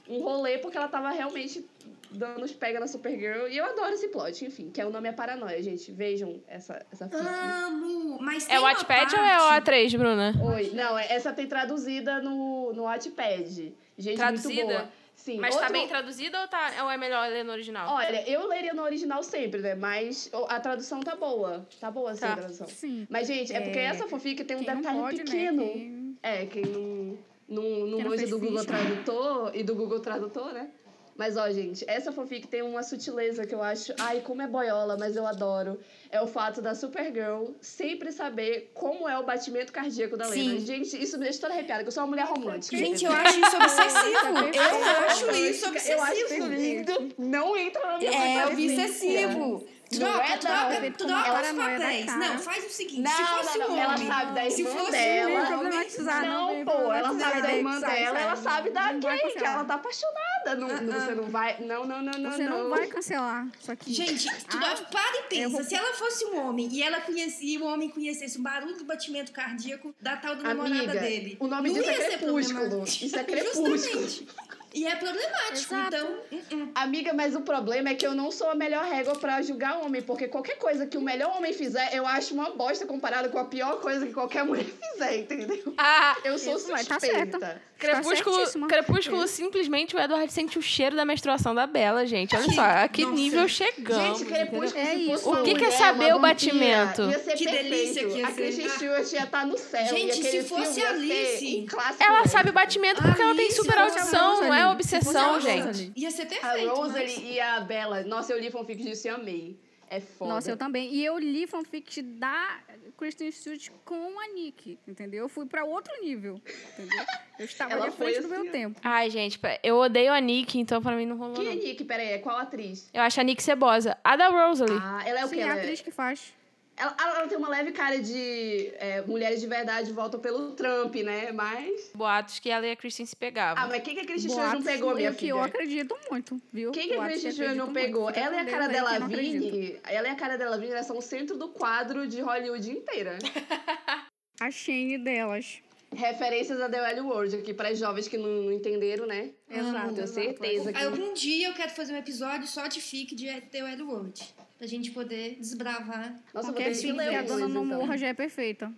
[0.09, 1.64] um rolê, porque ela tava realmente
[2.11, 3.49] dando os pega na Supergirl.
[3.49, 5.93] E eu adoro esse plot, enfim, que é o nome é Paranoia, gente.
[5.93, 7.20] Vejam essa, essa fic.
[7.20, 8.18] amo.
[8.20, 10.32] Mas É o Wattpad ou é o parte- A3, Bruna?
[10.55, 13.74] Oi, não, é- essa tem traduzida no, no Wattpad.
[13.99, 14.55] Gente, Traduzida?
[14.64, 14.89] muito boa.
[15.18, 17.92] Sim, Mas tá outro- bem traduzida ou, tá, ou é melhor ler no original?
[17.92, 19.74] Olha, eu leria no original sempre, né?
[19.74, 21.66] Mas a tradução tá boa.
[21.80, 22.32] Tá boa sim Tá.
[22.34, 22.68] a tradução.
[22.68, 23.06] Sim.
[23.10, 25.24] Mas, gente, é porque É, essa fanfic tem um Quem detalhe pode, né?
[25.24, 25.62] pequeno.
[25.64, 28.64] Quem- É, quem não, não, não manja do Google.
[28.64, 30.70] Tradutor e do Google Tradutor, né?
[31.18, 33.92] Mas, ó, gente, essa fanfic tem uma sutileza que eu acho...
[33.98, 35.80] Ai, como é boiola, mas eu adoro.
[36.12, 40.60] É o fato da Supergirl sempre saber como é o batimento cardíaco da Lena.
[40.60, 40.64] Sim.
[40.64, 42.76] Gente, isso me deixa toda arrepiada, que eu sou uma mulher romântica.
[42.76, 44.38] Gente, eu acho isso obsessivo.
[44.54, 46.46] Eu acho isso Eu acho isso obsessivo.
[46.46, 47.14] lindo.
[47.18, 49.66] Não entra na minha É obsessivo.
[49.91, 50.39] Não Troca, é, não.
[50.39, 52.07] troca, Feito troca os papéis.
[52.07, 53.01] Não, faz o seguinte.
[53.01, 53.82] Não, se fosse não, um não.
[53.82, 55.41] Ela homem, sabe da se irmã fosse dela.
[55.41, 59.22] um problematizar, não Não, pô, ela sabe da irmã dela, ela sabe da Não Kate,
[59.22, 59.55] cancelar.
[59.55, 60.55] ela tá apaixonada.
[60.57, 61.01] Não, Ah, não, ah.
[61.01, 61.57] Você não vai.
[61.61, 62.30] Não, não, não, não.
[62.32, 63.95] Você não vai cancelar isso aqui.
[63.95, 65.49] Gente, tu Ah, para e pensa.
[65.49, 68.84] vou- Se ela fosse um homem e ela conhecia, o homem conhecesse o barulho do
[68.84, 71.36] batimento cardíaco da tal da namorada Amiga, dele.
[71.41, 72.84] o nome não disso é crepúsculo.
[72.84, 73.78] Isso é crepúsculo.
[73.78, 74.28] Justamente.
[74.74, 75.74] E é problemático.
[75.74, 75.96] Exato.
[75.96, 76.70] Então, uh -uh.
[76.74, 80.02] Amiga, mas o problema é que eu não sou a melhor régua pra julgar homem,
[80.02, 83.44] porque qualquer coisa que o melhor homem fizer, eu acho uma bosta comparado com a
[83.44, 85.74] pior coisa que qualquer mulher quiser, entendeu?
[85.78, 87.00] Ah, Eu sou Isso, tá suspeita.
[87.38, 87.62] certa.
[87.79, 88.66] Crepúsculo, certíssima.
[88.66, 92.35] Crepúsculo simplesmente o Edward sente o cheiro da menstruação da Bela, gente.
[92.35, 93.14] Olha só, a que Nossa.
[93.14, 94.18] nível chegamos.
[94.18, 95.31] Gente, Crepúsculo, É isso.
[95.33, 97.03] O que que é saber o batimento?
[97.03, 97.62] Ia ser Que perfeito.
[97.70, 98.35] delícia que ia A ser.
[98.37, 98.68] Kristen Ah.
[98.70, 99.87] Stewart ia estar no céu.
[99.87, 102.29] Gente, se fosse a Alice- um Ela mesmo.
[102.33, 105.93] sabe o batimento porque ela tem Alice, super a audição, não é obsessão, a gente.
[105.95, 106.74] Ia ser A perfeito.
[106.74, 108.03] Rosalie mas- e a Bella.
[108.03, 109.57] Nossa, eu li fanfics disso e amei.
[109.91, 110.35] É foda.
[110.35, 110.93] Nossa, eu também.
[110.93, 112.59] E eu li fanfic da
[112.99, 115.20] Kristen Stewart com a Nick, entendeu?
[115.24, 116.40] Eu fui pra outro nível,
[116.74, 117.05] entendeu?
[117.38, 118.53] Eu estava Ela à foi frente do assim, meu ó.
[118.53, 118.80] tempo.
[118.82, 121.36] Ai, gente, eu odeio a Nick, então pra mim não rolou.
[121.36, 121.62] Quem é Não.
[121.62, 121.84] Nick?
[121.84, 122.90] Peraí, é qual atriz?
[122.92, 123.96] Eu acho a Nick cebosa.
[124.03, 124.76] A da Rosalie.
[124.82, 125.42] Ah, ela é o Sim, quê?
[125.42, 126.34] a Ela, é- atriz que faz.
[126.79, 131.33] Ela, ela tem uma leve cara de é, mulheres de verdade voltam pelo Trump, né?
[131.33, 131.91] Mas.
[131.95, 133.62] Boatos que ela e a Kristen se pegavam.
[133.62, 135.31] Ah, mas quem que a Kristen Stewart não Boatos pegou, minha que filha?
[135.31, 136.70] eu acredito muito, viu?
[136.72, 138.03] Quem que a Boatos Kristen Stewart não acredito pegou?
[138.05, 138.18] muito.
[138.18, 139.09] Ela e a cara dela não.
[139.09, 139.81] Vini.
[139.85, 143.18] Ela e a cara dela Vini, elas são o centro do quadro de Hollywood inteira.
[144.41, 145.59] A Shane delas.
[145.93, 149.31] Referências a The Well World aqui para jovens que não, não entenderam, né?
[149.51, 150.12] Exato, Tenho exato.
[150.12, 150.85] certeza que.
[150.85, 154.35] Algum dia eu quero fazer um episódio só de fic de The Wild World.
[154.59, 156.16] Pra gente poder desbravar.
[156.34, 157.78] Nossa, Qualquer ter que que a dona não então.
[157.78, 158.72] morra já é perfeita.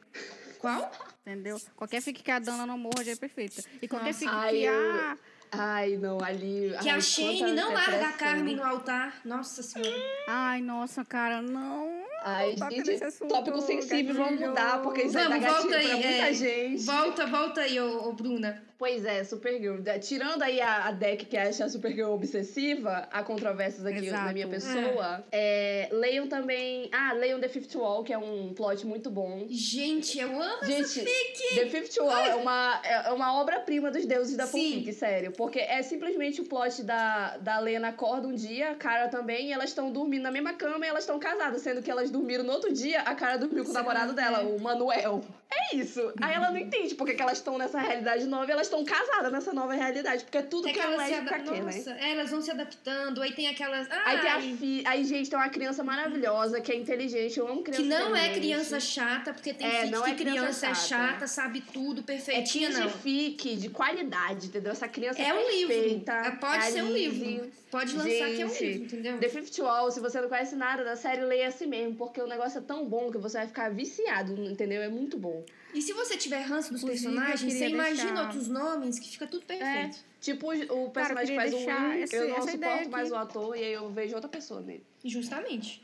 [0.59, 0.93] Qual?
[1.27, 1.59] Entendeu?
[1.75, 3.63] Qualquer fic que a dona não morra já é perfeita.
[3.81, 5.19] E qualquer fic Ai, que a...
[5.53, 6.75] Ai, não, ali.
[6.81, 8.13] Que ai, a Shane não larga a.
[8.13, 9.21] Carmen no altar.
[9.25, 9.91] Nossa senhora.
[10.29, 12.05] Ai, nossa, cara, não.
[12.23, 15.79] Ai, Toca gente, assunto, tópico sensível, vamos mudar, porque isso aí dá Vamos, gatilho volta
[15.79, 16.05] pra aí.
[16.05, 16.35] muita é.
[16.35, 16.85] gente.
[16.85, 18.63] Volta, volta aí, ô, ô, Bruna.
[18.81, 19.77] Pois é, Supergirl.
[20.01, 24.25] Tirando aí a, a deck que acha a Supergirl obsessiva, há controvérsias aqui Exato.
[24.25, 25.23] na minha pessoa.
[25.31, 26.89] É, leiam também.
[26.91, 29.45] Ah, leiam The Fifth Wall, que é um plot muito bom.
[29.51, 31.55] Gente, eu amo essa Gente, fic.
[31.57, 35.33] The Fifth Wall é uma, é uma obra-prima dos deuses da fanfic, sério.
[35.33, 39.53] Porque é simplesmente o plot da, da Lena acorda um dia, a Cara também, e
[39.53, 42.53] elas estão dormindo na mesma cama e elas estão casadas, sendo que elas dormiram no
[42.55, 44.15] outro dia, a Cara dormiu com o namorado é.
[44.15, 45.23] dela, o Manuel.
[45.53, 46.13] É isso.
[46.21, 49.33] Aí ela não entende porque que elas estão nessa realidade nova e elas estão casadas
[49.33, 50.23] nessa nova realidade.
[50.25, 51.77] Porque é tudo que é aquelas se lésbica adap- quer, né?
[51.77, 53.21] Nossa, é, elas vão se adaptando.
[53.23, 53.89] Aí tem aquelas.
[53.91, 54.83] Aí tem a Ai, fi...
[54.87, 57.39] Aí, gente, tem uma criança maravilhosa, que é inteligente.
[57.39, 60.41] Eu amo criança Que não é criança chata, porque tem É, não que é criança
[60.41, 61.13] criança é chata.
[61.13, 62.87] chata, sabe tudo, É perfeitinha, não.
[62.87, 64.73] de fic, de qualidade, entendeu?
[64.73, 65.75] Essa criança É um livro.
[65.75, 66.13] perfeita.
[66.13, 67.51] É, Pode a ser um livro.
[67.71, 69.19] Pode lançar que é um Gente, livro, entendeu?
[69.21, 72.27] The Fifth Wall, se você não conhece nada da série, leia assim mesmo, porque o
[72.27, 74.83] negócio é tão bom que você vai ficar viciado, entendeu?
[74.83, 75.40] É muito bom.
[75.75, 79.27] E se você tiver ranço dos Inclusive, personagens, você imagina deixar- outros nomes que fica
[79.27, 79.99] tudo perfeito.
[80.21, 83.13] Tipo, o personagem que faz Will, esse- eu não suporto mais aqui.
[83.13, 84.85] o ator e aí eu vejo outra pessoa nele.
[85.05, 85.83] Justamente.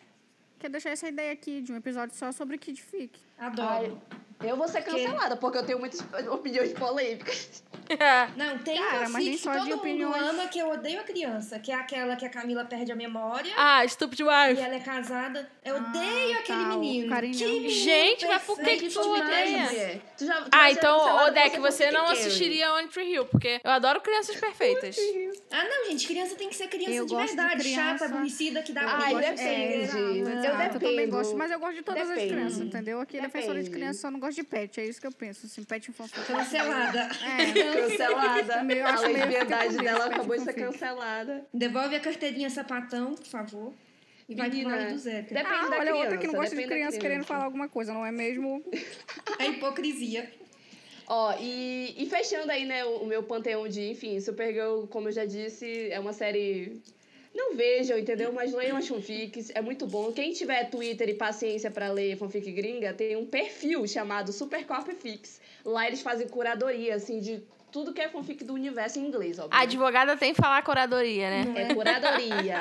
[0.58, 3.18] Quer deixar essa ideia aqui de um episódio só sobre Kid Fic.
[3.38, 4.00] Adoro.
[4.44, 7.62] Eu vou ser cancelada, porque eu tenho muitas opiniões polêmicas.
[8.36, 10.22] Não, tem Cara, uma mas nem só de todo mundo opiniões.
[10.22, 13.52] ama, que eu odeio a criança, que é aquela que a Camila perde a memória
[13.56, 14.60] ah, Stupid e Wife.
[14.60, 15.48] ela é casada.
[15.64, 17.08] Eu Ah, odeio aquele tá, menino.
[17.08, 17.34] carinha.
[17.34, 20.02] Que menino Gente, mas por que que tu odeia?
[20.18, 23.26] Tu já, tu Ah, então, cancelada ô Deck, por você não assistiria On Tree Hill,
[23.26, 24.96] porque eu adoro crianças perfeitas.
[25.52, 27.82] Ah, não, gente, criança tem que ser criança Eu de gosto de verdade, criança.
[27.98, 29.42] chata, aborrecida, que dá Ai, depende.
[29.42, 30.26] É, Eu.
[30.74, 32.26] Eu também gosto, mas eu gosto de todas Depende.
[32.26, 33.00] as crianças, entendeu?
[33.00, 33.70] Aqui, defensora de Depende.
[33.70, 34.80] criança, só não gosto de pet.
[34.80, 36.22] É isso que eu penso, assim, pet infantil.
[36.26, 37.08] Cancelada.
[37.24, 37.52] É,
[37.88, 38.62] Cancelada.
[38.62, 40.72] Meio- a fica dela acabou de ser fanfic.
[40.72, 41.46] cancelada.
[41.52, 43.72] Devolve a carteirinha sapatão, por favor.
[44.28, 45.34] E vai pro Menina, lado do Zeca.
[45.34, 47.28] depende Ah, da olha outra que criança, não gosta de da criança querendo criança.
[47.28, 48.62] falar alguma coisa, não é mesmo?
[49.38, 50.30] É hipocrisia.
[51.08, 55.12] Ó, e, e fechando aí, né, o, o meu panteão de, enfim, Supergirl, como eu
[55.12, 56.82] já disse, é uma série.
[57.36, 58.32] Não vejam, entendeu?
[58.32, 60.10] Mas leiam as fanfics, é muito bom.
[60.10, 65.38] Quem tiver Twitter e paciência pra ler fanfic gringa, tem um perfil chamado Supercorp Fix.
[65.64, 69.54] Lá eles fazem curadoria, assim, de tudo que é fanfic do universo em inglês, óbvio.
[69.58, 71.44] A advogada tem que falar curadoria, né?
[71.56, 72.56] É curadoria.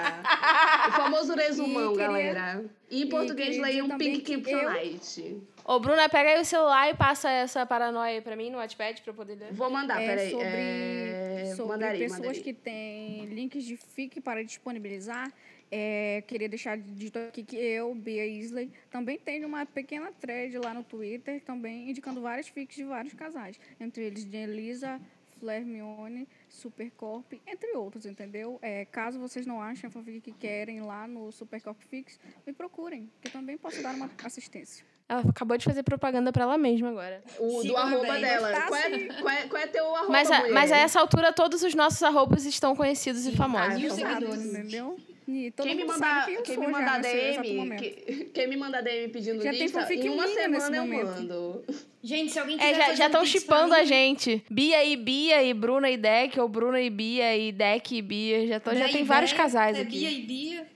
[0.89, 2.65] o famoso resumão, E queria- galera.
[2.91, 5.41] E em português queria leiam também Pink Kryptonite.
[5.63, 9.01] Ô, Bruna, pega aí o celular e passa essa paranoia aí pra mim no Wattpad
[9.01, 9.47] pra eu poder ler.
[9.53, 10.31] Vou mandar, é peraí.
[10.31, 11.24] sobre, é...
[11.55, 15.31] sobre pessoas que têm links de FIC para disponibilizar.
[15.71, 20.73] É, queria deixar dito aqui que eu, Bia Isley, também tenho uma pequena thread lá
[20.73, 23.59] no Twitter, também indicando várias fics de vários casais.
[23.79, 25.01] Entre eles de Elisa,
[25.39, 28.59] Flair Mione, Supercorp, entre outros, entendeu?
[28.61, 33.09] É, caso vocês não achem a fanfic que querem lá no Supercorp Fix, me procurem,
[33.21, 34.85] que eu também posso dar uma assistência.
[35.07, 37.21] Ela acabou de fazer propaganda pra ela mesma agora.
[37.37, 38.21] O, do Siga arroba bem.
[38.21, 38.51] dela.
[38.51, 39.07] Tá Qual é, sim.
[39.21, 40.53] qual, é, qual é teu arroba, Mas a, mulher?
[40.53, 43.79] mas a essa altura, todos os nossos arrobas estão conhecidos e famosos.
[43.81, 44.15] E os então tá.
[44.19, 44.45] seguidores.
[44.45, 44.97] entendeu?
[45.27, 49.41] E todo Quem me mandar, quem me mandar DM, que- quem me mandar DM pedindo
[49.43, 51.05] Já tem lista, fanfic em uma semana eu momento.
[51.05, 51.63] mando.
[52.03, 54.43] Gente, se alguém quiser É, já já estão chipando a gente.
[54.51, 58.45] Bia e Bia, e Bruna e Deck, ou Bruna e Bia, e Deck e Bia.
[58.45, 59.97] Já, tô, já tem vários casais é aqui.
[59.97, 60.67] Bia e Bia.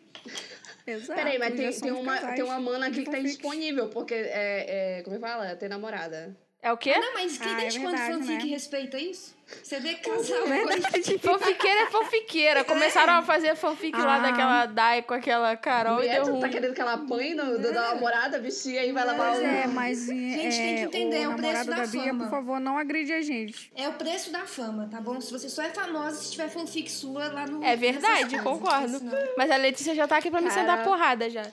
[0.90, 4.14] Exato, Peraí, mas tem, tem, uma, casais tem uma mana aqui que tá disponível, porque
[4.14, 5.04] é, é.
[5.04, 5.56] Como é que fala?
[5.56, 6.36] Tem namorada.
[6.62, 6.94] É o quê?
[6.98, 8.50] Não, mas quem Ah, é desde quando verdade, fanfic né?
[8.52, 9.34] respeita isso?
[9.64, 11.18] Você vê casal Verdade.
[11.18, 12.64] Fanfiqueira é fanfiqueira.
[12.66, 14.20] Começaram a fazer fanfic lá Ah.
[14.20, 16.42] daquela Dai com aquela Carol e Mulher, deu ruim.
[16.42, 19.46] tá querendo que ela apanhe no, do, da namorada, bichinha, aí vai lavar Pois o...
[19.46, 22.24] é, mas Gente, tem que é, entender, é o o preço da da Bia, fama.
[22.26, 23.72] por favor, não agride a gente.
[23.74, 25.20] É o preço da fama, tá bom?
[25.22, 27.64] Se você só é famosa se tiver fanfic sua lá no.
[27.64, 29.00] É verdade, concordo.
[29.38, 30.60] Mas a Letícia já tá aqui pra me Cara.
[30.60, 31.44] sentar porrada já.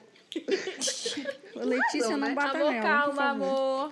[1.55, 2.35] Letícia, Não, não né?
[2.35, 3.47] bata Amor, nela, por calma, favor.
[3.47, 3.91] amor.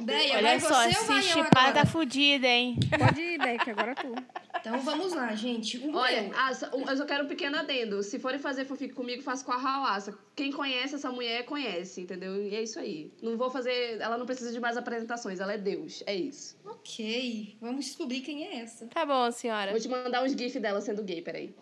[0.00, 1.86] Deia, Olha só, essa eu chipada agora?
[1.86, 2.78] fudida, hein?
[2.98, 4.12] Pode ir, Deck, agora tu.
[4.60, 5.78] Então vamos lá, gente.
[5.78, 6.32] O Olha, meu.
[6.34, 8.02] ah, um- eu só quero um pequeno adendo.
[8.02, 10.18] Se forem fazer fanfic comigo, faço com a Hawassa.
[10.34, 12.42] Quem conhece essa mulher, conhece, entendeu?
[12.42, 13.10] E é isso aí.
[13.22, 14.00] Não vou fazer...
[14.00, 16.02] Ela não precisa de mais apresentações, ela é Deus.
[16.06, 16.56] É isso.
[16.64, 18.86] Ok, vamos descobrir quem é essa.
[18.86, 19.70] Tá bom, senhora.
[19.70, 21.54] Vou te mandar uns gifs dela sendo gay, peraí.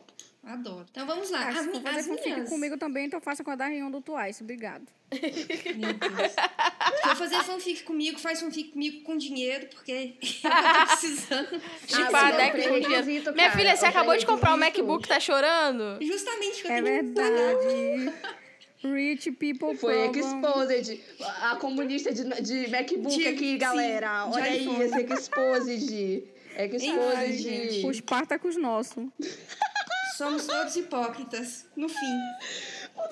[0.47, 0.87] Adoro.
[0.91, 1.41] Então vamos lá.
[1.47, 2.49] Ah, As, se for fazer as fanfic minhas.
[2.51, 4.43] comigo também, então faça com a Darion do Twice.
[4.43, 4.85] Obrigado.
[5.13, 6.33] Meu Deus.
[6.33, 11.61] Se for fazer fanfic comigo, faz fanfic comigo com dinheiro, porque eu tô precisando.
[11.87, 13.07] Tipo, Ah, a sim, deck é com dinheiro.
[13.07, 14.87] Minha cara, filha, você é acabou de comprar o pré-requisito.
[14.87, 15.99] MacBook, tá chorando?
[16.05, 18.13] Justamente que eu É tenho verdade.
[18.83, 20.21] Rich people Foi problem.
[20.21, 21.01] Exposed.
[21.41, 24.27] A comunista de, de MacBook De- aqui, sim, galera.
[24.27, 26.29] de Olha aí, esse Exposed.
[26.57, 27.33] Ai, Exposed.
[27.39, 29.07] gente, Os Spartacus nossos.
[30.17, 32.19] Somos todos hipócritas, no fim.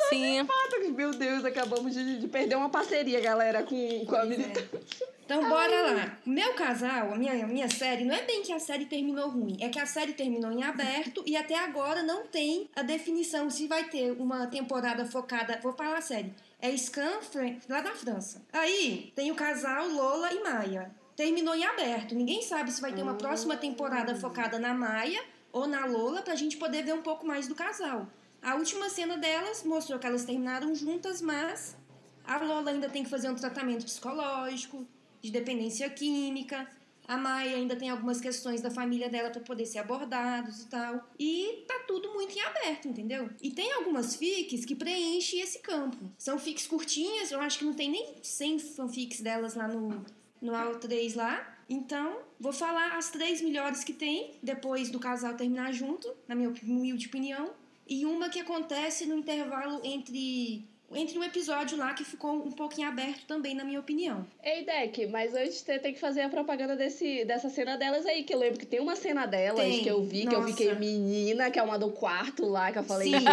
[0.09, 0.47] Sim.
[0.95, 4.81] Meu Deus, acabamos de, de perder uma parceria, galera, com, com a militância.
[5.25, 6.19] Então, bora lá.
[6.27, 9.57] Meu casal, a minha, a minha série, não é bem que a série terminou ruim,
[9.61, 13.67] é que a série terminou em aberto e até agora não tem a definição se
[13.67, 15.59] vai ter uma temporada focada.
[15.63, 16.33] Vou falar a série.
[16.61, 18.43] É Scan, Fran- lá da França.
[18.53, 20.91] Aí tem o casal Lola e Maia.
[21.17, 22.15] Terminou em aberto.
[22.15, 25.21] Ninguém sabe se vai ter uma próxima temporada focada na Maia
[25.53, 28.09] ou na Lola pra gente poder ver um pouco mais do casal.
[28.41, 31.77] A última cena delas mostrou que elas terminaram juntas, mas
[32.25, 34.87] a Lola ainda tem que fazer um tratamento psicológico,
[35.21, 36.69] de dependência química.
[37.07, 41.09] A Maia ainda tem algumas questões da família dela para poder ser abordados e tal.
[41.19, 43.29] E tá tudo muito em aberto, entendeu?
[43.41, 45.99] E tem algumas fics que preenchem esse campo.
[46.17, 50.05] São fics curtinhas, eu acho que não tem nem 100 fanfics delas lá no,
[50.41, 51.52] no AO3 lá.
[51.73, 56.51] Então, vou falar as três melhores que tem, depois do casal terminar junto, na minha
[56.51, 57.49] humilde opinião.
[57.89, 62.85] E uma que acontece no intervalo entre, entre um episódio lá que ficou um em
[62.85, 64.27] aberto também, na minha opinião.
[64.45, 68.23] Ei, Deck, mas antes você tem que fazer a propaganda desse, dessa cena delas aí,
[68.23, 69.83] que eu lembro que tem uma cena delas Tem.
[69.83, 70.53] que eu vi, que eu Nossa.
[70.53, 73.27] fiquei menina, que é uma do quarto lá, que eu falei, Sim,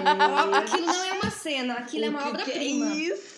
[0.64, 2.94] aquilo não é uma cena, aquilo é o uma que que obra-prima.
[2.94, 3.36] É isso?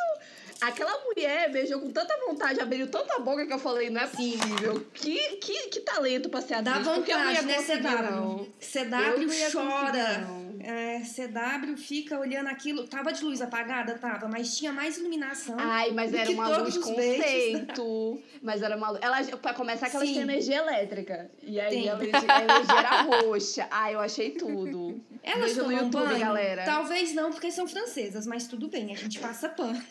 [0.61, 4.85] Aquela mulher beijou com tanta vontade, abriu tanta boca que eu falei, não é possível.
[4.93, 6.87] Que, que, que talento pra ser Dá atriz.
[7.07, 8.47] ia vontade, né, CW?
[8.59, 10.27] CW chora.
[10.63, 12.85] É, CW fica olhando aquilo.
[12.87, 13.95] Tava de luz apagada?
[13.97, 15.55] Tava, mas tinha mais iluminação.
[15.57, 17.25] Ai, mas era uma luz os beijos.
[17.25, 18.21] conceito.
[18.43, 19.01] Mas era uma luz.
[19.01, 20.13] Ela, pra começar, que Sim.
[20.13, 21.31] têm energia elétrica.
[21.41, 21.89] E aí Tem.
[21.89, 23.67] a energia, a energia era roxa.
[23.71, 25.01] Ai, eu achei tudo.
[25.23, 26.19] Elas Veja no YouTube, banho?
[26.19, 26.63] galera.
[26.63, 29.81] Talvez não, porque são francesas, mas tudo bem, a gente passa pano.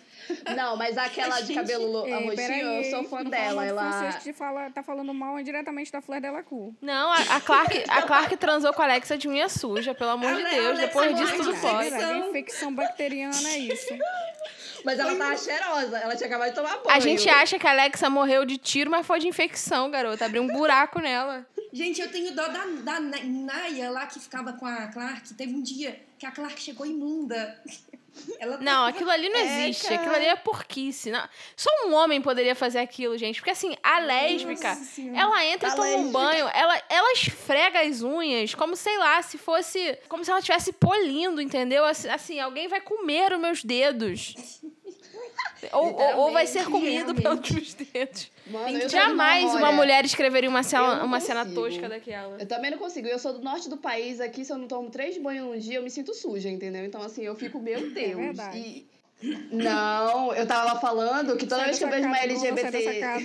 [0.57, 3.64] Não, mas aquela de Gente, cabelo lo- Ei, roxinho, eu sou fã não dela.
[3.64, 4.12] Ela.
[4.22, 6.72] que fala, tá falando mal diretamente da Fleur Delacour.
[6.81, 10.35] Não, a, a Clark, a Clark transou com a Alexa de unha suja, pelo amor
[10.35, 10.66] de Ale- Deus.
[10.66, 12.09] Alexa Depois disso, de tudo infecção.
[12.20, 12.28] pode.
[12.28, 13.89] Infecção bacteriana é isso.
[14.85, 15.99] Mas ela tava cheirosa.
[15.99, 16.89] Ela tinha acabado de tomar banho.
[16.89, 20.24] A gente acha que a Alexa morreu de tiro, mas foi de infecção, garota.
[20.24, 21.47] Abriu um buraco nela.
[21.70, 25.35] Gente, eu tenho dó da, da Na- Naya lá que ficava com a Clark.
[25.35, 27.61] Teve um dia que a Clark chegou imunda.
[28.39, 29.85] Ela Não, aquilo ali não É, existe.
[29.85, 29.95] cara.
[29.97, 31.11] Aquilo ali é porquice.
[31.11, 31.23] Não.
[31.57, 33.37] Só um homem poderia fazer aquilo, gente.
[33.41, 36.13] Porque assim, a lésbica, Nossa ela entra e A toma um lésbica.
[36.19, 39.99] banho, ela, ela esfrega as unhas como, sei lá, se fosse.
[40.09, 41.85] Como se ela estivesse polindo, entendeu?
[41.85, 44.35] Assim, assim, alguém vai comer os meus dedos.
[45.73, 48.31] Ou, ou, ou vai ser comido pelos dedos.
[48.47, 52.37] Mano, Jamais uma mulher escreveria uma cena, uma cena tosca daquela.
[52.39, 53.07] Eu também não consigo.
[53.09, 55.77] Eu sou do norte do país aqui, se eu não tomo três banhos num dia,
[55.79, 56.85] eu me sinto suja, entendeu?
[56.85, 58.17] Então, assim, eu fico, meu Deus.
[58.17, 58.59] verdade.
[58.59, 58.91] E-
[59.53, 63.23] Não, eu tava lá falando que toda Sai vez que eu vejo uma LGBT.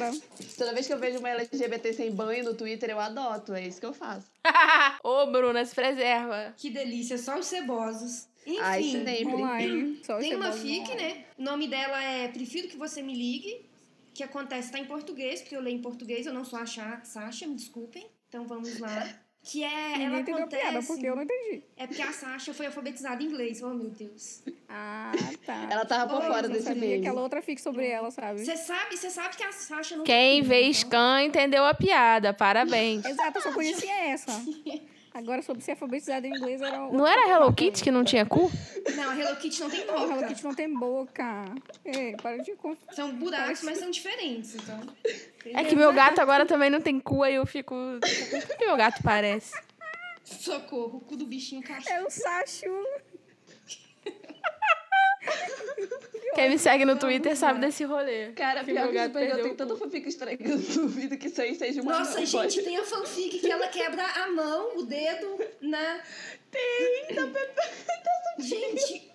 [0.58, 3.54] Toda vez que eu vejo uma LGBT sem banho no Twitter, eu adoto.
[3.54, 4.28] É isso que eu faço.
[5.04, 6.54] Ô, Bruna, se preserva.
[6.58, 8.28] Que delícia, só os cebosos.
[8.46, 9.26] Enfim, Ai, sempre.
[9.26, 10.00] Online.
[10.06, 10.96] Só tem uma fic, online.
[10.96, 11.26] né?
[11.38, 13.66] O nome dela é Prefiro Que Você Me Ligue,
[14.14, 17.48] que acontece, tá em português, porque eu leio em português, eu não sou a Sasha,
[17.48, 18.06] me desculpem.
[18.30, 19.08] Então vamos lá.
[19.46, 20.64] Que é, ela Ninguém entendeu a acontece...
[20.64, 21.64] piada, porque eu não entendi.
[21.78, 24.42] É porque a Sasha foi alfabetizada em inglês, oh meu Deus.
[24.68, 25.12] Ah,
[25.46, 25.68] tá.
[25.70, 26.96] Ela tava por fora desse meme.
[26.96, 28.44] aquela outra fic sobre ela, sabe?
[28.44, 32.34] Você sabe, você sabe que a Sasha não Quem vê Scan entendeu a piada.
[32.34, 33.06] Parabéns.
[33.06, 34.32] Exato, eu só conhecia essa.
[35.16, 36.78] Agora, sobre ser alfabetizada em inglês, era...
[36.92, 38.52] Não era Hello Kitty que não tinha cu?
[38.98, 40.28] Não, a Hello Kitty não tem Não, Hello boca.
[40.28, 41.46] Kitty não tem boca.
[41.86, 42.52] Ei, para de...
[42.56, 44.82] conf- São buracos, mas são diferentes, então.
[45.46, 47.74] É que meu gato agora também não tem cu, aí eu fico.
[47.74, 49.54] O que meu gato parece?
[50.26, 51.96] Socorro, o cu do bichinho cachorro.
[51.96, 52.66] É o Sacho.
[56.36, 58.32] Quem me segue no Twitter sabe desse rolê.
[58.34, 61.28] Cara, Que pior que perdeu, perdeu tem o tanta fanfic estranha que eu duvido que
[61.28, 62.62] isso aí seja uma Nossa, não, gente, pode.
[62.62, 66.00] tem a fanfic que ela quebra a mão, o dedo na.
[66.52, 67.62] Tem, da Pepe.
[68.40, 69.12] Gente,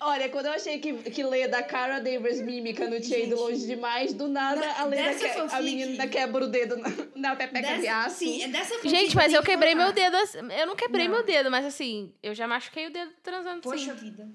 [0.00, 3.66] Olha, quando eu achei que, que ler da Cara Davis mímica não tinha ido longe
[3.66, 7.36] demais, do nada Da- a Leda que, a fanfic- menina quebra o dedo na, na
[7.36, 8.18] pepeca de dessa, aço.
[8.18, 10.16] sim, é dessa fanfic Gente, mas eu que quebrei meu dedo.
[10.18, 11.14] assim- Eu não quebrei Não.
[11.16, 14.04] meu dedo, mas assim, eu já machuquei o dedo transando Poxa sim.
[14.04, 14.28] vida.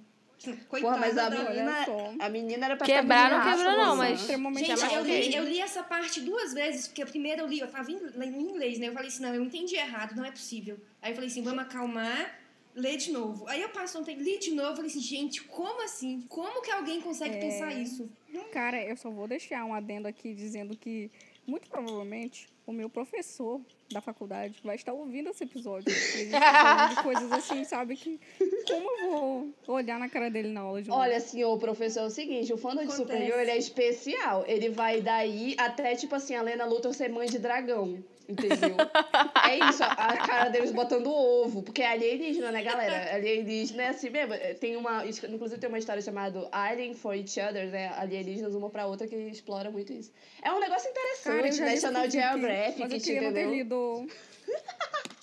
[0.43, 2.13] Porra, Coitada mas a da- menina, só.
[2.19, 4.19] a menina era pepeca Quebrar não quebrou, não, mas.
[4.19, 7.59] Extremamente Gente, eu li, eu li essa parte duas vezes, porque a primeira eu li,
[7.59, 8.89] eu tava em, em inglês, né?
[8.89, 10.77] Eu falei assim, não, eu entendi errado, não é possível.
[11.01, 12.39] Aí eu falei assim, vamos acalmar,
[12.75, 13.47] ler de novo.
[13.47, 16.25] Aí eu passo tempo, li de novo, eu falei assim, gente, como assim?
[16.27, 17.39] Como que alguém consegue É.
[17.39, 18.09] pensar isso?
[18.51, 21.11] Cara, eu só vou deixar um adendo aqui dizendo que,
[21.45, 23.59] muito provavelmente, o meu professor
[23.91, 25.93] da faculdade vai estar ouvindo esse episódio.
[26.15, 27.95] Ele está falando de coisas assim, sabe?
[27.95, 28.19] Que
[28.67, 31.01] como eu vou olhar na cara dele na aula de novo?
[31.01, 34.43] Olha, senhor professor, é o seguinte, o fã de superior, ele é especial.
[34.47, 38.03] Ele vai daí até, tipo assim, a Lena Luthor ser mãe de dragão.
[38.27, 38.77] Entendeu?
[39.45, 41.61] é isso, a cara deles botando ovo.
[41.61, 43.15] Porque é alienígena, né, galera?
[43.15, 44.33] Alienígena é assim mesmo.
[44.59, 45.05] Tem uma.
[45.05, 47.89] Inclusive tem uma história chamada Alien for Each Other, né?
[48.23, 50.11] Alienígenas uma pra outra que explora muito isso.
[50.41, 50.91] É um negócio
[51.23, 54.07] Cara, interessante, li National Geographic, Mas eu queria não ter lido.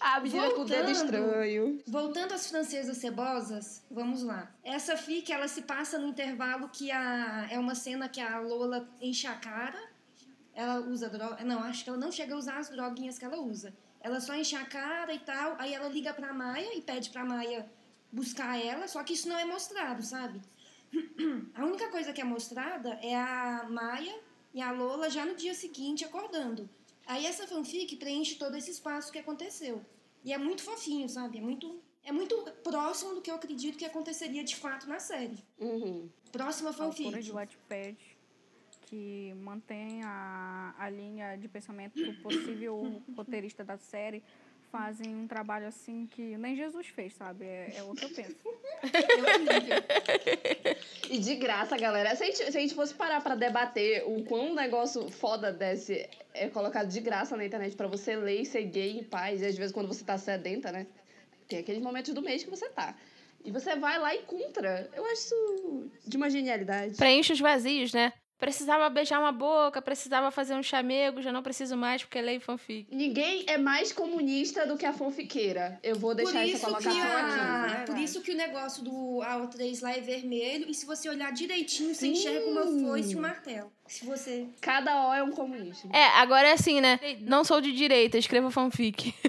[0.00, 1.78] A menina com o dedo estranho.
[1.86, 4.50] Voltando às francesas cebosas, vamos lá.
[4.64, 8.88] Essa fic, ela se passa no intervalo que a, é uma cena que a Lola
[8.98, 9.78] enche a cara.
[10.54, 11.44] Ela usa droga.
[11.44, 13.74] Não, acho que ela não chega a usar as droguinhas que ela usa.
[14.00, 15.56] Ela só enche a cara e tal.
[15.58, 17.70] Aí ela liga pra Maia e pede pra Maia
[18.10, 18.88] buscar ela.
[18.88, 20.40] Só que isso não é mostrado, sabe?
[21.54, 24.18] A única coisa que é mostrada é a Maia
[24.52, 26.68] e a Lola já no dia seguinte acordando.
[27.06, 29.84] Aí essa fanfic preenche todo esse espaço que aconteceu.
[30.24, 31.38] E é muito fofinho, sabe?
[31.38, 35.38] É muito, é muito próximo do que eu acredito que aconteceria de fato na série.
[35.58, 36.08] Uhum.
[36.30, 37.22] Próxima autora fanfic.
[37.22, 37.96] de Wattpad
[38.90, 44.20] que mantém a, a linha de pensamento do possível roteirista da série
[44.70, 47.44] fazem um trabalho assim que nem Jesus fez, sabe?
[47.44, 48.36] É, é o que eu penso.
[48.82, 50.80] É horrível.
[51.10, 52.14] E de graça, galera.
[52.14, 55.52] Se a, gente, se a gente fosse parar pra debater o quão um negócio foda
[55.52, 59.42] desse é colocado de graça na internet pra você ler e ser gay em paz,
[59.42, 60.86] e às vezes quando você tá sedenta, né?
[61.48, 62.96] Tem aqueles momentos do mês que você tá.
[63.44, 64.88] E você vai lá e encontra.
[64.94, 66.96] Eu acho isso de uma genialidade.
[66.96, 68.12] Preenche os vazios, né?
[68.40, 72.86] Precisava beijar uma boca, precisava fazer um chamego, já não preciso mais porque leio fanfic.
[72.90, 75.78] Ninguém é mais comunista do que a fanfiqueira.
[75.82, 77.30] Eu vou Por deixar essa isso, que colocação a, aqui.
[77.68, 77.86] verdade.
[77.86, 78.90] por isso que o negócio do
[79.22, 80.66] AO3 lá é vermelho.
[80.70, 82.12] E se você olhar direitinho, você Sim.
[82.12, 83.70] enxerga uma foice e um martelo.
[83.86, 84.46] Se você.
[84.60, 85.86] Cada O é um comunista.
[85.92, 86.98] É, agora é assim, né?
[87.20, 89.12] Não sou de direita, escrevo fanfic.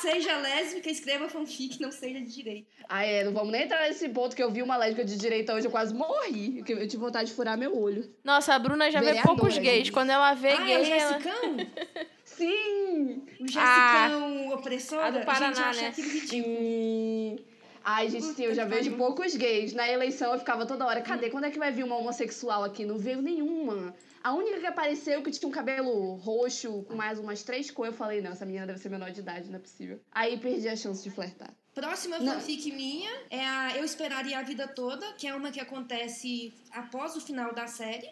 [0.00, 2.66] seja lésbica, escreva fanfic, não seja de direito.
[2.88, 5.54] Ah, é, não vamos nem entrar nesse ponto que eu vi uma lésbica de direita
[5.54, 6.62] hoje, eu quase morri.
[6.62, 8.08] que Eu tive vontade de furar meu olho.
[8.24, 9.78] Nossa, a Bruna já vê Vereadora, poucos gays.
[9.78, 9.92] gente.
[9.92, 11.12] Quando ela vê ah, é o gay, ela...
[11.12, 11.56] Jessicão?
[12.24, 13.22] Sim!
[13.40, 14.98] O Jessicão opressor?
[14.98, 17.36] a do Paraná, gente, eu achei né?
[17.82, 19.72] Ai, gente, sim, eu já vejo poucos gays.
[19.72, 21.30] Na eleição eu ficava toda hora, cadê?
[21.30, 22.84] Quando é que vai vir uma homossexual aqui?
[22.84, 23.94] Não veio nenhuma.
[24.22, 27.98] A única que apareceu que tinha um cabelo roxo com mais umas três cores, eu
[27.98, 29.98] falei, não, essa menina deve ser menor de idade, não é possível.
[30.12, 31.54] Aí perdi a chance de flertar.
[31.74, 36.52] Próxima fanfic minha é a Eu Esperaria a Vida Toda, que é uma que acontece
[36.70, 38.10] após o final da série.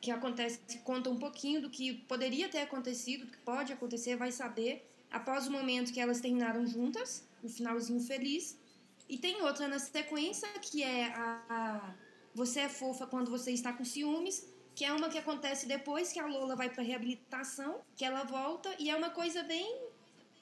[0.00, 4.30] Que acontece, conta um pouquinho do que poderia ter acontecido, do que pode acontecer, vai
[4.30, 8.56] saber, após o momento que elas terminaram juntas, o finalzinho feliz.
[9.08, 11.94] E tem outra na sequência, que é a, a
[12.34, 14.46] Você é fofa quando você está com ciúmes,
[14.78, 18.72] que é uma que acontece depois que a Lola vai para reabilitação, que ela volta,
[18.78, 19.76] e é uma coisa bem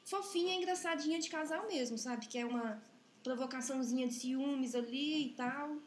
[0.05, 2.27] fofinha, engraçadinha de casal mesmo, sabe?
[2.27, 2.79] Que é uma
[3.25, 5.79] provocaçãozinha de ciúmes ali e tal.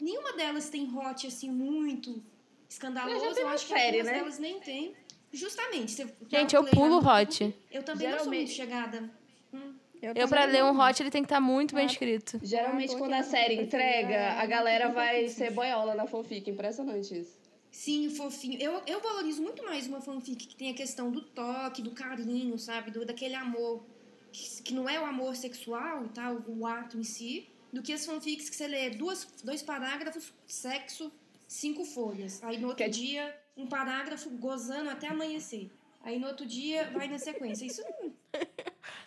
[0.00, 2.22] Nenhuma delas tem hot assim muito
[2.70, 3.24] escandaloso.
[3.24, 4.18] Eu uma acho que série, algumas né?
[4.20, 4.94] delas nem tem.
[5.32, 5.90] Justamente.
[5.90, 7.52] você Gente, eu pulo lá hot.
[7.72, 9.10] Eu também não sou Geralmente- muito chegada.
[9.52, 9.74] Hum.
[10.00, 12.38] Eu, pra ler um hot, ele tem que estar muito bem Ah, escrito.
[12.40, 16.48] Geralmente, tô quando a na série entrega, é, a galera vai ser boiola na fanfic.
[16.48, 17.36] Impressionante isso.
[17.70, 18.58] Sim, fofinho.
[18.60, 22.58] Eu, eu valorizo muito mais uma fanfic que tem a questão do toque, do carinho,
[22.58, 22.90] sabe?
[22.90, 23.84] Do, daquele amor
[24.32, 27.92] que, que não é o amor sexual e tal, o ato em si, do que
[27.92, 31.12] as fanfics que você lê duas, dois parágrafos, sexo,
[31.46, 32.42] cinco folhas.
[32.42, 35.70] Aí no outro Que é- dia, um parágrafo gozando até amanhecer.
[36.02, 37.66] Aí no outro dia, vai na sequência.
[37.66, 38.12] Isso não-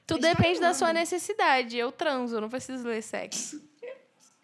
[0.06, 1.78] Tudo depende da falam, sua necessidade.
[1.78, 3.62] Eu transo, eu não preciso ler sexo.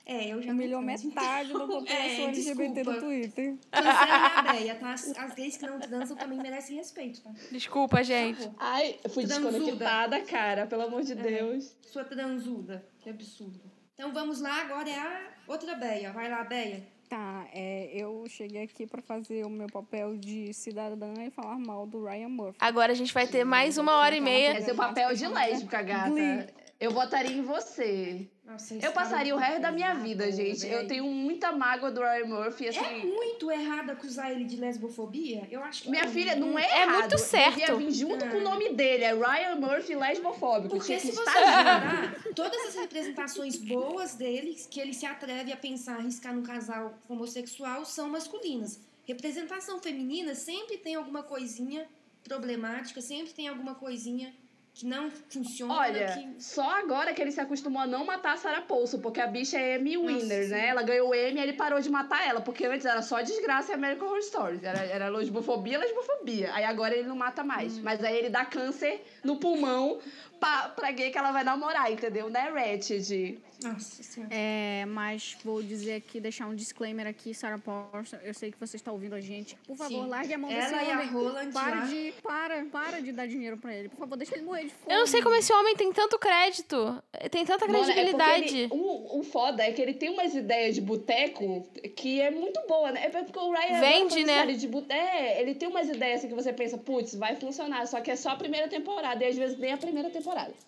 [0.10, 3.00] É, eu já Humilhou metade da população É, LGBT do desculpa.
[3.02, 3.56] Twitter.
[3.70, 4.94] Cancelem a Beia, tá?
[4.94, 7.32] As, as gays que não transam também merecem respeito, tá?
[7.52, 8.50] Desculpa, gente.
[8.58, 9.52] Ai, fui Transuda.
[9.52, 11.16] desconectada, cara, pelo amor de É.
[11.16, 11.76] Deus.
[11.82, 12.86] Sua transuda.
[13.02, 13.60] Que absurdo.
[13.96, 16.14] Então vamos lá, agora é a outra Beia.
[16.14, 16.88] Vai lá, Beia.
[17.10, 21.86] Tá, é, eu cheguei aqui pra fazer o meu papel de cidadã e falar mal
[21.86, 22.58] do Ryan Murphy.
[22.60, 24.50] Agora a gente vai ter mais uma hora e meia.
[24.58, 26.10] É seu papel de lésbica, gata.
[26.12, 26.46] Glee.
[26.80, 28.28] Eu votaria em você.
[28.46, 30.66] Nossa, Eu passaria o resto da minha vida, gente.
[30.68, 33.04] Eu tenho muita mágoa do Ryan Murphy, É assim.
[33.08, 35.48] muito errado acusar ele de lesbofobia?
[35.50, 36.12] Eu acho que Minha não.
[36.12, 37.00] filha, não é É errado.
[37.00, 37.56] muito certo.
[37.56, 39.04] Devia vir junto com o nome dele.
[39.06, 40.76] É Ryan Murphy lesbofóbico.
[40.78, 45.96] Porque se você reparar, todas as representações boas dele, que ele se atreve a pensar,
[45.98, 48.80] arriscar num casal homossexual, são masculinas.
[49.04, 51.88] Representação feminina sempre tem alguma coisinha
[52.24, 54.34] problemática, sempre tem alguma coisinha
[54.78, 55.74] que não funciona.
[55.74, 56.44] Olha, que...
[56.44, 59.58] só agora que ele se acostumou a não matar a Sarah Paulson, porque a bicha
[59.58, 60.68] é Emmy Winner, né?
[60.68, 63.72] Ela ganhou o Emmy e ele parou de matar ela, porque antes era só desgraça
[63.72, 64.64] e American Horror Stories.
[64.64, 66.54] Era, era lesbofobia, lesbofobia.
[66.54, 67.78] Aí agora ele não mata mais.
[67.78, 67.82] Hum.
[67.84, 70.00] Mas aí ele dá câncer no pulmão
[70.40, 72.30] pra, pra gay que ela vai namorar, entendeu?
[72.30, 73.40] Né, Ratched?
[73.64, 74.32] Nossa senhora.
[74.32, 78.18] É, mas vou dizer aqui, deixar um disclaimer aqui, Sarah Paulson.
[78.24, 79.56] Eu sei que você está ouvindo a gente.
[79.66, 80.08] Por favor, Sim.
[80.10, 81.08] largue a mão Ela desse e a homem.
[81.08, 81.86] Roland para lá.
[81.86, 82.14] de.
[82.22, 83.90] Para, para de dar dinheiro pra ele.
[83.90, 84.94] Por favor, deixa ele morrer de fome.
[84.94, 87.02] Eu não sei como esse homem tem tanto crédito.
[87.32, 88.58] Tem tanta Mano, é credibilidade.
[88.60, 92.62] ele- o, o foda é que ele tem umas ideias de boteco que é muito
[92.68, 93.06] boa, né?
[93.06, 94.34] É porque o Ryan Vende, agora fazendo né?
[94.38, 97.88] série De bote- é, ele tem umas ideias assim que você pensa, putz, vai funcionar,
[97.88, 100.27] só que é só a primeira temporada, e às vezes nem a primeira temporada.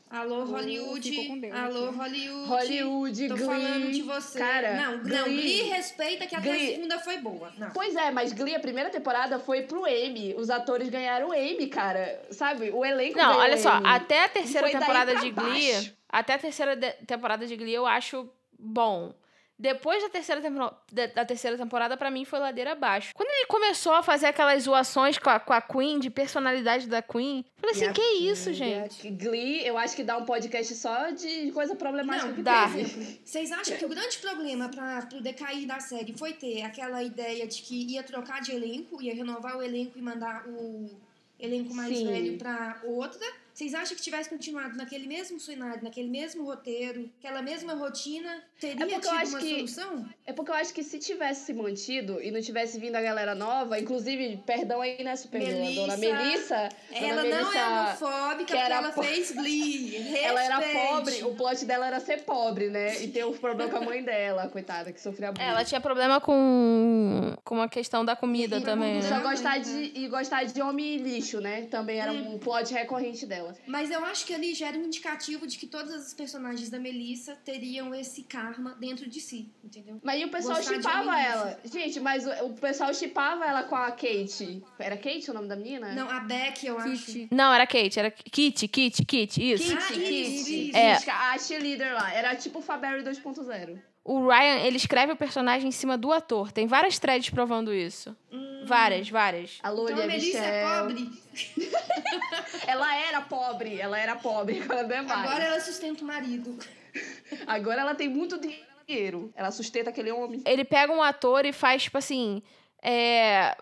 [0.09, 1.51] Alô, ficou Hollywood.
[1.51, 1.97] Alô, aqui.
[1.97, 2.47] Hollywood.
[2.49, 3.45] Hollywood, Tô Glee.
[3.45, 4.39] falando de você.
[4.39, 5.41] Cara, não, não, Glee.
[5.41, 6.63] Glee respeita que até Glee.
[6.63, 7.51] a segunda foi boa.
[7.57, 7.69] Não.
[7.71, 10.33] Pois é, mas Glee, a primeira temporada foi pro Emmy.
[10.35, 12.21] Os atores ganharam o Emmy, cara.
[12.31, 12.71] Sabe?
[12.71, 13.87] O elenco Não, olha só, Emmy.
[13.87, 15.93] até a terceira temporada de Glee, baixo.
[16.09, 19.13] até a terceira de- temporada de Glee eu acho bom.
[19.59, 23.11] Depois da terceira, tempo- da, da terceira temporada, pra mim, foi ladeira abaixo.
[23.13, 27.01] Quando ele começou a fazer aquelas zoações com a, com a Queen, de personalidade da
[27.01, 29.09] Queen, eu falei assim, Minha que isso, filha, gente?
[29.11, 32.69] Glee, eu acho que dá um podcast só de coisa problemática Não, que dá.
[32.69, 33.19] teve.
[33.23, 37.45] Vocês acham que o grande problema para o decair da série foi ter aquela ideia
[37.45, 40.89] de que ia trocar de elenco, ia renovar o elenco e mandar o
[41.37, 42.07] elenco mais Sim.
[42.07, 43.25] velho para outra?
[43.59, 48.85] Vocês acham que tivesse continuado naquele mesmo cenário, naquele mesmo roteiro, aquela mesma rotina, teria
[48.85, 50.05] É tido acho uma que- solução?
[50.25, 53.35] É porque eu acho que se tivesse se mantido e não tivesse vindo a galera
[53.35, 55.49] nova, inclusive, perdão aí, né, Superior?
[55.49, 56.69] A dona Melissa, Melissa.
[56.89, 59.95] Ela dona não é Melissa, homofóbica que porque era ela po- fez Glee.
[60.23, 63.03] Ela era pobre, o plot dela era ser pobre, né?
[63.03, 65.43] E ter um problema com a mãe dela, coitada, que sofria abuso.
[65.45, 69.09] É, Ela tinha problema com, com a questão da comida E- também, E né?
[69.09, 71.63] só gostar de, e gostar de homem lixo, né?
[71.69, 73.48] Também era um plot recorrente dela.
[73.67, 76.79] Mas eu acho que ali já era um indicativo de que todas as personagens da
[76.79, 79.99] Melissa teriam esse karma dentro de si, entendeu?
[80.03, 81.59] Mas e o pessoal chipava ela.
[81.65, 84.63] Gente, mas o, o pessoal chipava ela com a Kate.
[84.77, 85.93] Era Kate o nome da menina?
[85.93, 87.05] Não, a Beck, eu acho.
[87.05, 87.27] Kit.
[87.31, 89.73] Não, era Kate, era Kit, Kit, Kit, isso.
[89.73, 90.75] Ah, Kit, isso, Kit.
[90.75, 90.93] É.
[90.93, 92.13] A cheerleader lá.
[92.13, 93.79] Era tipo Faberry 2.0.
[94.09, 96.51] O Ryan, ele escreve o personagem em cima do ator.
[96.51, 98.17] Tem várias threads provando isso.
[98.65, 99.59] Várias, várias.
[99.61, 101.11] A Lúlia Então a Melissa é pobre,
[102.65, 105.11] Ela era pobre, ela era pobre quando é mais.
[105.11, 106.57] agora ela sustenta o marido.
[107.45, 109.31] Agora ela tem muito dinheiro.
[109.35, 110.41] Ela sustenta aquele homem.
[110.43, 112.41] Ele pega um ator e faz, tipo assim,
[112.81, 113.55] é,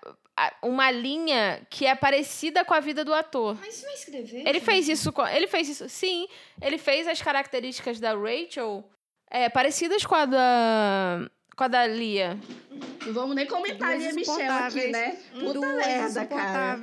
[0.64, 3.58] uma linha que é parecida com a vida do ator.
[3.60, 4.40] Mas isso não é escrever.
[4.40, 4.64] Ele gente.
[4.64, 5.28] fez isso com.
[5.28, 5.90] Ele fez isso.
[5.90, 6.26] Sim,
[6.62, 8.90] ele fez as características da Rachel
[9.30, 11.30] é, parecidas com a da.
[11.56, 12.38] com a da Lia.
[13.06, 14.92] Não vamos nem comentar Lia Michel aqui, insuportáveis.
[14.92, 15.18] né?
[15.34, 16.80] Puta Duas merda, cara.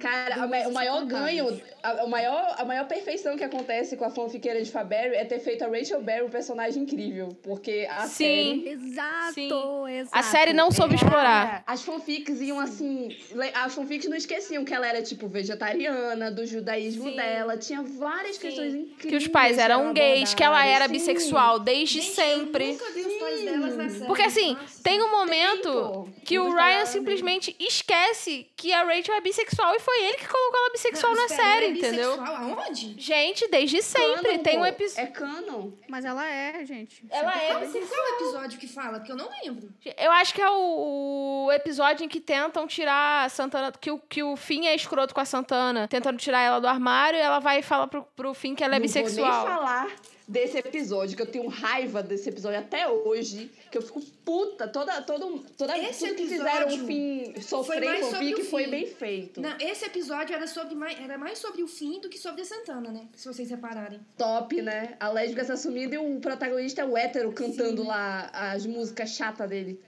[0.00, 4.10] Cara, a o maior ganho, a, o maior, a maior perfeição que acontece com a
[4.10, 7.36] fanfiqueira de Faberry é ter feito a Rachel Berry um personagem incrível.
[7.42, 8.62] Porque a Sim.
[8.64, 8.68] série...
[8.68, 9.90] Exato, Sim.
[9.90, 10.18] exato.
[10.18, 11.62] A série não soube explorar.
[11.66, 13.16] As fanfics iam assim.
[13.54, 17.16] As fanfics não esqueciam que ela era, tipo, vegetariana, do judaísmo Sim.
[17.16, 17.56] dela.
[17.56, 18.42] Tinha várias Sim.
[18.42, 19.08] questões incríveis.
[19.08, 22.64] Que os pais eram gays, que ela era bissexual desde Gente, sempre.
[22.64, 24.06] Eu nunca vi os pais delas na série.
[24.06, 24.82] Porque assim, Nossa.
[24.82, 26.08] tem um momento pô.
[26.24, 30.28] que o Ryan falar, simplesmente esquece que a Rachel é bissexual e foi ele que
[30.28, 32.10] colocou ela bissexual Não, na série, ela é entendeu?
[32.12, 32.94] bissexual Aonde?
[32.98, 34.30] Gente, desde sempre.
[34.32, 35.02] Canon, tem um episódio.
[35.02, 35.70] É canon.
[35.88, 37.02] Mas ela é, gente.
[37.10, 37.80] Ela Sempre é foi.
[37.80, 38.98] Qual, qual é o episódio que fala?
[38.98, 39.70] Porque eu não lembro.
[39.96, 43.72] Eu acho que é o, o episódio em que tentam tirar a Santana.
[43.72, 47.16] Que o, que o Finn é escroto com a Santana, tentando tirar ela do armário
[47.18, 49.46] e ela vai e fala pro, pro Fim que ela é Não vou nem bissexual.
[49.46, 49.88] falar
[50.28, 55.00] desse episódio, que eu tenho raiva desse episódio até hoje, que eu fico puta, toda,
[55.00, 58.86] todo, toda Esse tudo que fizeram o fim sofrer com o fim, que foi bem
[58.86, 59.40] feito.
[59.40, 62.44] Não, esse episódio era, sobre mais, era mais sobre o fim do que sobre a
[62.44, 63.08] Santana, né?
[63.16, 64.00] Se vocês repararem.
[64.18, 64.96] Top, né?
[65.00, 67.88] A lésbica se assumindo e o protagonista é o hétero cantando Sim.
[67.88, 69.80] lá as músicas chatas dele.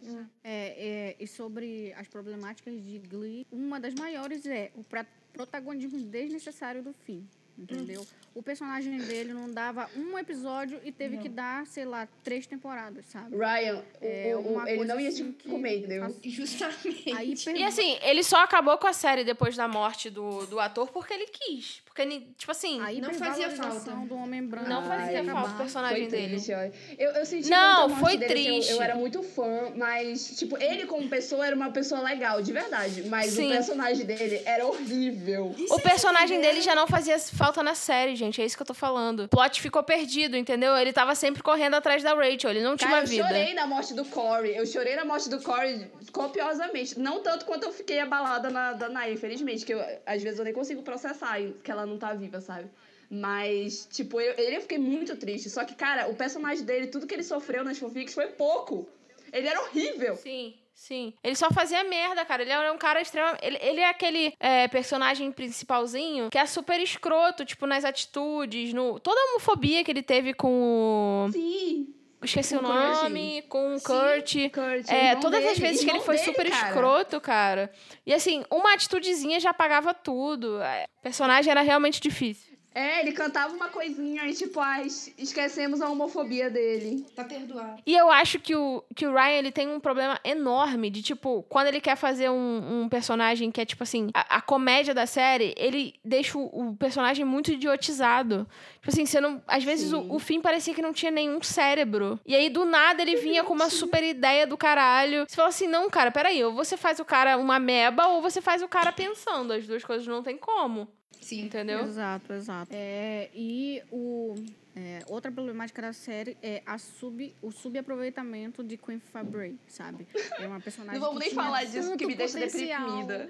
[0.42, 5.98] É, é, e sobre as problemáticas de Glee, uma das maiores é o pra- protagonismo
[6.00, 7.26] desnecessário do fim.
[7.60, 8.06] Entendeu?
[8.34, 13.04] O personagem dele não dava um episódio e teve que dar, sei lá, três temporadas,
[13.06, 13.36] sabe?
[13.36, 16.02] Ryan, É o- o- ele não ia assim te que comer, entendeu?
[16.02, 17.12] faz- Justamente.
[17.16, 20.90] Aí E assim, ele só acabou com a série depois da morte do, do ator
[20.92, 21.82] porque ele quis.
[21.84, 23.90] Porque, ele, tipo assim, Aí Não não fazia falta.
[24.06, 24.68] do homem branco.
[24.68, 26.28] não fazia Ai, falta o personagem Foi dele.
[26.28, 26.52] triste.
[26.96, 28.70] Eu, eu senti Não, muito a morte foi dele, assim, eu- triste.
[28.72, 33.02] Eu, era muito fã, mas, tipo, ele como pessoa era uma pessoa legal, de verdade.
[33.08, 33.48] Mas Sim.
[33.48, 35.52] o personagem dele era horrível.
[35.58, 38.40] E O vocês personagem dele já não fazia falta na série, gente.
[38.40, 39.24] É isso que eu tô falando.
[39.24, 40.76] O plot ficou perdido, entendeu?
[40.76, 42.50] Ele tava sempre correndo atrás da Rachel.
[42.50, 43.26] Ele não tinha Cara, uma eu vida.
[43.26, 44.56] chorei na morte do Corey.
[44.56, 46.98] Eu chorei na morte do Corey copiosamente.
[46.98, 49.66] Não tanto quanto eu fiquei abalada na da Naya, infelizmente.
[49.66, 52.70] Que eu, às vezes eu nem consigo processar que ela não tá viva, sabe?
[53.10, 55.50] Mas, tipo, eu, ele eu fiquei muito triste.
[55.50, 58.88] Só que, cara, o personagem dele, tudo que ele sofreu nas fanfics foi pouco.
[59.32, 60.16] Ele era horrível.
[60.16, 61.12] Sim, sim.
[61.22, 62.42] Ele só fazia merda, cara.
[62.42, 63.44] Ele é um cara extremamente.
[63.44, 68.98] Ele, ele é aquele é, personagem principalzinho que é super escroto, tipo, nas atitudes, no.
[68.98, 71.32] Toda a homofobia que ele teve com o.
[71.32, 71.94] Sim.
[72.22, 73.02] Esqueci Com o o Kurt.
[73.02, 74.34] nome, com o Sim, Kurt.
[74.52, 76.68] Kurt, É, todas as dele, vezes que ele foi dele, super cara.
[76.68, 77.72] escroto, cara.
[78.04, 80.60] E assim, uma atitudezinha já apagava tudo.
[80.60, 82.49] É, O personagem era realmente difícil.
[82.74, 84.86] É, ele cantava uma coisinha e, tipo, ai,
[85.18, 87.04] esquecemos a homofobia dele.
[87.16, 87.82] Tá perdoado.
[87.84, 91.44] E eu acho que o, que o Ryan ele tem um problema enorme de, tipo,
[91.48, 95.04] quando ele quer fazer um, um personagem que é, tipo assim, a, a comédia da
[95.04, 98.46] série, ele deixa o, o personagem muito idiotizado.
[98.74, 99.42] Tipo assim, você não.
[99.46, 102.20] Às vezes o, o fim parecia que não tinha nenhum cérebro.
[102.24, 105.24] E aí, do nada, ele vinha com uma super ideia do caralho.
[105.28, 108.40] Você fala assim, não, cara, peraí, ou você faz o cara uma meba, ou você
[108.40, 109.52] faz o cara pensando.
[109.52, 110.88] As duas coisas não tem como.
[111.20, 111.42] Sim.
[111.42, 111.84] Entendeu?
[111.84, 112.70] Exato, exato.
[112.74, 114.34] É, e o,
[114.74, 120.06] é, outra problemática da série é a sub, o subaproveitamento de Queen Fabre, sabe?
[120.38, 123.28] É uma personagem Não vamos nem falar disso, que me deixa deprimida.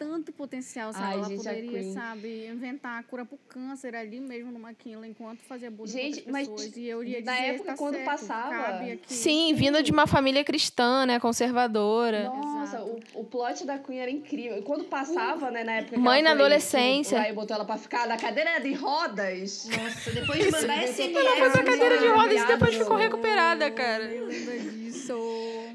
[0.00, 1.04] Tanto potencial, sabe?
[1.04, 5.40] Ai, Ela gente, poderia, sabe, inventar a cura pro câncer ali mesmo no Maquila enquanto
[5.40, 6.82] fazia bullying Gente, com mas outras pessoas.
[6.86, 8.80] E eu ia na dizer, época, tá quando certo, passava-.
[9.06, 11.20] Sim, vindo de uma família cristã, né?
[11.20, 12.24] Conservadora.
[12.24, 13.00] Nossa, Exato.
[13.14, 14.56] o, o plot da Queen era incrível.
[14.58, 17.20] E quando passava, né, na época Mãe na foi- adolescência.
[17.20, 19.68] Ryan botou ela pra ficar na cadeira de rodas.
[19.68, 21.14] Nossa, depois de mandar SMS.
[21.14, 24.04] Ela fez a cadeira de rodas e depois ficou recuperada, cara.
[24.04, 25.12] Lembra disso?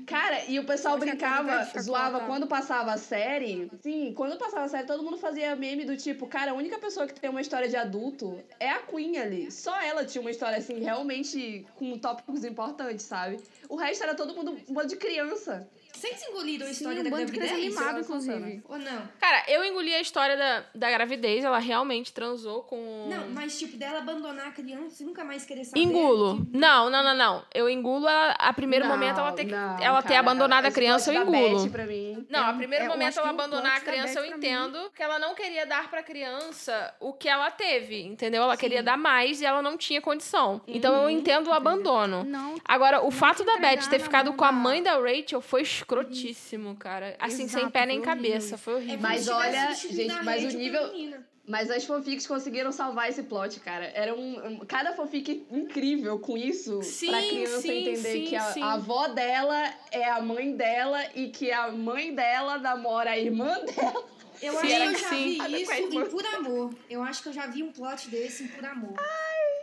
[0.04, 3.70] Cara, e o pessoal a brincava, zoava quando passava a série.
[3.82, 7.08] Sim, quando passava a série, todo mundo fazia meme do tipo, cara, a única pessoa
[7.08, 9.52] que tem uma história de adulto é a Queen ali.
[9.52, 13.40] Só ela tinha uma história, assim, realmente com tópicos importantes, sabe?
[13.70, 15.68] O resto era todo mundo um bando de criança.
[15.96, 17.78] Vocês engoliram a Sim, história um da de criança gravidez?
[17.78, 18.64] animado, inclusive.
[18.68, 19.10] Ou não?
[19.20, 23.08] Cara, eu engoli a história da, da gravidez, ela realmente transou com.
[23.10, 25.80] Não, mas tipo, dela abandonar a criança e nunca mais querer saber.
[25.80, 26.40] Engulo.
[26.46, 27.46] Tipo, Não, não, não, não.
[27.54, 30.72] Eu engulo ela, a primeiro Não, momento ela ter, não, ela ter cara, abandonado a
[30.72, 31.64] criança, eu engulo.
[31.64, 32.26] Beth, pra mim.
[32.30, 34.80] Não, É a um- primeiro é, momento ela que abandonar a criança, eu entendo.
[34.86, 38.44] Porque ela não queria dar pra criança o que ela teve, entendeu?
[38.44, 40.62] Ela queria dar mais e ela não tinha condição.
[40.68, 42.24] Então eu entendo o abandono.
[42.24, 46.76] Não, Agora, o fato da Beth ter ficado com a mãe da Rachel foi escrotíssimo,
[46.76, 47.16] cara.
[47.20, 48.58] Assim, sem Exato, pé nem cabeça.
[48.58, 48.96] Foi horrível.
[48.96, 51.24] É Mas olha, gente, mas o nível-.
[51.48, 53.86] Mas as fanfics conseguiram salvar esse plot, cara.
[53.94, 56.82] Era um, um- cada fanfic incrível com isso.
[56.82, 58.62] Sim, pra criança sim, entender sim, que a, sim.
[58.64, 63.60] a avó dela é a mãe dela e que a mãe dela namora a irmã
[63.64, 64.04] dela.
[64.42, 65.38] Eu Sim, acho que eu já sim.
[65.48, 66.74] vi isso em Por Amor.
[66.90, 68.94] Eu acho que eu já vi um plot desse em Por Amor.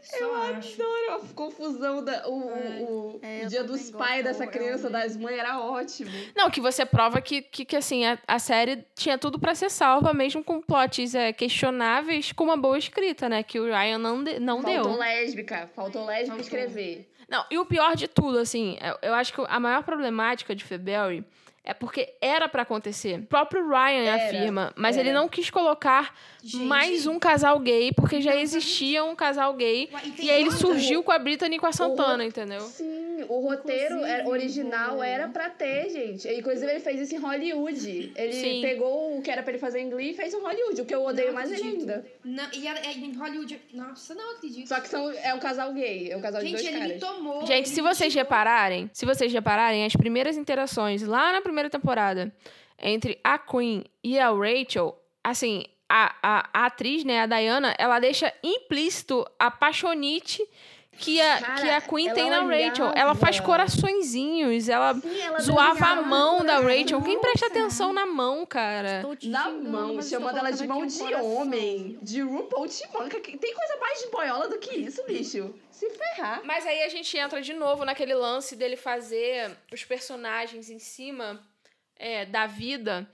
[0.02, 0.74] Só acho.
[0.82, 2.28] Adoro a confusão da.
[2.28, 5.38] O, o, o, É, o eu dia dos pais dessa eu- criança, eu- das mães,
[5.38, 6.10] era ótimo.
[6.36, 9.70] Não, que você prova que, que, que, assim, a, a série tinha tudo pra ser
[9.70, 13.42] salva, mesmo com plots é, questionáveis, com uma boa escrita, né?
[13.42, 14.98] Que o Ryan não, de- não Faltou deu.
[14.98, 15.70] lésbica.
[15.74, 16.42] Faltou lésbica Faltou.
[16.44, 17.08] escrever.
[17.28, 20.62] Não, e o pior de tudo, assim, eu, eu acho que a maior problemática de
[20.64, 21.24] February
[21.64, 23.20] é porque era pra acontecer.
[23.20, 25.06] O próprio Ryan Era, afirma, mas era.
[25.08, 26.64] ele não quis colocar Gente.
[26.64, 29.88] mais um casal gay, porque já existia um casal gay.
[30.18, 32.60] E E aí ele surgiu com a Britney e com a Santana, entendeu?
[32.62, 36.26] Sim, o roteiro Inclusive, era- original o- era pra ter, gente.
[36.26, 38.12] E, Inclusive, ele fez isso em Hollywood.
[38.16, 38.60] Ele Sim.
[38.60, 40.94] pegou o que era pra ele fazer em Glee e fez em Hollywood, o que
[40.94, 41.78] eu odeio Não mais acredito.
[41.80, 42.04] ainda.
[42.24, 43.60] Não, e era, é, em Hollywood.
[43.72, 44.66] Nossa, não acredito.
[44.68, 46.94] Só que são, é um casal gay, é um casal de Gente, dois ele caras.
[46.94, 47.46] me tomou.
[47.46, 48.24] Gente, se vocês tirou.
[48.24, 52.34] repararem, se vocês repararem, as primeiras interações lá na primeira temporada
[52.78, 58.00] entre a Queen e a Rachel, assim, a, a, a atriz, né, a Diana, ela
[58.00, 60.42] deixa implícito a paixonite
[60.98, 62.86] que a, Cara, que a Queen tem na Rachel.
[62.86, 62.92] olhava.
[62.98, 66.58] Ela faz coraçõezinhos, ela Sim, ela zoava a mão da.
[66.60, 67.02] Rachel.
[67.02, 69.02] Quem presta atenção na mão, cara?
[69.24, 71.34] Na mão, chamando ela de mão de coração.
[71.34, 71.98] homem.
[72.02, 73.18] De RuPaul te manca.
[73.20, 75.54] Tem coisa mais de boiola do que isso, bicho.
[75.70, 76.42] Se ferrar.
[76.44, 81.40] Mas aí a gente entra de novo naquele lance dele fazer os personagens em cima
[81.96, 83.08] é, da vida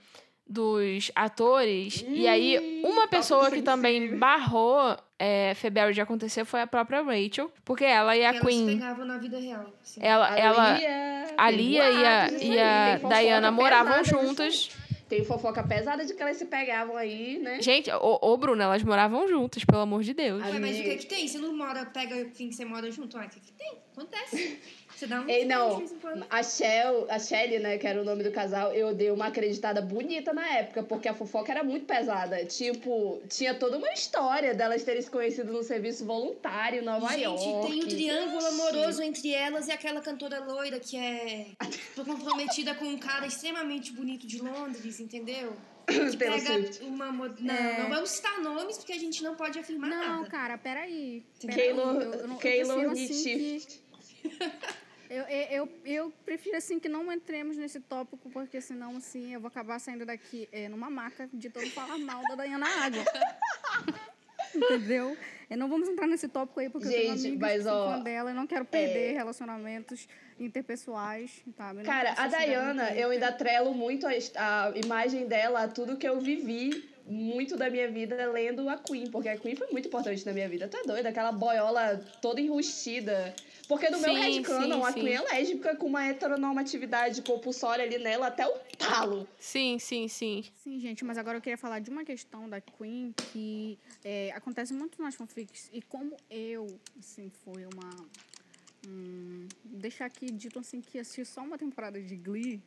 [0.49, 2.03] dos atores.
[2.07, 7.51] e aí, uma pessoa que também barrou é, February de acontecer foi a própria Rachel.
[7.63, 8.65] Porque ela e a Elas Queen.
[8.65, 9.71] pegavam na vida real.
[9.81, 9.99] assim.
[10.01, 14.71] Ela, ela, Lia, a Lia e a, e a Diana moravam pesada disso juntas.
[15.07, 17.59] Tem fofoca pesada de que elas se pegavam aí, né?
[17.61, 20.39] Gente, ô, ô Bruna, elas moravam juntas, pelo amor de Deus.
[20.43, 20.97] Ué, mas o que Amiga.
[20.97, 21.27] que tem?
[21.27, 23.17] Você não mora, pega o fim que você mora junto?
[23.17, 23.73] Ué, o que que tem?
[23.91, 24.59] Acontece.
[24.99, 25.81] Você dá um Ei, não,
[26.29, 29.81] a Shell, a Shelly, né, que era o nome do casal, eu dei uma acreditada
[29.81, 32.43] bonita na época, porque a fofoca era muito pesada.
[32.43, 37.23] Tipo, tinha toda uma história delas terem se conhecido no serviço voluntário em Nova Gente,
[37.23, 37.71] York.
[37.71, 41.45] tem um triângulo amoroso entre elas e aquela cantora loira que é
[41.95, 45.53] comprometida com um cara extremamente bonito de Londres, entendeu?
[45.87, 46.83] Que pega Swift.
[46.83, 47.09] uma.
[47.11, 47.83] Não, É.
[47.83, 50.29] não vamos citar nomes porque a gente não pode afirmar Não, nada.
[50.29, 51.23] cara, peraí.
[51.41, 51.55] peraí.
[51.55, 53.89] Keylor, eu não- eu Keylor assim, que-.
[55.09, 59.39] Eu, eu, eu, eu prefiro, assim, que não entremos nesse tópico, porque senão, assim, eu
[59.39, 63.03] vou acabar saindo daqui é, numa maca de todo falar mal da Dayana Água.
[64.53, 65.17] Entendeu?
[65.49, 67.91] E não vamos entrar nesse tópico aí, porque eu tenho Gente, amigas mas, que ó,
[67.91, 70.07] fã dela e não quero perder relacionamentos
[70.39, 71.79] interpessoais, sabe?
[71.79, 74.11] Não Cara, a Dayana, eu ainda trelo muito a,
[74.67, 79.09] a imagem dela, a tudo que eu vivi muito da minha vida lendo a Queen,
[79.09, 80.67] porque a Queen foi muito importante na minha vida.
[80.67, 81.09] Tu é doida?
[81.09, 83.33] Aquela boiola toda enrustida.
[83.67, 84.99] Porque no meu Sim, headcanon, sim, a sim.
[85.01, 89.27] Queen é lésbica com uma heteronormatividade compulsória ali nela até o talo.
[89.39, 90.43] Sim, sim, sim.
[90.63, 94.73] Sim, gente, mas agora eu queria falar de uma questão da Queen que é, acontece
[94.73, 96.67] muito nas fanfics e como eu,
[96.99, 98.07] assim, foi uma...
[98.87, 102.61] Hum, deixar aqui dito assim que assisti só uma temporada de Glee,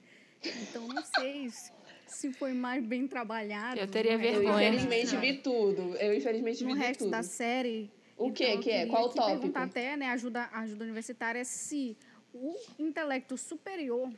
[0.45, 1.51] então não sei
[2.13, 3.79] se, foi mais bem trabalhado.
[3.81, 4.69] Eu teria no resto Eu, Vergonha.
[4.69, 5.97] infelizmente, vi tudo.
[5.97, 7.11] Eu, infelizmente, No vi resto tudo.
[7.11, 7.91] da série.
[8.17, 8.87] O Então, que que é?
[8.87, 9.39] Qual o tópico?
[9.41, 11.97] perguntar até, né, ajuda, ajuda universitária, se
[12.33, 14.11] o intelecto superior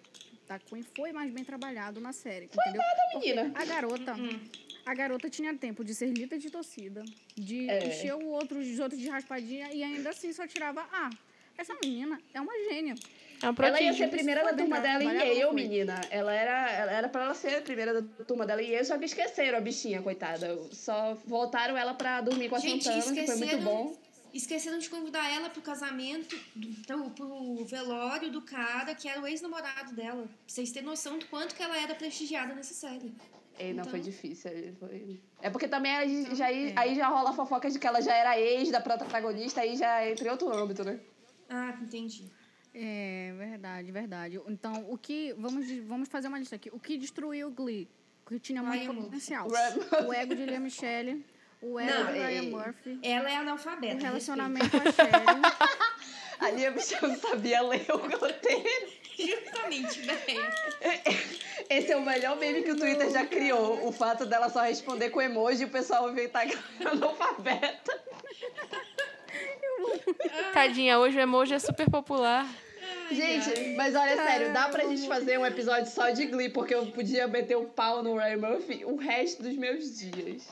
[0.46, 2.82] da Queen foi mais bem trabalhado na série, entendeu?
[3.12, 3.52] Porque menina.
[3.54, 4.14] A garota,
[4.84, 7.02] a garota tinha tempo de ser líder de torcida,
[7.34, 7.86] de É.
[7.88, 11.08] encher o outro, os outros de raspadinha e ainda assim só tirava, ah,
[11.56, 12.94] essa menina é uma gênia.
[13.42, 16.00] É um Ela ia ser a primeira da turma dela em Yale, menina.
[16.10, 18.96] Ela era, ela era pra ela ser a primeira da turma dela em Yale, só
[18.98, 20.58] que esqueceram a bichinha, coitada.
[20.72, 23.96] Só voltaram ela pra dormir com a Gente, Santana, que foi muito bom.
[24.32, 29.26] Esqueceram de convidar ela pro casamento, do, pro, pro velório do cara que era o
[29.26, 30.22] ex-namorado dela.
[30.22, 33.14] Pra vocês terem noção do quanto que ela era prestigiada nessa série.
[33.56, 34.50] Ei, não, Então- foi difícil.
[34.80, 36.72] foi- É porque também aí Então, já, é.
[36.74, 40.08] aí já rola a fofoca de que ela já era ex da protagonista, aí já
[40.10, 40.98] entra em outro âmbito, né?
[41.48, 42.28] Ah, entendi.
[42.74, 44.40] É, verdade, verdade.
[44.48, 45.32] Então, o que.
[45.38, 46.70] Vamos, vamos fazer uma lista aqui.
[46.72, 47.88] O que destruiu o Glee?
[48.26, 49.48] O que tinha muito Ryan potencial.
[49.48, 51.24] Ryan O ego de Lia Michelle,
[51.62, 53.96] o ego Não, de é- Ryan Murphy, Ela é analfabeta.
[53.96, 55.14] o relacionamento com a Sherry.
[56.40, 58.92] A Lia Michelle não sabia ler o roteiro.
[59.16, 60.52] Justamente, velho.
[61.70, 63.86] Esse é o melhor meme que o Twitter já criou.
[63.86, 68.02] O fato dela só responder com emoji e o pessoal inventar que ela é analfabeta.
[70.52, 72.46] Tadinha, hoje o emoji é super popular.
[73.10, 76.90] Gente, mas olha, sério, dá pra gente fazer um episódio só de Glee, porque eu
[76.90, 80.48] podia meter o pau no Ryan Murphy o resto dos meus dias.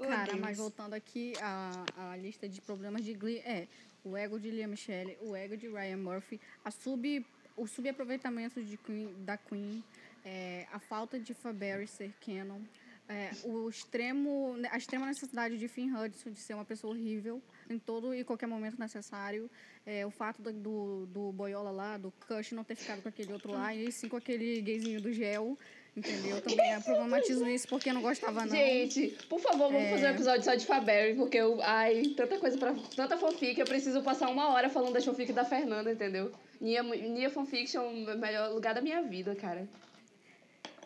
[0.00, 3.66] Cara, mas voltando aqui, a, a lista de problemas de Glee é
[4.04, 7.26] o ego de Lia Michelle, o ego de Ryan Murphy, a sub,
[7.56, 9.82] o subaproveitamento de Queen, da Queen,
[10.24, 12.60] é, a falta de Faberry ser canon,
[13.08, 17.78] é, o extremo, a extrema necessidade de Finn Hudson de ser uma pessoa horrível em
[17.78, 19.50] todo e qualquer momento necessário,
[19.86, 23.32] é, o fato do, do, do Boiola lá, do Kush não ter ficado com aquele
[23.32, 25.56] outro lá, e sim com aquele gayzinho do gel,
[25.96, 26.40] entendeu?
[26.40, 28.48] Também eu problematizo isso porque eu não gostava não.
[28.54, 29.90] Gente, por favor, vamos É.
[29.90, 31.58] fazer um episódio só de Faberry, porque eu.
[31.62, 32.74] Ai, tanta coisa pra.
[32.96, 36.32] Tanta fanfic, eu preciso passar uma hora falando da fanfic da Fernanda, entendeu?
[36.60, 39.68] Nia, Nia Fanfiction é o melhor lugar da minha vida, cara.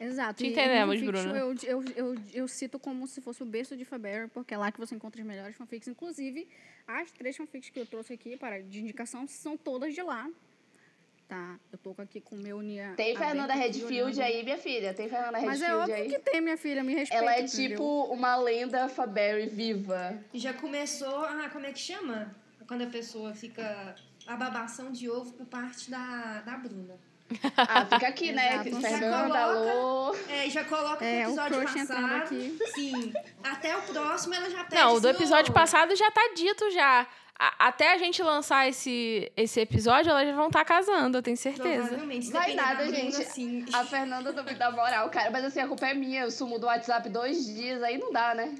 [0.02, 0.34] Exato.
[0.34, 1.38] Te e entendemos, no fanfiction Bruna.
[1.38, 4.72] Eu, eu, eu, eu cito como se fosse o berço de Faberry, porque é lá
[4.72, 5.88] que você encontra as melhores fanfics.
[5.88, 6.48] Inclusive,
[6.86, 10.28] as três fanfics que eu trouxe aqui para, de indicação são todas de lá.
[11.28, 11.58] Tá?
[11.70, 12.92] Eu tô aqui com o meu Nia.
[12.96, 14.92] Tem Fernanda Redfield aí, minha filha.
[14.92, 16.08] Tem Fernanda Mas é Redfield óbvio aí.
[16.08, 17.24] que tem, minha filha, me respeita.
[17.24, 17.70] Ela é entendeu?
[17.70, 20.18] tipo uma lenda Faberry viva.
[20.34, 21.24] Já começou.
[21.24, 22.34] Ah, como é que chama?
[22.66, 23.94] Quando a pessoa fica.
[24.26, 26.96] A babação de ovo por parte da, da Bruna.
[27.56, 28.56] Ah, fica aqui, né?
[28.66, 28.80] Exato.
[28.80, 30.14] Fernanda, alô.
[30.28, 32.14] É, já coloca É, o episódio passado.
[32.16, 32.58] aqui.
[32.74, 33.12] Sim.
[33.42, 34.82] Até o próximo ela já pede.
[34.82, 37.06] Não, o do episódio "Ô, passado já tá dito já.
[37.38, 41.36] a- até a gente lançar esse, esse episódio, elas já vão estar casando, eu tenho
[41.36, 41.86] certeza.
[41.88, 42.26] Provavelmente.
[42.26, 43.20] se Vai nada, da gente.
[43.20, 43.64] assim.
[43.72, 45.28] A Fernanda não me dá moral, cara.
[45.30, 46.22] Mas assim, a culpa é minha.
[46.22, 48.54] Eu sumo do WhatsApp dois dias, aí não dá, né?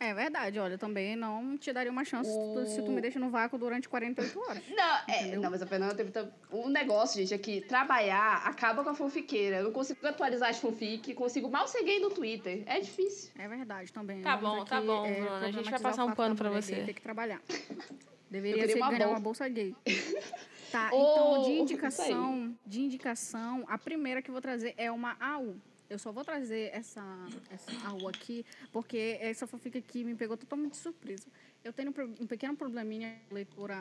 [0.00, 3.30] É verdade, olha, também não te daria uma chance O- se tu me deixa no
[3.30, 4.62] vácuo durante 48 horas.
[4.68, 6.12] Não, é, não, mas a Fernanda teve
[6.52, 9.58] um negócio, gente, é que trabalhar acaba com a fanfiqueira.
[9.58, 12.62] Eu não consigo atualizar as fanfic, consigo mal ser gay no Twitter.
[12.66, 13.30] É difícil.
[13.38, 14.20] É verdade também.
[14.20, 16.34] Tá Vamos bom, tá aqui, bom, é, Bruna, a gente vai passar o um pano
[16.34, 16.82] pra você.
[16.82, 17.40] ter que trabalhar.
[18.30, 19.14] Deveria ser uma ganhar bolsa.
[19.14, 19.74] uma bolsa gay.
[20.72, 25.16] Tá, Ô, então de indicação, de indicação, a primeira que eu vou trazer é uma
[25.20, 25.54] AU.
[25.94, 27.04] Eu só vou trazer essa,
[27.48, 31.28] essa AU aqui, porque essa fanfic aqui me pegou totalmente de surpresa.
[31.62, 33.78] Eu tenho um pequeno probleminha de leitura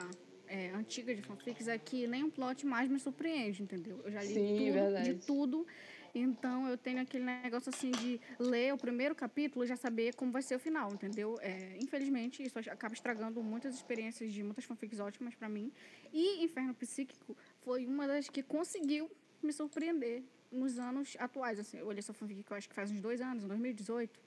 [0.47, 3.99] é, antiga de fanfics, é que nem um plot mais me surpreende, entendeu?
[4.05, 5.67] Eu já li Sim, tudo, de tudo,
[6.13, 10.31] então eu tenho aquele negócio assim de ler o primeiro capítulo e já saber como
[10.31, 11.39] vai ser o final, entendeu?
[11.41, 15.71] É, infelizmente, isso acaba estragando muitas experiências de muitas fanfics ótimas pra mim.
[16.13, 19.09] E Inferno Psíquico foi uma das que conseguiu
[19.41, 20.23] me surpreender
[20.53, 21.59] nos anos atuais.
[21.59, 24.19] Assim, eu olhei essa fanfic que eu acho que faz uns dois anos, em 2018.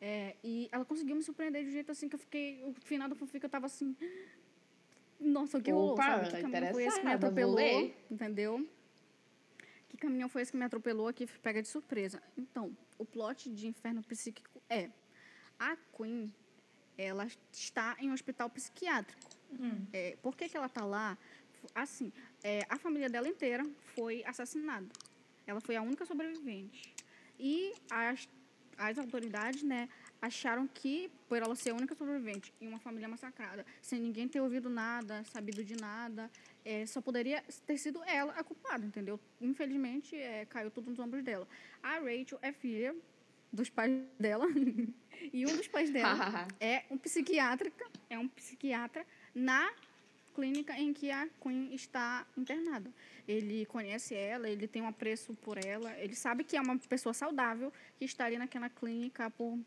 [0.00, 2.62] é, e ela conseguiu me surpreender de um jeito assim que eu fiquei.
[2.64, 3.96] O final da fanfic eu tava assim.
[5.20, 5.94] Nossa, o que rolou?
[5.94, 6.30] Opa, Sabe?
[6.30, 7.58] Que caminhão foi esse que me atropelou?
[8.10, 8.68] Entendeu?
[9.88, 11.26] Que caminhão foi esse que me atropelou aqui?
[11.42, 12.22] Pega de surpresa.
[12.36, 14.90] Então, o plot de Inferno Psíquico é:
[15.58, 16.32] a Queen,
[16.96, 19.20] ela está em um hospital psiquiátrico.
[19.92, 21.18] É, por que, que ela está lá?
[21.74, 22.12] Assim,
[22.44, 23.64] é, a família dela inteira
[23.96, 24.86] foi assassinada.
[25.48, 26.94] Ela foi a única sobrevivente.
[27.40, 28.28] E as,
[28.76, 29.88] as autoridades, né,
[30.20, 34.42] acharam que, por ela ser a única sobrevivente em uma família massacrada, sem ninguém ter
[34.42, 36.30] ouvido nada, sabido de nada,
[36.64, 39.18] é, só poderia ter sido ela a culpada, entendeu?
[39.40, 41.48] Infelizmente, é, caiu tudo nos ombros dela.
[41.82, 42.94] A Rachel é filha
[43.50, 44.46] dos pais dela,
[45.32, 49.72] e um dos pais dela é um psiquiátrica, é um psiquiatra na
[50.38, 52.92] clínica em que a Queen está internada.
[53.26, 57.12] Ele conhece ela, ele tem um apreço por ela, ele sabe que é uma pessoa
[57.12, 59.58] saudável que está ali naquela clínica por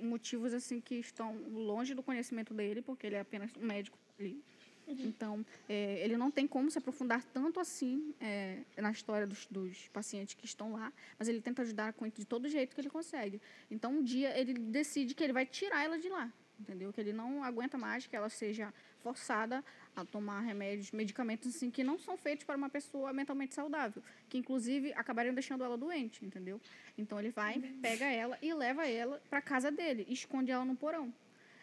[0.00, 4.42] motivos assim que estão longe do conhecimento dele, porque ele é apenas um médico ali.
[4.88, 9.88] Então, é, ele não tem como se aprofundar tanto assim é, na história dos, dos
[9.88, 12.88] pacientes que estão lá, mas ele tenta ajudar a Queen de todo jeito que ele
[12.88, 13.38] consegue.
[13.70, 16.90] Então, um dia ele decide que ele vai tirar ela de lá, entendeu?
[16.92, 18.72] Que ele não aguenta mais que ela seja
[19.10, 19.62] forçada
[19.94, 24.36] a tomar remédios, medicamentos assim que não são feitos para uma pessoa mentalmente saudável, que
[24.36, 26.60] inclusive acabariam deixando ela doente, entendeu?
[26.98, 30.74] Então ele vai, pega ela e leva ela para casa dele, e esconde ela no
[30.74, 31.12] porão.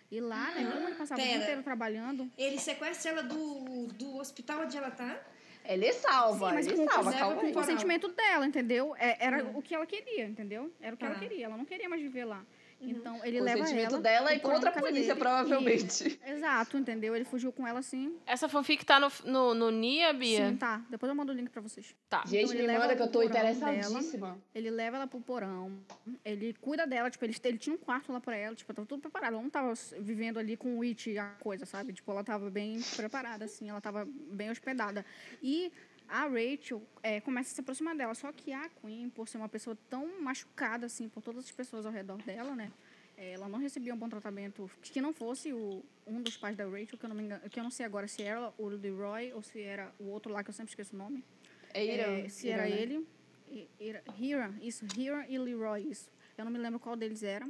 [0.09, 1.43] E lá, né, como ele passava o dia Pera.
[1.43, 5.19] inteiro trabalhando, Ele sequestra ela do, do hospital onde ela tá.
[5.65, 8.95] Ele salva, Sim, mas ele com, salva, calma com o consentimento dela, entendeu?
[8.97, 9.57] É, era Uhum.
[9.57, 10.71] o que ela queria, entendeu?
[10.81, 11.19] Era o que ela Tá.
[11.21, 11.45] queria.
[11.45, 12.45] Ela não queria mais viver lá.
[12.91, 14.01] Então ele O leva consentimento ela.
[14.01, 15.19] dela e porão contra a polícia, dele.
[15.19, 16.19] provavelmente.
[16.25, 17.15] E- exato, entendeu?
[17.15, 18.15] Ele fugiu com ela assim.
[18.25, 20.49] Essa fanfic tá no, no, no Nia, Bia?
[20.49, 20.81] Sim, tá.
[20.89, 21.95] Depois eu mando o link pra vocês.
[22.09, 22.23] Tá.
[22.25, 24.37] Gente, ele me leva manda que eu tô interessadíssima.
[24.53, 25.71] Ele leva ela pro porão,
[26.23, 29.01] ele cuida dela, tipo, ele, ele tinha um quarto lá pra ela, tipo, tava tudo
[29.01, 29.33] preparado.
[29.33, 31.93] Ela não tava vivendo ali com o It a coisa, sabe?
[31.93, 35.05] Tipo, ela tava bem preparada, assim, ela tava bem hospedada.
[35.41, 35.71] E
[36.07, 39.49] a Rachel é, começa a se aproximar dela, só que a Queen, por ser uma
[39.49, 42.71] pessoa tão machucada, assim, por todas as pessoas ao redor dela, né?
[43.17, 46.65] é, Ela não recebia um bom tratamento que não fosse o, um dos pais da
[46.65, 49.33] Rachel, que eu, não me engano, que eu não sei agora se era o Leroy
[49.33, 51.23] ou se era o outro lá, que eu sempre esqueço o nome.
[51.73, 52.25] É Irã.
[52.25, 52.81] É, se era Irã, né?
[52.81, 53.07] ele.
[53.79, 56.09] Era, Hiram, isso, Hiram e Leroy, isso.
[56.35, 57.47] Eu não me lembro qual deles era.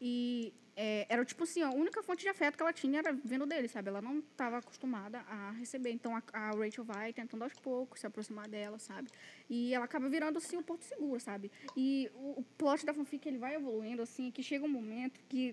[0.00, 3.44] E é, era tipo assim, a única fonte de afeto que ela tinha era vindo
[3.44, 3.88] dele, sabe?
[3.88, 5.90] Ela não estava acostumada a receber.
[5.90, 9.10] Então a, a Rachel vai tentando aos poucos se aproximar dela, sabe?
[9.50, 11.50] E ela acaba virando assim um porto seguro, sabe?
[11.76, 15.52] E o, o plot da fanfic ele vai evoluindo assim, que chega um momento que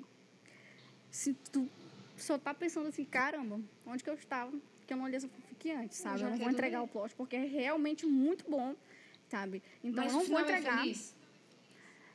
[1.10, 1.68] se tu
[2.16, 4.52] só tá pensando assim, caramba, onde que eu estava?
[4.86, 6.20] Que eu não olhei essa fanfic antes, sabe?
[6.20, 6.86] já Eu não vou entregar ler.
[6.86, 8.76] o plot porque é realmente muito bom,
[9.28, 9.64] sabe?
[9.84, 10.78] Então Mas eu o não vou é entregar.
[10.82, 11.16] feliz.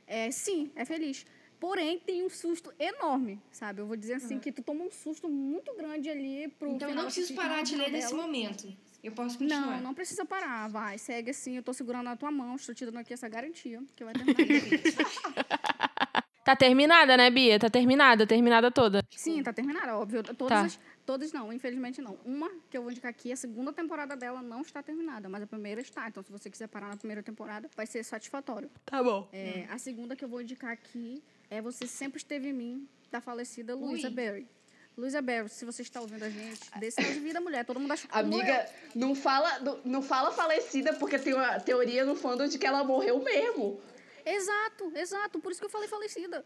[0.06, 1.26] É, sim, é feliz.
[1.60, 3.80] Porém, tem um susto enorme, sabe?
[3.82, 6.92] Eu vou dizer assim, que tu toma um susto muito grande ali pro Então eu
[6.92, 8.72] final não da preciso parar de ler nesse momento.
[9.04, 9.76] Eu posso continuar.
[9.76, 12.84] Não, não precisa parar, vai, segue assim, eu tô segurando na tua mão, estou te
[12.84, 14.36] dando aqui essa garantia, que vai terminar.
[16.42, 17.58] Tá terminada, né, Bia?
[17.60, 19.04] Tá terminada, terminada toda.
[19.10, 20.22] Sim, tá terminada, óbvio.
[20.22, 20.62] Todas, Tá.
[20.64, 22.18] as- todas não, infelizmente não.
[22.24, 25.46] Uma que eu vou indicar aqui, a segunda temporada dela não está terminada, mas a
[25.46, 26.08] primeira está.
[26.08, 28.70] Então, se você quiser parar na primeira temporada, vai ser satisfatório.
[28.86, 29.28] Tá bom.
[29.32, 33.20] É, A segunda que eu vou indicar aqui é Você Sempre Esteve em Mim, da
[33.20, 34.14] falecida Luisa Ui.
[34.14, 34.48] Berry.
[34.96, 37.64] Luisa Berry, se você está ouvindo a gente, dê sinal de vida, mulher.
[37.64, 42.04] Todo mundo acha que Amiga, não fala, não, não fala falecida, porque tem uma teoria
[42.04, 43.80] no fandom de que ela morreu mesmo.
[44.24, 45.40] Exato, exato.
[45.40, 46.44] Por isso que eu falei falecida.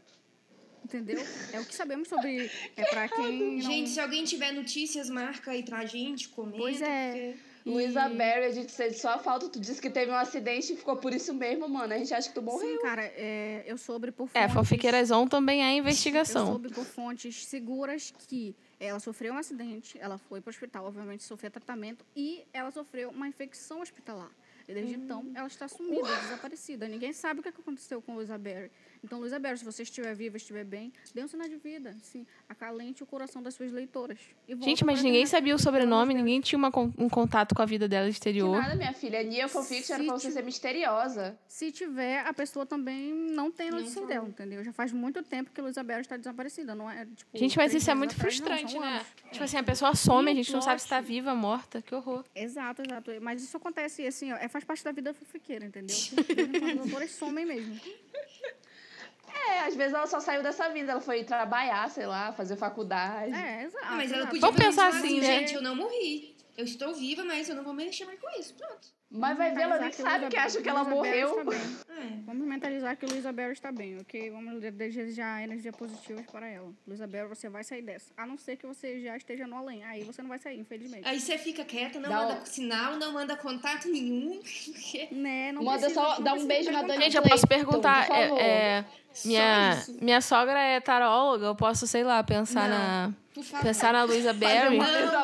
[0.84, 1.18] Entendeu?
[1.52, 2.50] É o que sabemos sobre.
[2.76, 3.56] É pra quem.
[3.56, 3.60] Não...
[3.62, 6.58] Gente, se alguém tiver notícias, marca aí pra gente, comenta.
[6.58, 7.10] Pois é.
[7.32, 9.48] porque- Luísa Berry, a gente sente só a falta.
[9.48, 11.94] Tu disse que teve um acidente e ficou por isso mesmo, mano.
[11.94, 12.68] A gente acha que tu morreu.
[12.76, 16.46] Sim, cara, é, eu soube por É, fontes- Fanfiqueiras On também é Eu investigação.
[16.46, 21.22] soube por fontes seguras que ela sofreu um acidente, ela foi para o hospital, obviamente
[21.24, 24.30] sofreu tratamento e ela sofreu uma infecção hospitalar.
[24.68, 26.86] E desde então ela está sumida, desaparecida.
[26.88, 28.70] Ninguém sabe o que aconteceu com Luisa Berry.
[29.04, 31.94] Então, Luisa Berry, se você estiver viva, estiver bem, dê um sinal de vida.
[32.02, 34.18] Sim, acalente o coração das suas leitoras.
[34.48, 37.66] E Gente, mas ninguém sabia o de sobrenome, ninguém tinha uma um contato com a
[37.66, 38.56] vida dela exterior.
[38.56, 39.22] nada, minha filha.
[39.22, 41.38] Nia Fanfiction era pra você Se ser misteriosa.
[41.46, 44.64] Se tiver, a pessoa também não tem Não notícia dela, entendeu?
[44.64, 47.04] Já faz muito tempo que Luisa Berry está desaparecida, não é?
[47.04, 48.96] Tipo, Gente, mas isso é muito atrás, não, frustrante, são né?
[48.96, 49.06] anos.
[49.32, 51.08] Tipo assim, a pessoa some, a gente não sabe se tá plot?
[51.08, 51.82] viva, morta.
[51.82, 52.24] Que horror.
[52.34, 53.10] Exato, exato.
[53.20, 55.94] Mas isso acontece, assim, ó, é, faz parte da vida fofoqueira, entendeu?
[55.94, 56.14] De
[56.72, 57.78] As autoras somem mesmo.
[59.48, 60.92] É, às vezes ela só saiu dessa vida.
[60.92, 63.34] Ela foi trabalhar, sei lá, fazer faculdade.
[63.34, 63.86] É, exato.
[63.86, 65.40] Ah, mas ela podia Vamos pensar assim, né?
[65.40, 66.36] Gente, eu não morri.
[66.56, 68.54] Eu estou viva, mas eu não vou mexer mais com isso.
[68.54, 68.88] Pronto.
[69.10, 71.40] Mas vai ver, ela nem Mentalizar sabe que acha que ela morreu.
[71.40, 71.54] está.
[71.94, 72.08] É.
[72.26, 74.28] Vamos mentalizar que Luisa Berry está bem, ok?
[74.30, 76.72] Vamos de- desejar energia positivas para ela.
[76.86, 78.06] Luisa Berry, você vai sair dessa.
[78.16, 79.84] A não ser que você já esteja no além.
[79.84, 81.06] Aí você não vai sair, infelizmente.
[81.06, 84.40] Aí você fica quieta, não Dá manda um- sinal, não manda contato nenhum.
[85.12, 85.52] Né?
[85.52, 86.82] Não Manda precisa- só não dar um beijo na.
[86.82, 88.06] Dani Gente, eu posso perguntar.
[88.08, 88.40] por favor.
[88.40, 88.84] é, é,
[89.24, 92.76] minha, minha sogra é taróloga, eu posso, sei lá, pensar Não.
[92.78, 93.12] na.
[93.62, 94.76] Pensar na Luisa Berry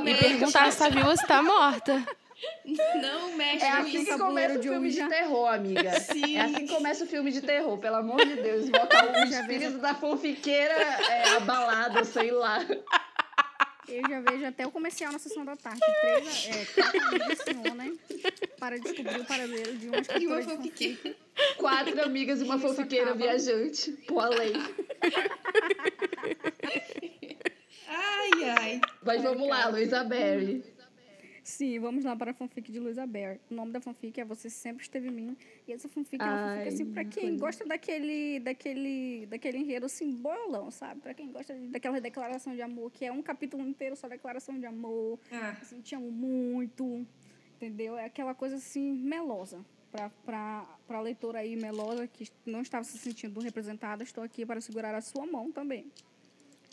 [0.06, 2.06] e perguntar se tá viva ou se tá morta.
[3.02, 4.04] Não mexe É com assim isso.
[4.04, 5.02] que Tabuleiro começa o de filme Ouija.
[5.02, 5.90] de terror, amiga.
[6.00, 6.36] Sim.
[6.36, 8.68] É assim que começa o filme de terror, pelo amor de Deus.
[8.70, 12.58] Botar o espírito da fanfiqueira é, abalado, sei lá.
[13.88, 15.80] Eu já vejo até o comercial na sessão da tarde.
[16.00, 17.98] Três, é, quatro amigas se unem
[18.58, 21.16] para descobrir o paradeiro de uma E uma escritora de fanfiqueira.
[21.56, 23.90] Quatro amigas e uma fanfiqueira viajante.
[24.06, 24.52] Pro além.
[27.88, 28.80] Ai, ai.
[29.02, 30.62] Mas vamos lá, Luísa Berry.
[31.42, 33.38] Sim, vamos lá para a fanfic de Luisa Bear.
[33.50, 35.36] O nome da fanfic é Você Sempre Esteve em Mim.
[35.66, 37.38] E essa fanfic é uma fanfic, assim, pra quem coisa.
[37.38, 41.00] gosta daquele, daquele, daquele enredo, assim, bolão, sabe?
[41.00, 44.66] Pra quem gosta daquela declaração de amor, que é um capítulo inteiro só declaração de
[44.66, 45.18] amor.
[45.32, 47.06] Ah, Assim, te amo muito,
[47.56, 47.96] entendeu?
[47.96, 49.64] É aquela coisa, assim, melosa.
[49.90, 54.60] Pra, pra, pra leitora aí melosa, que não estava se sentindo representada, estou aqui para
[54.60, 55.86] segurar a sua mão também.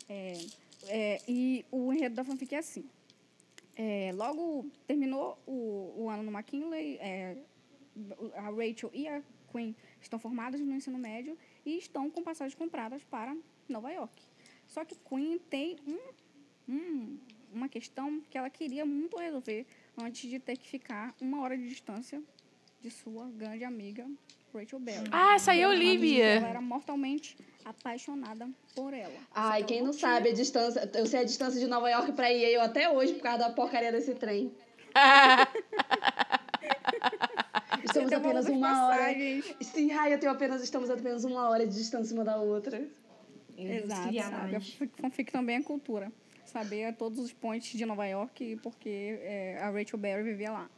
[0.08, 0.38] É,
[0.86, 2.84] é, e o enredo da fanfic é assim.
[3.80, 7.36] É, logo terminou o, o ano no McKinley, é,
[8.34, 9.22] a Rachel e a
[9.52, 13.36] Queen estão formadas no ensino médio e estão com passagens compradas para
[13.68, 14.20] Nova York.
[14.66, 17.18] Só que Queen tem um, um-
[17.52, 19.64] uma questão que ela queria muito resolver
[19.96, 22.20] antes de ter que ficar uma hora de distância
[22.80, 24.10] de sua grande amiga
[24.54, 25.08] Rachel Berry.
[25.12, 29.12] Ah, essa aí eu li, Ela era mortalmente apaixonada por ela.
[29.34, 30.90] Ai, que quem não tinha sabe a distância.
[30.94, 33.92] Eu sei a distância de Nova York pra Yale até hoje por causa da porcaria
[33.92, 34.52] desse trem.
[37.84, 38.96] Estamos apenas uma hora.
[38.98, 39.54] passagens.
[39.60, 40.62] Sim, ai, eu tenho apenas.
[40.62, 42.82] Estamos apenas uma hora de distância uma da outra.
[43.56, 44.56] Exato, sabe?
[44.56, 44.60] A
[45.00, 46.12] fanfic- também é cultura.
[46.44, 50.70] Saber todos os pontos de Nova York porque é, a Rachel Berry vivia lá.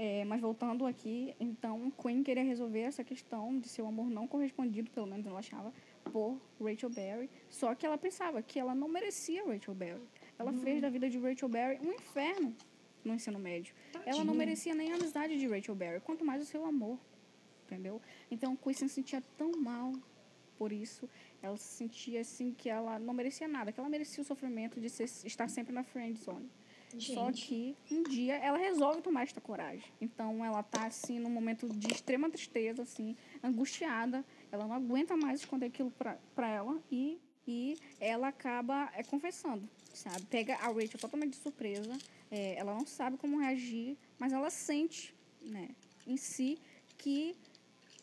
[0.00, 4.88] É, mas voltando aqui, então, Queen queria resolver essa questão de seu amor não correspondido,
[4.92, 5.72] pelo menos ela achava,
[6.12, 7.28] por Rachel Berry.
[7.50, 10.00] Só que ela pensava que ela não merecia Rachel Berry.
[10.38, 12.54] Ela fez da vida de Rachel Berry um inferno
[13.04, 13.74] no ensino médio.
[14.06, 14.34] Ela não Tadinha.
[14.34, 16.96] merecia nem a amizade de Rachel Berry, quanto mais o seu amor.
[17.66, 18.00] Entendeu?
[18.30, 19.92] Então, Queen se sentia tão mal
[20.56, 21.08] por isso.
[21.42, 24.88] Ela se sentia assim que ela não merecia nada, que ela merecia o sofrimento de
[24.88, 26.48] ser- estar sempre na friend zone.
[26.98, 27.46] Só Gente.
[27.46, 29.84] que um dia ela resolve tomar esta coragem.
[30.00, 34.24] Então ela tá assim num momento de extrema tristeza, assim, angustiada.
[34.50, 39.68] Ela não aguenta mais esconder aquilo pra, pra ela e, e ela acaba é, confessando,
[39.92, 40.22] sabe?
[40.26, 41.96] Pega a Rachel totalmente de surpresa.
[42.30, 45.68] é, ela não sabe como reagir, mas ela sente, né,
[46.06, 46.58] em si
[46.96, 47.34] que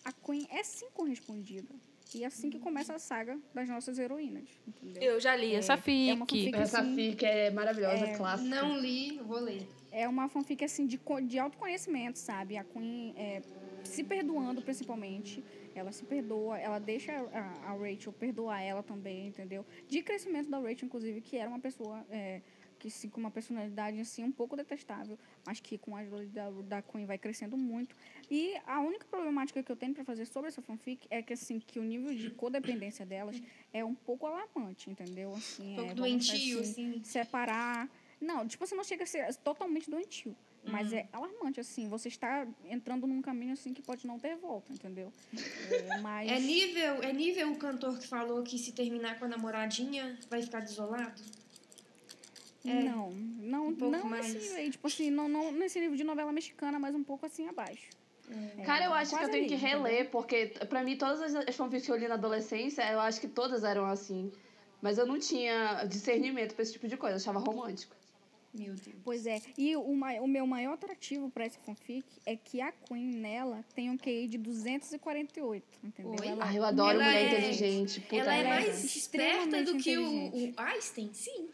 [0.03, 1.73] a Queen é sim correspondida.
[2.13, 5.01] E é assim que começa a saga das nossas heroínas, entendeu?
[5.01, 6.17] Eu já li essa É uma fic.
[6.19, 6.55] fanfic.
[6.55, 6.95] Essa Sim.
[6.95, 8.49] fic é maravilhosa, É, clássica.
[8.49, 9.67] Não li, eu vou ler.
[9.91, 12.57] é uma fanfic assim de, de autoconhecimento, sabe?
[12.57, 13.41] A Queen é,
[13.83, 15.43] se perdoando principalmente.
[15.73, 19.65] Ela se perdoa, ela deixa a, a Rachel perdoar ela também, entendeu?
[19.89, 22.41] De crescimento da Rachel, inclusive, que era uma pessoa é,
[22.77, 26.49] que sim, com uma personalidade assim um pouco detestável, mas que com a ajuda da,
[26.49, 27.95] da Queen vai crescendo muito.
[28.29, 31.59] E a única problemática que eu tenho para fazer sobre essa fanfic é que assim
[31.59, 33.41] que o nível de codependência delas
[33.73, 35.33] é um pouco alarmante, entendeu?
[35.33, 37.03] Assim, Um é, pouco dizer doentio, assim, assim.
[37.03, 37.89] separar
[38.19, 40.35] Não, tipo, você não chega a ser totalmente doentio.
[40.67, 40.97] Mas Uhum.
[40.97, 41.87] é alarmante, assim.
[41.89, 45.13] Você está entrando num caminho, assim, que pode não ter volta, entendeu?
[45.69, 46.31] É, mas...
[46.31, 50.41] É nível, é nível o cantor que falou que se terminar com a namoradinha vai
[50.41, 51.21] ficar desolado?
[52.65, 52.83] É.
[52.83, 54.33] Não, não, Um pouco não mais.
[54.33, 57.47] nesse nível, tipo assim, não, não nesse nível de novela mexicana, mas um pouco assim
[57.47, 57.89] abaixo.
[58.57, 61.47] É, Cara, eu acho que eu tenho ali, que reler, porque pra mim todas as-
[61.47, 64.31] as fanfics que eu li na adolescência, eu acho que todas eram assim.
[64.81, 67.95] Mas eu não tinha discernimento pra esse tipo de coisa, eu achava romântico.
[68.57, 68.95] Meu Deus.
[69.03, 73.03] Pois é, e o, o meu maior atrativo pra essa fanfic é que a Queen
[73.17, 76.15] nela tem um QI de 248, entendeu?
[76.21, 76.27] Oi?
[76.27, 77.99] Ela- Ah, eu adoro Ela mulher é- inteligente.
[77.99, 81.09] Puta Ela é mais esperta do que o, o Einstein?
[81.13, 81.49] Sim.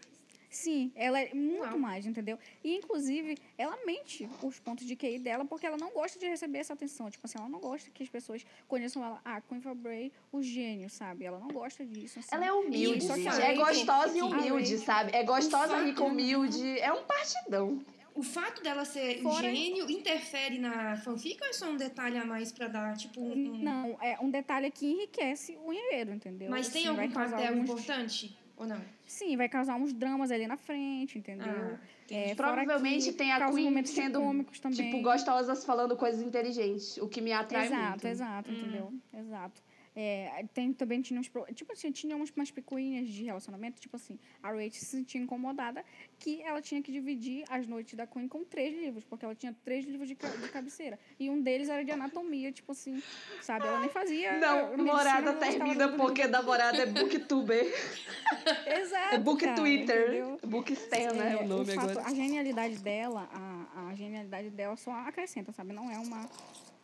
[0.51, 1.79] Sim, ela é muito Uau.
[1.79, 2.37] mais, entendeu?
[2.61, 6.59] E, inclusive, ela mente os pontos de QI dela porque ela não gosta de receber
[6.59, 7.09] essa atenção.
[7.09, 9.21] Tipo assim, ela não gosta que as pessoas conheçam ela.
[9.23, 11.23] Ah, Queen Fabray, o gênio, sabe?
[11.23, 12.19] Ela não gosta disso.
[12.19, 12.27] assim.
[12.33, 13.07] Ela é humilde, gente.
[13.07, 15.15] só que É a gostosa e humilde, sabe?
[15.15, 16.79] É gostosa, rica, humilde.
[16.79, 17.79] É um partidão.
[18.13, 22.25] O fato dela ser Fora- gênio interfere na fanfic ou é só um detalhe a
[22.25, 23.57] mais pra dar, tipo, um...
[23.63, 26.49] Não, é um detalhe que enriquece o enredo, entendeu?
[26.49, 28.37] Mas tem Assim, vai algum papel alguns- importante?
[28.61, 28.79] Ou não?
[29.07, 31.79] Sim, vai causar uns dramas ali na frente, entendeu?
[31.81, 34.77] Ah, É, Provavelmente que tem a Queen sendo, cômicos também.
[34.77, 38.07] tipo, gostosas falando coisas inteligentes, o que me atrai exato, muito.
[38.07, 38.93] exato, entendeu?
[39.11, 39.61] Exato.
[39.95, 44.17] É, tem também tinha uns, tipo assim, tinha uns, umas picuinhas de relacionamento, tipo assim,
[44.41, 45.83] a Rachel se sentia incomodada
[46.17, 49.53] que ela tinha que dividir as noites da Queen com três livros, porque ela tinha
[49.65, 50.97] três livros de, de cabeceira.
[51.19, 53.03] E um deles era de anatomia, tipo assim,
[53.41, 53.67] sabe?
[53.67, 54.37] Ela nem fazia.
[54.37, 57.65] Não, medicina, morada termina porque namorada é booktuber.
[58.65, 59.15] Exato.
[59.15, 60.01] É book cara, Twitter.
[60.03, 60.39] entendeu?
[60.45, 61.33] Bookstan, né?
[61.33, 62.07] É, o nome fato, agora.
[62.07, 65.73] A genialidade dela, a, a genialidade dela só acrescenta, sabe?
[65.73, 66.29] Não é uma.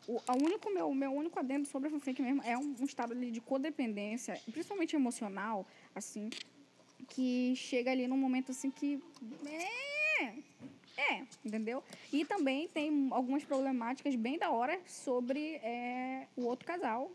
[0.08, 3.12] O a único, meu, meu único adendo sobre a fanfic mesmo é um, um estado
[3.12, 6.30] ali de codependência, principalmente emocional, assim,
[7.10, 9.02] que chega ali num momento assim que.
[9.46, 10.34] É.
[11.00, 11.84] É, entendeu?
[12.12, 17.12] E também tem algumas problemáticas bem da hora sobre é, o outro casal,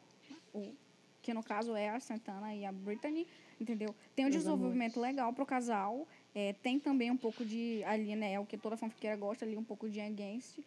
[0.55, 0.73] o,
[1.21, 3.27] que no caso é a Santana e a Brittany,
[3.61, 3.93] entendeu?
[4.15, 8.39] Tem um Meus desenvolvimento legal pro casal, é, tem também um pouco de, ali, né,
[8.39, 10.61] o que toda fanfiqueira gosta ali, um pouco de against,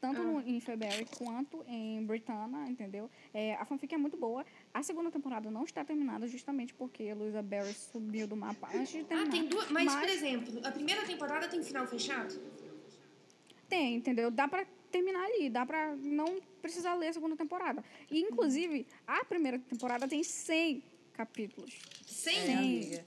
[0.00, 3.10] tanto no, em February quanto em Britannia, entendeu?
[3.34, 4.44] É, a fanfic é muito boa.
[4.72, 8.90] A segunda temporada não está terminada justamente porque a Luisa Barry subiu do mapa antes
[8.92, 9.30] de Ah, terminar.
[9.30, 9.70] tem duas...
[9.70, 12.40] Mas, por exemplo, a primeira temporada tem final fechado?
[13.68, 14.30] Tem, entendeu?
[14.30, 17.84] Dá pra terminar ali, dá pra não precisar ler a segunda temporada.
[18.10, 21.78] E, inclusive, a primeira temporada tem 100 capítulos.
[22.06, 22.36] Sem...
[22.36, 22.54] É, Sim.
[22.56, 23.04] amiga.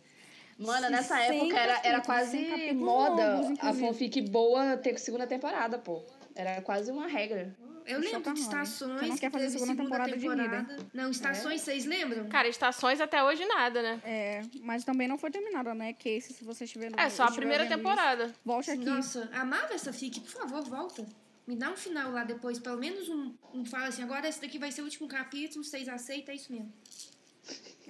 [0.59, 6.03] Mano, nessa época era, era quase moda longos, a fanfic boa ter segunda temporada, pô.
[6.35, 7.55] Era quase uma regra.
[7.85, 8.69] Eu Puxa lembro de pra nós.
[8.69, 10.67] estações Você não quer fazer teve segunda temporada de vida.
[10.93, 12.29] Não, estações, vocês lembram?
[12.29, 14.01] Cara, estações até hoje nada, né?
[14.03, 15.93] É, mas também não foi terminada, né?
[15.93, 18.25] Casey, se você estiver É só a primeira temporada.
[18.25, 18.85] Isso, volte aqui.
[18.85, 20.19] Nossa, amava essa fic.
[20.19, 21.05] Por favor, volta.
[21.47, 22.59] Me dá um final lá depois.
[22.59, 25.89] Pelo menos um, um fala assim, agora esse daqui vai ser o último capítulo, vocês
[25.89, 26.71] aceitam, é isso mesmo.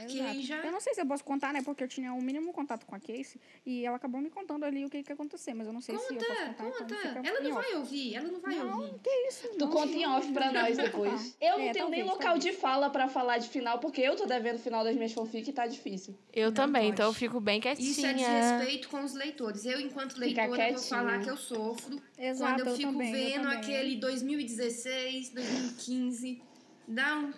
[0.07, 1.61] Que aí já- Eu não sei se eu posso contar, né?
[1.63, 4.85] Porque eu tinha um mínimo contato com a Casey e ela acabou me contando ali
[4.85, 6.63] o que, que ia acontecer, mas eu não sei se eu posso Conta, contar.
[6.63, 6.83] conta.
[7.09, 8.99] então ela não vai ouvir, ela não vai Não, ouvir.
[9.03, 9.47] que isso?
[9.49, 11.11] Tu não, conta em não, off pra não, nós não, depois.
[11.13, 11.49] não.
[11.49, 12.43] Eu não É, tenho nem talvez, local talvez.
[12.43, 15.49] de fala pra falar de final, porque eu tô devendo o final das minhas fanfic
[15.49, 16.15] e tá difícil.
[16.33, 16.93] Eu Não também, pode.
[16.93, 17.89] então eu fico bem quietinha.
[17.91, 19.65] Isso é desrespeito com os leitores.
[19.65, 22.01] Eu, enquanto leitora, vou falar que eu sofro.
[22.17, 23.57] Exato, quando eu eu fico também, eu vendo também.
[23.57, 26.41] aquele 2016, 2015.
[26.87, 27.31] Dá um.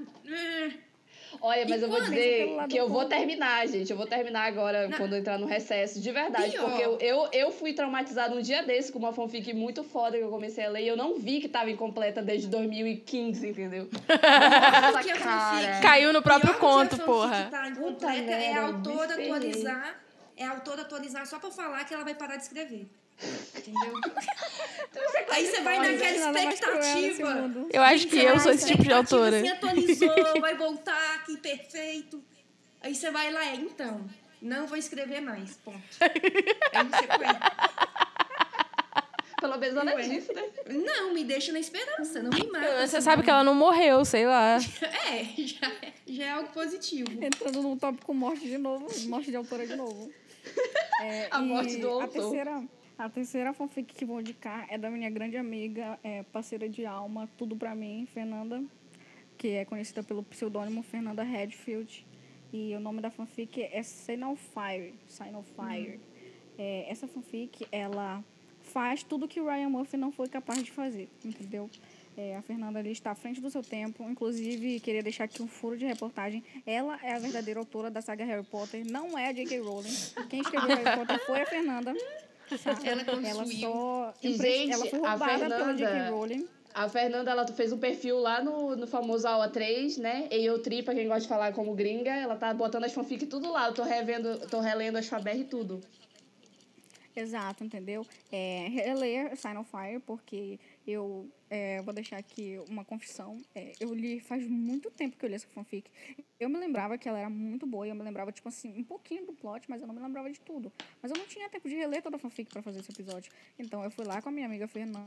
[1.42, 3.90] Olha, mas E eu vou dizer que eu vou terminar, gente.
[3.92, 4.98] Eu vou terminar agora, Não.
[4.98, 6.52] quando eu entrar no recesso, de verdade.
[6.52, 6.64] Pior.
[6.70, 10.24] Porque eu, eu, eu fui traumatizada um dia desse com uma fanfic muito foda que
[10.24, 13.90] eu comecei a ler e eu não vi que tava incompleta desde 2015, entendeu?
[14.08, 15.58] Nossa, que a cara.
[15.58, 17.48] fanfic- Caiu no próprio Pior que a conto, fanfic porra.
[17.52, 20.00] Tá Puta incompleta, é merda, a autora atualizar.
[20.36, 22.88] É a autora atualizar só pra falar que ela vai parar de escrever.
[23.58, 23.94] Entendeu?
[25.32, 27.52] Aí você vai naquela nesse expectativa.
[27.72, 29.38] Eu acho que eu sou esse tipo de autora.
[29.38, 32.24] Assim, atualizou, vai voltar, que perfeito.
[32.82, 34.06] Aí você vai lá, é, então,
[34.42, 35.80] não vou escrever mais, ponto.
[36.02, 37.28] Aí você põe,
[39.40, 40.02] Pelo menos ela Ué.
[40.04, 40.44] disse, né?
[40.70, 42.66] não, me deixa na esperança, não me mata.
[42.88, 44.58] Você assim, sabe que ela não morreu, sei lá.
[45.12, 47.10] É, já, é- já é algo positivo.
[47.24, 50.12] Entrando num tópico morte de novo, morte de autora de novo.
[51.02, 52.10] É, A morte do A autor.
[52.10, 52.64] terceira,
[52.98, 57.30] a terceira fanfic que vou indicar é da minha grande amiga, é, parceira de alma,
[57.38, 58.64] tudo pra mim, Fernanda,
[59.38, 62.06] que é conhecida pelo pseudônimo Fernanda Redfield.
[62.52, 64.94] E o nome da fanfic é Signal Fire.
[65.08, 66.00] Signal Fire.
[66.58, 68.24] É, essa fanfic, ela
[68.62, 71.70] faz tudo que o Ryan Murphy não foi capaz de fazer, entendeu?
[72.16, 74.04] É, a Fernanda ali está à frente do seu tempo.
[74.08, 76.44] Inclusive, queria deixar aqui um furo de reportagem.
[76.66, 79.60] Ela é a verdadeira autora da saga Harry Potter, não é a J.K.
[79.60, 79.96] Rowling.
[80.30, 81.94] Quem escreveu Harry Potter foi a Fernanda.
[82.58, 82.88] Sabe?
[82.88, 83.60] Ela ela construiu.
[83.72, 84.14] só.
[84.22, 85.38] E, empre- gente, ela foi a pela.
[85.40, 86.48] Fernanda- Rowling.
[86.76, 90.28] A Fernanda, ela fez um perfil lá no, no famoso Aula 3, né?
[90.32, 93.28] E eu tri, pra quem gosta de falar como gringa, ela tá botando as fanfic
[93.28, 93.68] tudo lá.
[93.68, 95.80] Eu tô revendo, tô relendo as Faber e tudo.
[97.16, 98.04] Exato, entendeu?
[98.32, 103.38] É, reler Sign of Fire, porque eu é, vou deixar aqui uma confissão.
[103.56, 105.90] É, eu li faz muito tempo que eu li essa fanfic.
[106.40, 109.26] Eu me lembrava que ela era muito boa, eu me lembrava, tipo assim, um pouquinho
[109.26, 110.72] do plot, mas eu não me lembrava de tudo.
[111.02, 113.32] Mas eu não tinha tempo de reler toda a fanfic para fazer esse episódio.
[113.58, 115.06] Então eu fui lá com a minha amiga Fernanda,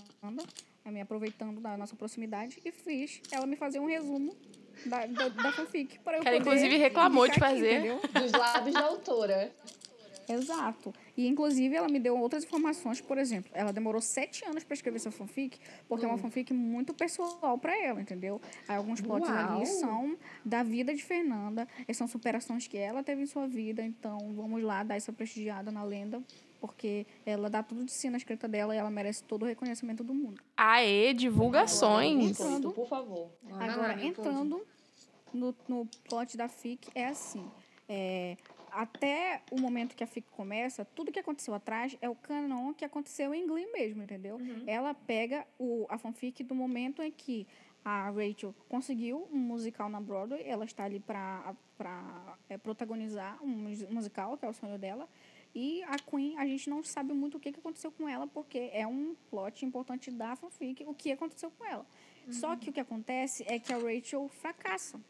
[0.84, 4.34] a me aproveitando da nossa proximidade, e fiz ela me fazer um resumo
[4.86, 5.98] da, da, da fanfic.
[6.00, 7.74] Para eu Que ela, poder inclusive, reclamou de aqui, fazer.
[7.74, 8.00] entendeu?
[8.12, 9.52] Dos lábios da autora.
[10.28, 10.92] Exato.
[11.16, 13.00] E, inclusive, ela me deu outras informações.
[13.00, 15.58] Por exemplo, ela demorou sete anos para escrever essa fanfic,
[15.88, 18.40] porque é uma fanfic muito pessoal para ela, entendeu?
[18.68, 19.38] Aí, alguns plots Uau.
[19.38, 23.82] ali são da vida de Fernanda, e são superações que ela teve em sua vida.
[23.82, 26.22] Então, vamos lá dar essa prestigiada na lenda,
[26.60, 30.02] porque ela dá tudo de si na escrita dela e ela merece todo o reconhecimento
[30.02, 30.42] do mundo.
[30.56, 32.38] Aê, divulgações.
[32.38, 33.30] Muito, por favor.
[33.52, 34.66] Agora, entrando
[35.32, 37.44] no, no plot da FIC, é assim.
[37.88, 38.36] é,
[38.82, 42.84] até o momento que a FIC começa, tudo que aconteceu atrás é o canon que
[42.84, 44.38] aconteceu em Glee mesmo, entendeu?
[44.66, 47.46] Ela pega o, a fanfic do momento em que
[47.84, 51.54] a Rachel conseguiu um musical na Broadway, ela está ali para
[52.50, 55.08] é, protagonizar um mus- musical, que é o sonho dela.
[55.54, 58.68] E a Queen, a gente não sabe muito o que, que aconteceu com ela, porque
[58.74, 61.86] é um plot importante da fanfic, o que aconteceu com ela.
[62.30, 65.00] Só que o que acontece é que a Rachel fracassa.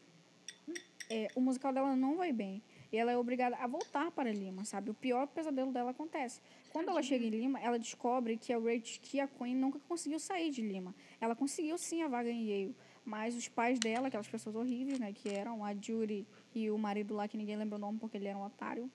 [1.09, 2.61] É, o musical dela não vai bem.
[2.91, 4.89] E ela é obrigada a voltar para Lima, sabe?
[4.89, 6.41] O pior pesadelo dela acontece.
[6.71, 10.19] Quando ela chega em Lima, ela descobre que a Rachel, que a Queen nunca conseguiu
[10.19, 10.93] sair de Lima.
[11.19, 15.11] Ela conseguiu sim a vaga em Yale, mas os pais dela, aquelas pessoas horríveis, né,
[15.13, 18.27] que eram a Judy e o marido lá que ninguém lembra o nome porque ele
[18.27, 18.89] era um otário.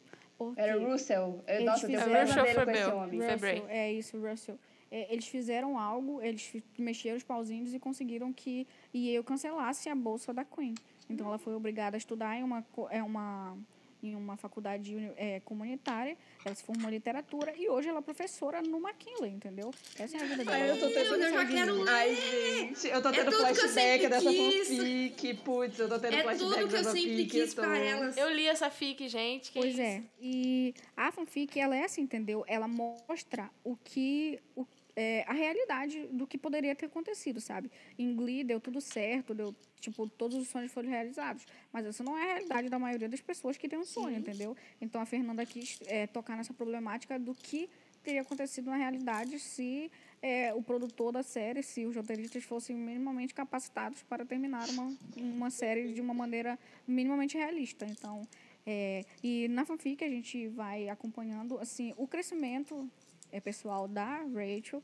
[0.56, 1.44] Era o Russell.
[1.46, 2.26] Eu, Eles nossa, eu fizeram-
[2.64, 3.20] com Russell homem.
[3.20, 3.54] Febrei.
[3.60, 4.58] Russell, é isso, Russell.
[4.90, 10.34] É, eles fizeram algo, eles mexeram os pauzinhos e conseguiram que Yale cancelasse a bolsa
[10.34, 10.74] da Queen.
[11.08, 13.56] Então ela foi obrigada a estudar em uma, co- é uma,
[14.02, 18.60] em uma faculdade é, comunitária, ela se formou em literatura e hoje ela é professora
[18.62, 19.72] no McKinley, entendeu?
[19.98, 20.56] Essa é a vida dela.
[20.56, 21.14] Ai, eu tô tendo...
[21.14, 21.90] Eu já quero ler.
[21.90, 25.34] Ai, gente, eu tô É tendo eu flashback dessa fanfic.
[25.44, 28.16] Putz, eu tô tendo É flashback tudo que eu dessa sempre quis pra elas.
[28.16, 29.52] Eu li essa fic, gente.
[29.52, 29.80] que Pois isso?
[29.80, 30.02] é.
[30.20, 32.44] E a fanfic, ela é assim, entendeu?
[32.46, 34.40] Ela mostra o que.
[34.56, 37.70] O, é, a realidade do que poderia ter acontecido, sabe?
[37.98, 41.46] Em Glee deu tudo certo, deu, tipo, todos os sonhos foram realizados.
[41.72, 44.56] Mas essa não é a realidade da maioria das pessoas que tem um sonho, entendeu?
[44.80, 47.68] Então a Fernanda quis é, tocar nessa problemática do que
[48.02, 49.90] teria acontecido na realidade se
[50.20, 55.50] é, o produtor da série, se os roteiristas fossem minimamente capacitados para terminar uma, uma
[55.50, 57.86] série de uma maneira minimamente realista.
[57.86, 58.22] Então,
[58.66, 62.88] é, e na fanfic a gente vai acompanhando assim o crescimento
[63.32, 64.82] é, pessoal da Rachel,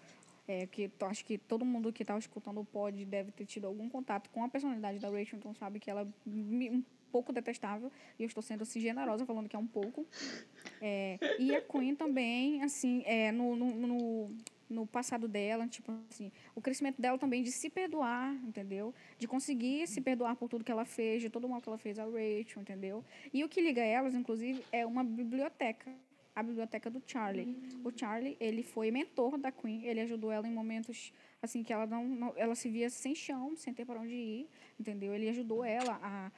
[0.49, 3.89] é, que acho que todo mundo que estava escutando o pod deve ter tido algum
[3.89, 8.23] contato com a personalidade da Rachel, então sabe que ela é um pouco detestável, e
[8.23, 10.07] eu estou sendo assim generosa falando que é um pouco.
[10.81, 14.37] É, e a Queen também, assim, é, no, no, no,
[14.71, 18.95] no passado dela, tipo assim, o crescimento dela também de se perdoar, entendeu?
[19.19, 21.79] De conseguir se perdoar por tudo que ela fez, de todo o mal que ela
[21.79, 23.05] fez a Rachel, entendeu?
[23.33, 25.91] E o que liga elas, inclusive, é uma biblioteca.
[26.39, 27.47] A biblioteca do Charlie.
[27.85, 31.13] O Charlie, ele foi mentor da Queen, ele ajudou ela em momentos
[31.43, 34.49] assim que ela não, não- ela se via sem chão, sem ter para onde ir,
[34.79, 35.13] entendeu?
[35.13, 36.31] Ele ajudou ela a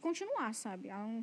[0.00, 0.90] continuar, sabe?
[0.90, 1.22] A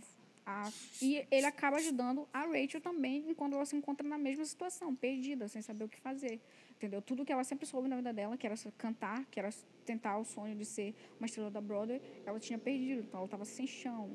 [0.49, 0.71] a-
[1.01, 5.47] e ele acaba ajudando a Rachel também enquanto ela se encontra na mesma situação, perdida,
[5.49, 6.39] sem saber o que fazer.
[6.71, 7.01] Entendeu?
[7.01, 9.49] Tudo que ela sempre soube na vida dela, que era cantar, que era
[9.85, 13.01] tentar o sonho de ser uma estrela da Broadway, ela tinha perdido.
[13.01, 14.09] Então ela estava sem chão,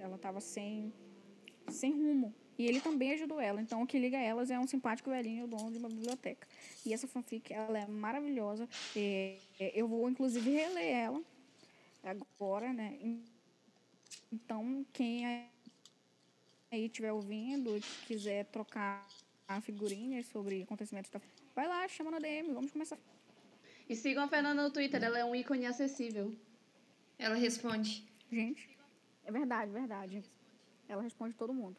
[0.00, 0.92] ela estava sem,
[1.68, 2.34] sem rumo.
[2.58, 3.62] E ele também ajudou ela.
[3.62, 6.46] Então o que liga elas é um simpático velhinho, dono de uma biblioteca.
[6.84, 8.68] E essa fanfic, ela é maravilhosa.
[8.96, 11.22] É, é, eu vou, inclusive, reler ela
[12.02, 12.98] agora, né?
[14.32, 19.06] Então, quem aí estiver ouvindo quiser trocar
[19.62, 21.20] figurinhas sobre acontecimentos da
[21.54, 22.98] vai lá, chama na DM, vamos começar.
[23.88, 26.36] E sigam a Fernanda no Twitter, ela é um ícone acessível.
[27.18, 28.06] Ela responde.
[28.30, 28.68] Gente,
[29.24, 30.22] é verdade, verdade.
[30.86, 31.76] Ela responde todo mundo.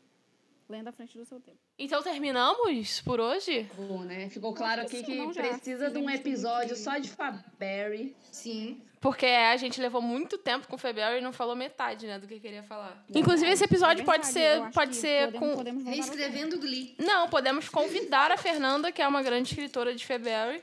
[0.70, 1.58] Lendo à frente do seu tempo.
[1.80, 3.68] Então terminamos por hoje?
[3.76, 4.30] Bom, né?
[4.30, 8.16] Ficou claro aqui que não, precisa de um episódio só de Faberry.
[8.32, 8.80] Sim.
[9.02, 12.28] Porque a gente levou muito tempo com o February e não falou metade, né, do
[12.28, 13.04] que queria falar.
[13.16, 15.56] Inclusive, esse episódio É pode ser, pode ser podemos, com...
[15.56, 15.84] podemos.
[15.86, 16.94] Reescrevendo Glee.
[17.00, 20.62] Não, podemos convidar a Fernanda, que é uma grande escritora de February,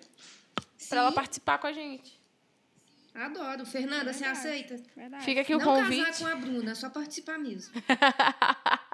[0.89, 2.17] pra ela participar com a gente.
[3.15, 3.65] Adoro.
[3.65, 4.39] Fernanda, você Verdade.
[4.39, 4.83] aceita?
[4.95, 5.25] Verdade.
[5.25, 6.05] Fica aqui o Não convite.
[6.05, 7.73] casar com a Bruna, só participar mesmo.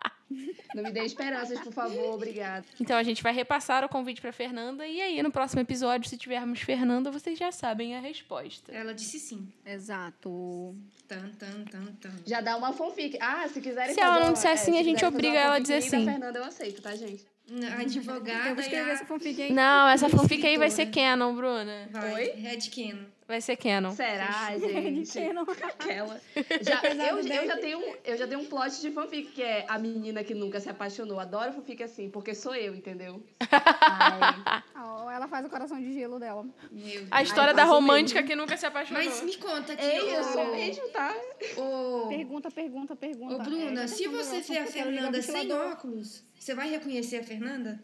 [0.75, 2.65] Não me dê esperanças, por favor, obrigada.
[2.81, 6.17] Então a gente vai repassar o convite pra Fernanda e aí no próximo episódio, se
[6.17, 8.73] tivermos Fernanda, vocês já sabem a resposta.
[8.73, 9.53] Ela disse sim.
[9.65, 10.75] Exato.
[11.07, 12.13] Tan, tan, tan, tan.
[12.27, 13.19] Já dá uma fanfic.
[13.21, 15.57] Ah, se quiserem Se fazer ela não disser é, sim, se a gente obriga ela
[15.57, 16.05] a dizer da sim.
[16.05, 17.25] Fernanda, eu aceito, tá, gente?
[17.71, 19.07] A advogada Eu vou escrever e essa a...
[19.07, 19.53] fanfic aí.
[19.53, 21.89] Não, essa fanfic aí vai ser canon, Bruna.
[21.91, 22.25] Vai, Oi?
[22.37, 23.05] Red Canon.
[23.27, 23.93] Vai ser canon.
[23.93, 25.13] Será, gente?
[25.13, 25.43] Pequeno.
[25.63, 26.21] Aquela.
[26.61, 29.65] Já, eu, eu, já tenho, um- eu já tenho um plot de fanfic, que é
[29.69, 31.19] a menina que nunca se apaixonou.
[31.21, 33.23] Adoro fanfic assim, porque sou eu, entendeu?
[33.51, 34.63] Ai,
[35.13, 36.45] Ela faz o coração de gelo dela.
[36.71, 38.29] Meu A história Ai, da romântica mesmo.
[38.29, 39.03] que nunca se apaixonou.
[39.05, 41.15] Mas me conta aqui, Ei, eu sou mesmo, tá?
[41.59, 43.35] ô- Pergunta, pergunta, pergunta.
[43.35, 47.19] Ô, Bruna, É, se questão você ver a o Fernanda sem óculos, você vai reconhecer
[47.19, 47.79] a Fernanda?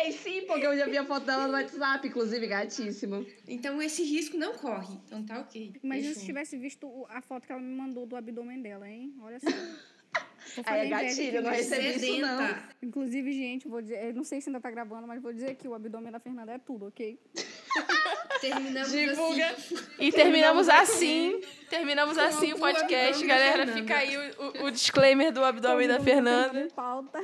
[0.00, 3.24] Ei, sim, porque eu já vi a foto dela no WhatsApp, inclusive, gatíssima.
[3.46, 4.94] Então esse risco não corre.
[5.06, 5.72] Então tá ok.
[5.82, 9.14] Imagina se tivesse visto a foto que ela me mandou do abdômen dela, hein?
[9.20, 9.46] Olha só.
[10.66, 12.54] Aí é gatilho, não recebi isso, não.
[12.82, 15.74] Inclusive, gente, vou dizer, não sei se ainda tá gravando, mas vou dizer que o
[15.74, 17.18] abdômen da Fernanda é tudo, ok?
[18.40, 19.46] Terminamos Divulga.
[19.50, 19.76] assim.
[20.00, 21.40] E terminamos assim.
[21.70, 23.22] Terminamos Com assim o o podcast.
[23.22, 23.80] abdômen da Galera, Fernanda.
[23.80, 26.68] fica aí o, o- o disclaimer do abdômen da Fernanda.
[26.74, 27.20] Pauta.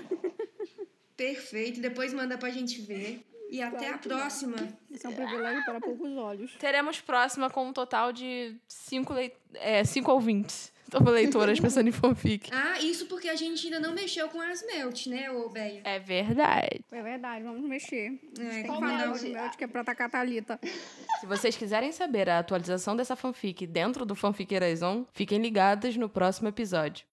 [1.18, 1.80] Perfeito.
[1.80, 3.22] Depois manda pra gente ver.
[3.50, 4.56] E até a próxima.
[4.90, 6.54] Isso é um privilégio para poucos olhos.
[6.58, 10.72] Teremos próxima com um total de cinco, leit é, cinco ouvintes.
[10.90, 12.50] Toma leitoras pensando em fanfic.
[12.50, 15.82] Ah, isso porque a gente ainda não mexeu com as melt, né, ô véia?
[15.84, 16.80] É verdade.
[16.90, 18.18] É verdade, vamos mexer.
[18.38, 19.56] É, Tem que mandar melt?
[19.56, 20.58] que é pra atacar a Thalita.
[21.20, 26.08] Se vocês quiserem saber a atualização dessa fanfic dentro do Fanfiqueiras On, fiquem ligados no
[26.08, 27.04] próximo episódio.